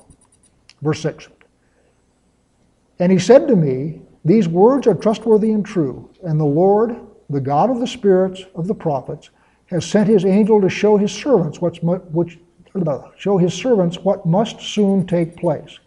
Verse 0.82 1.01
6. 1.01 1.28
And 2.99 3.12
he 3.12 3.18
said 3.18 3.47
to 3.47 3.57
me, 3.57 4.01
These 4.24 4.49
words 4.49 4.86
are 4.86 4.94
trustworthy 4.94 5.53
and 5.53 5.64
true, 5.64 6.11
and 6.24 6.40
the 6.40 6.44
Lord, 6.44 6.97
the 7.30 7.40
God 7.40 7.70
of 7.70 7.78
the 7.78 7.86
spirits 7.86 8.42
of 8.55 8.66
the 8.66 8.74
prophets, 8.74 9.30
has 9.66 9.84
sent 9.84 10.09
his 10.09 10.24
angel 10.24 10.61
to 10.61 10.68
show 10.68 10.97
his 10.97 11.12
servants 11.12 11.61
what's 11.61 11.78
which 11.80 12.38
show 13.16 13.39
his 13.39 13.55
servants 13.55 13.99
what 13.99 14.27
must 14.27 14.61
soon 14.61 15.07
take 15.07 15.37
place. 15.37 15.79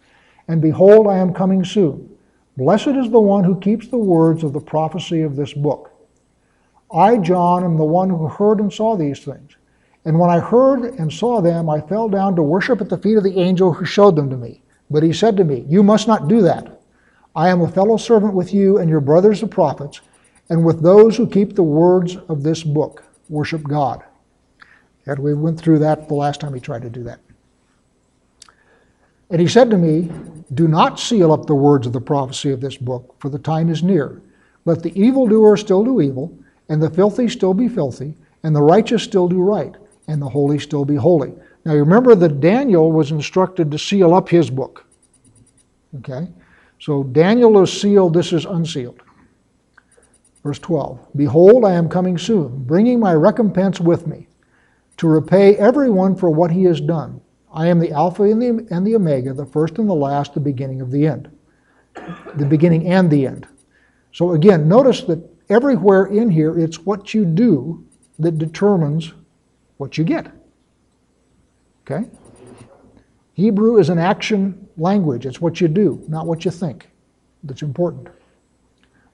And 0.48 0.60
behold, 0.60 1.06
I 1.06 1.18
am 1.18 1.32
coming 1.32 1.64
soon. 1.64 2.10
Blessed 2.56 2.88
is 2.88 3.10
the 3.10 3.20
one 3.20 3.44
who 3.44 3.60
keeps 3.60 3.88
the 3.88 3.98
words 3.98 4.42
of 4.42 4.52
the 4.52 4.60
prophecy 4.60 5.22
of 5.22 5.36
this 5.36 5.52
book. 5.52 5.92
I, 6.92 7.18
John, 7.18 7.64
am 7.64 7.76
the 7.76 7.84
one 7.84 8.10
who 8.10 8.26
heard 8.26 8.58
and 8.58 8.72
saw 8.72 8.96
these 8.96 9.24
things. 9.24 9.56
And 10.04 10.18
when 10.18 10.30
I 10.30 10.40
heard 10.40 10.82
and 10.82 11.12
saw 11.12 11.40
them, 11.40 11.68
I 11.68 11.80
fell 11.80 12.08
down 12.08 12.34
to 12.36 12.42
worship 12.42 12.80
at 12.80 12.88
the 12.88 12.98
feet 12.98 13.16
of 13.16 13.24
the 13.24 13.38
angel 13.38 13.72
who 13.72 13.84
showed 13.84 14.16
them 14.16 14.30
to 14.30 14.36
me. 14.36 14.62
But 14.90 15.02
he 15.02 15.12
said 15.12 15.36
to 15.36 15.44
me, 15.44 15.64
You 15.68 15.82
must 15.82 16.08
not 16.08 16.28
do 16.28 16.40
that. 16.42 16.80
I 17.36 17.48
am 17.48 17.60
a 17.60 17.70
fellow 17.70 17.96
servant 17.96 18.34
with 18.34 18.52
you 18.52 18.78
and 18.78 18.90
your 18.90 19.00
brothers 19.00 19.40
the 19.40 19.46
prophets, 19.46 20.00
and 20.48 20.64
with 20.64 20.82
those 20.82 21.16
who 21.16 21.28
keep 21.28 21.54
the 21.54 21.62
words 21.62 22.16
of 22.28 22.42
this 22.42 22.64
book. 22.64 23.04
Worship 23.28 23.62
God. 23.62 24.02
And 25.10 25.18
we 25.18 25.34
went 25.34 25.58
through 25.58 25.80
that 25.80 26.06
the 26.06 26.14
last 26.14 26.40
time 26.40 26.54
he 26.54 26.60
tried 26.60 26.82
to 26.82 26.90
do 26.90 27.02
that. 27.02 27.18
And 29.30 29.40
he 29.40 29.48
said 29.48 29.68
to 29.70 29.76
me, 29.76 30.10
Do 30.54 30.68
not 30.68 31.00
seal 31.00 31.32
up 31.32 31.46
the 31.46 31.54
words 31.54 31.86
of 31.86 31.92
the 31.92 32.00
prophecy 32.00 32.52
of 32.52 32.60
this 32.60 32.76
book, 32.76 33.16
for 33.18 33.28
the 33.28 33.38
time 33.38 33.68
is 33.70 33.82
near. 33.82 34.22
Let 34.64 34.82
the 34.82 34.98
evildoer 35.00 35.56
still 35.56 35.84
do 35.84 36.00
evil, 36.00 36.36
and 36.68 36.80
the 36.80 36.90
filthy 36.90 37.28
still 37.28 37.54
be 37.54 37.68
filthy, 37.68 38.14
and 38.44 38.54
the 38.54 38.62
righteous 38.62 39.02
still 39.02 39.26
do 39.26 39.42
right, 39.42 39.74
and 40.06 40.22
the 40.22 40.28
holy 40.28 40.58
still 40.58 40.84
be 40.84 40.96
holy. 40.96 41.34
Now 41.64 41.72
you 41.72 41.80
remember 41.80 42.14
that 42.14 42.40
Daniel 42.40 42.92
was 42.92 43.10
instructed 43.10 43.70
to 43.70 43.78
seal 43.78 44.14
up 44.14 44.28
his 44.28 44.48
book. 44.48 44.86
Okay? 45.98 46.28
So 46.78 47.02
Daniel 47.02 47.60
is 47.62 47.80
sealed, 47.80 48.14
this 48.14 48.32
is 48.32 48.44
unsealed. 48.44 49.02
Verse 50.44 50.58
12 50.60 51.00
Behold, 51.16 51.64
I 51.64 51.72
am 51.72 51.88
coming 51.88 52.16
soon, 52.16 52.64
bringing 52.64 53.00
my 53.00 53.12
recompense 53.12 53.80
with 53.80 54.06
me, 54.06 54.28
to 55.00 55.08
repay 55.08 55.56
everyone 55.56 56.14
for 56.14 56.28
what 56.28 56.50
he 56.50 56.62
has 56.64 56.78
done. 56.78 57.22
I 57.54 57.68
am 57.68 57.78
the 57.78 57.90
Alpha 57.90 58.24
and 58.24 58.40
the, 58.40 58.66
and 58.70 58.86
the 58.86 58.94
Omega, 58.94 59.32
the 59.32 59.46
first 59.46 59.78
and 59.78 59.88
the 59.88 59.94
last, 59.94 60.34
the 60.34 60.40
beginning 60.40 60.82
of 60.82 60.90
the 60.90 61.06
end. 61.06 61.30
The 62.34 62.44
beginning 62.44 62.86
and 62.86 63.10
the 63.10 63.26
end. 63.26 63.48
So 64.12 64.32
again, 64.32 64.68
notice 64.68 65.00
that 65.04 65.26
everywhere 65.48 66.04
in 66.04 66.28
here, 66.28 66.58
it's 66.58 66.80
what 66.80 67.14
you 67.14 67.24
do 67.24 67.82
that 68.18 68.36
determines 68.36 69.14
what 69.78 69.96
you 69.96 70.04
get. 70.04 70.30
Okay? 71.86 72.06
Hebrew 73.32 73.78
is 73.78 73.88
an 73.88 73.98
action 73.98 74.68
language. 74.76 75.24
It's 75.24 75.40
what 75.40 75.62
you 75.62 75.68
do, 75.68 76.04
not 76.08 76.26
what 76.26 76.44
you 76.44 76.50
think, 76.50 76.90
that's 77.44 77.62
important. 77.62 78.08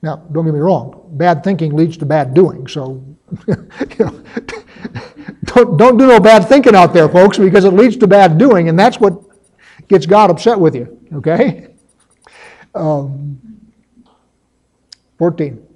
Now, 0.03 0.17
don't 0.17 0.47
get 0.47 0.55
me 0.55 0.59
wrong, 0.59 1.07
bad 1.13 1.45
thinking 1.45 1.77
leads 1.77 1.97
to 1.99 2.07
bad 2.07 2.35
doing, 2.35 2.67
so 2.67 3.05
you 3.47 3.57
know, 4.01 4.25
don't, 5.57 5.77
don't 5.79 5.97
do 5.97 6.07
no 6.07 6.21
bad 6.21 6.47
thinking 6.47 6.77
out 6.77 6.93
there, 6.93 7.09
folks, 7.09 7.39
because 7.39 7.65
it 7.65 7.73
leads 7.73 7.97
to 7.97 8.07
bad 8.07 8.37
doing, 8.37 8.69
and 8.69 8.79
that's 8.79 9.01
what 9.01 9.19
gets 9.89 10.05
God 10.05 10.31
upset 10.31 10.61
with 10.61 10.75
you, 10.75 11.01
okay? 11.15 11.69
Um, 12.75 13.41
14. 15.19 15.67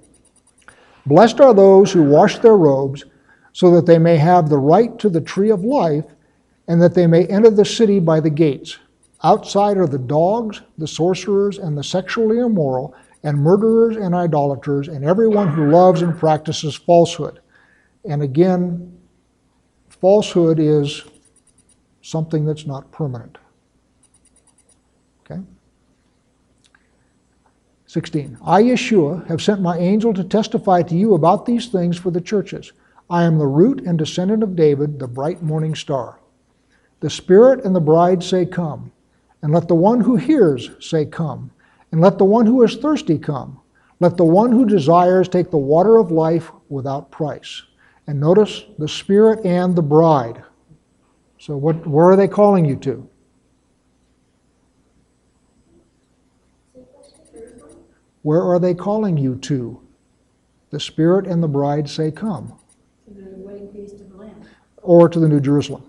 Blessed 1.07 1.41
are 1.41 1.53
those 1.53 1.91
who 1.91 2.03
wash 2.03 2.37
their 2.37 2.57
robes, 2.57 3.05
so 3.53 3.71
that 3.71 3.87
they 3.87 3.97
may 3.97 4.17
have 4.17 4.49
the 4.49 4.57
right 4.57 4.97
to 4.99 5.09
the 5.09 5.19
tree 5.19 5.49
of 5.49 5.63
life, 5.63 6.05
and 6.67 6.79
that 6.79 6.93
they 6.93 7.07
may 7.07 7.25
enter 7.25 7.49
the 7.49 7.65
city 7.65 7.99
by 7.99 8.19
the 8.19 8.29
gates. 8.29 8.77
Outside 9.23 9.77
are 9.77 9.87
the 9.87 9.97
dogs, 9.97 10.61
the 10.77 10.87
sorcerers, 10.87 11.57
and 11.57 11.75
the 11.75 11.83
sexually 11.83 12.37
immoral, 12.37 12.95
and 13.23 13.37
murderers 13.37 13.97
and 13.97 14.13
idolaters, 14.13 14.87
and 14.87 15.03
everyone 15.03 15.47
who 15.47 15.71
loves 15.71 16.03
and 16.03 16.17
practices 16.17 16.75
falsehood. 16.75 17.39
And 18.05 18.21
again, 18.21 19.00
falsehood 20.01 20.59
is 20.59 21.03
something 22.01 22.43
that's 22.43 22.65
not 22.65 22.91
permanent. 22.91 23.37
Okay? 25.23 25.41
16. 27.85 28.37
I, 28.43 28.63
Yeshua, 28.63 29.27
have 29.27 29.41
sent 29.41 29.61
my 29.61 29.77
angel 29.77 30.13
to 30.15 30.23
testify 30.23 30.81
to 30.81 30.95
you 30.95 31.13
about 31.13 31.45
these 31.45 31.67
things 31.67 31.97
for 31.97 32.09
the 32.09 32.19
churches. 32.19 32.73
I 33.09 33.23
am 33.23 33.37
the 33.37 33.47
root 33.47 33.81
and 33.81 33.97
descendant 33.97 34.41
of 34.41 34.55
David, 34.55 34.97
the 34.97 35.07
bright 35.07 35.43
morning 35.43 35.75
star. 35.75 36.19
The 37.01 37.09
Spirit 37.09 37.63
and 37.63 37.75
the 37.75 37.79
bride 37.79 38.23
say, 38.23 38.45
Come. 38.45 38.91
And 39.43 39.53
let 39.53 39.67
the 39.67 39.75
one 39.75 40.01
who 40.01 40.15
hears 40.15 40.71
say, 40.79 41.05
Come. 41.05 41.51
And 41.91 42.01
let 42.01 42.17
the 42.17 42.25
one 42.25 42.45
who 42.45 42.63
is 42.63 42.77
thirsty 42.77 43.17
come. 43.17 43.59
Let 43.99 44.17
the 44.17 44.23
one 44.23 44.51
who 44.51 44.65
desires 44.65 45.27
take 45.27 45.51
the 45.51 45.57
water 45.57 45.97
of 45.97 46.09
life 46.09 46.51
without 46.69 47.11
price. 47.11 47.63
And 48.07 48.19
notice 48.19 48.65
the 48.77 48.87
Spirit 48.87 49.45
and 49.45 49.75
the 49.75 49.81
bride. 49.81 50.43
So, 51.39 51.55
what, 51.57 51.85
where 51.87 52.07
are 52.07 52.15
they 52.15 52.27
calling 52.27 52.65
you 52.65 52.75
to? 52.77 53.09
Where 58.23 58.41
are 58.41 58.59
they 58.59 58.73
calling 58.73 59.17
you 59.17 59.35
to? 59.37 59.81
The 60.69 60.79
Spirit 60.79 61.25
and 61.25 61.41
the 61.41 61.47
bride 61.47 61.89
say, 61.89 62.11
Come. 62.11 62.53
To 63.07 63.13
the 63.13 63.21
wedding 63.37 63.71
feast 63.73 63.95
of 63.95 64.09
the 64.09 64.17
Lamb. 64.17 64.41
Or 64.77 65.09
to 65.09 65.19
the 65.19 65.27
New 65.27 65.39
Jerusalem. 65.39 65.83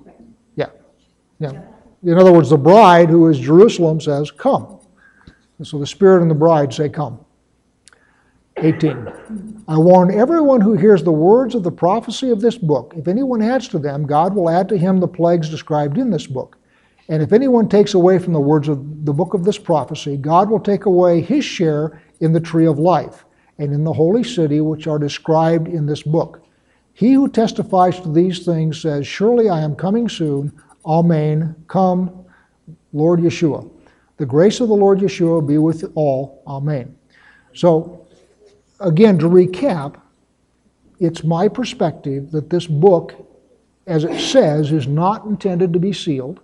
Yeah. 0.56 0.70
Yeah. 1.38 1.62
In 2.02 2.18
other 2.18 2.32
words, 2.32 2.50
the 2.50 2.56
bride, 2.56 3.10
who 3.10 3.28
is 3.28 3.38
Jerusalem, 3.38 4.00
says, 4.00 4.30
Come. 4.30 4.80
And 5.58 5.66
so 5.66 5.78
the 5.78 5.86
Spirit 5.86 6.22
and 6.22 6.30
the 6.30 6.34
bride 6.34 6.72
say, 6.72 6.88
Come. 6.88 7.24
18. 8.56 9.64
I 9.68 9.78
warn 9.78 10.12
everyone 10.12 10.60
who 10.60 10.74
hears 10.74 11.02
the 11.02 11.12
words 11.12 11.54
of 11.54 11.62
the 11.62 11.72
prophecy 11.72 12.30
of 12.30 12.40
this 12.40 12.58
book. 12.58 12.92
If 12.96 13.08
anyone 13.08 13.42
adds 13.42 13.68
to 13.68 13.78
them, 13.78 14.06
God 14.06 14.34
will 14.34 14.50
add 14.50 14.68
to 14.68 14.78
him 14.78 15.00
the 15.00 15.08
plagues 15.08 15.48
described 15.48 15.98
in 15.98 16.10
this 16.10 16.26
book. 16.26 16.58
And 17.08 17.22
if 17.22 17.32
anyone 17.32 17.68
takes 17.68 17.94
away 17.94 18.18
from 18.18 18.32
the 18.32 18.40
words 18.40 18.68
of 18.68 19.04
the 19.04 19.12
book 19.12 19.34
of 19.34 19.44
this 19.44 19.58
prophecy, 19.58 20.16
God 20.16 20.50
will 20.50 20.60
take 20.60 20.84
away 20.84 21.20
his 21.20 21.44
share 21.44 22.00
in 22.20 22.32
the 22.32 22.40
tree 22.40 22.66
of 22.66 22.78
life 22.78 23.24
and 23.58 23.72
in 23.72 23.84
the 23.84 23.92
holy 23.92 24.24
city 24.24 24.60
which 24.60 24.86
are 24.86 24.98
described 24.98 25.68
in 25.68 25.86
this 25.86 26.02
book. 26.02 26.42
He 26.94 27.14
who 27.14 27.28
testifies 27.28 28.00
to 28.00 28.12
these 28.12 28.44
things 28.44 28.80
says, 28.80 29.06
Surely 29.06 29.48
I 29.48 29.60
am 29.60 29.74
coming 29.74 30.08
soon. 30.08 30.52
Amen. 30.84 31.54
Come, 31.68 32.24
Lord 32.92 33.20
Yeshua. 33.20 33.68
The 34.18 34.26
grace 34.26 34.60
of 34.60 34.68
the 34.68 34.74
Lord 34.74 34.98
Yeshua 35.00 35.46
be 35.46 35.58
with 35.58 35.90
all. 35.94 36.42
Amen. 36.46 36.96
So, 37.54 38.01
again, 38.82 39.18
to 39.18 39.28
recap, 39.28 40.00
it's 41.00 41.24
my 41.24 41.48
perspective 41.48 42.30
that 42.30 42.50
this 42.50 42.66
book, 42.66 43.14
as 43.86 44.04
it 44.04 44.20
says, 44.20 44.72
is 44.72 44.86
not 44.86 45.24
intended 45.24 45.72
to 45.72 45.78
be 45.78 45.92
sealed. 45.92 46.40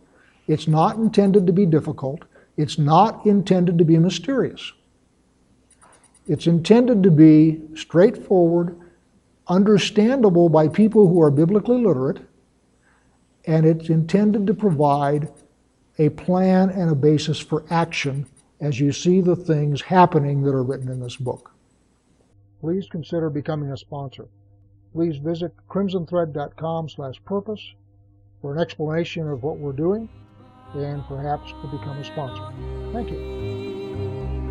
It's 0.47 0.67
not 0.67 0.97
intended 0.97 1.47
to 1.47 1.53
be 1.53 1.67
difficult. 1.67 2.25
It's 2.57 2.79
not 2.79 3.25
intended 3.27 3.79
to 3.79 3.85
be 3.85 3.99
mysterious. 3.99 4.73
It's 6.27 6.47
intended 6.47 7.03
to 7.05 7.11
be 7.11 7.61
straightforward, 7.75 8.79
understandable 9.47 10.49
by 10.49 10.69
people 10.69 11.09
who 11.09 11.23
are 11.23 11.31
biblically 11.31 11.83
literate, 11.83 12.21
and 13.47 13.65
it's 13.65 13.89
intended 13.89 14.47
to 14.47 14.55
provide 14.55 15.31
a 15.99 16.09
plan 16.11 16.71
and 16.71 16.91
a 16.91 16.95
basis 16.95 17.39
for 17.39 17.65
action 17.71 18.27
as 18.61 18.79
you 18.79 18.93
see 18.93 19.21
the 19.21 19.37
things 19.37 19.81
happening 19.81 20.43
that 20.43 20.55
are 20.55 20.63
written 20.63 20.89
in 20.91 21.01
this 21.01 21.17
book 21.17 21.53
please 22.61 22.87
consider 22.89 23.31
becoming 23.31 23.71
a 23.73 23.77
sponsor. 23.77 24.27
Please 24.93 25.19
visit 25.19 25.53
crimsonthread.com 25.69 26.89
slash 26.89 27.23
purpose 27.25 27.75
for 28.41 28.55
an 28.55 28.61
explanation 28.61 29.29
of 29.29 29.43
what 29.43 29.59
we're 29.59 29.73
doing 29.73 30.09
and 30.75 31.03
perhaps 31.05 31.51
to 31.51 31.69
become 31.69 31.99
a 31.99 32.05
sponsor. 32.05 32.53
Thank 32.93 33.11
you. 33.11 34.49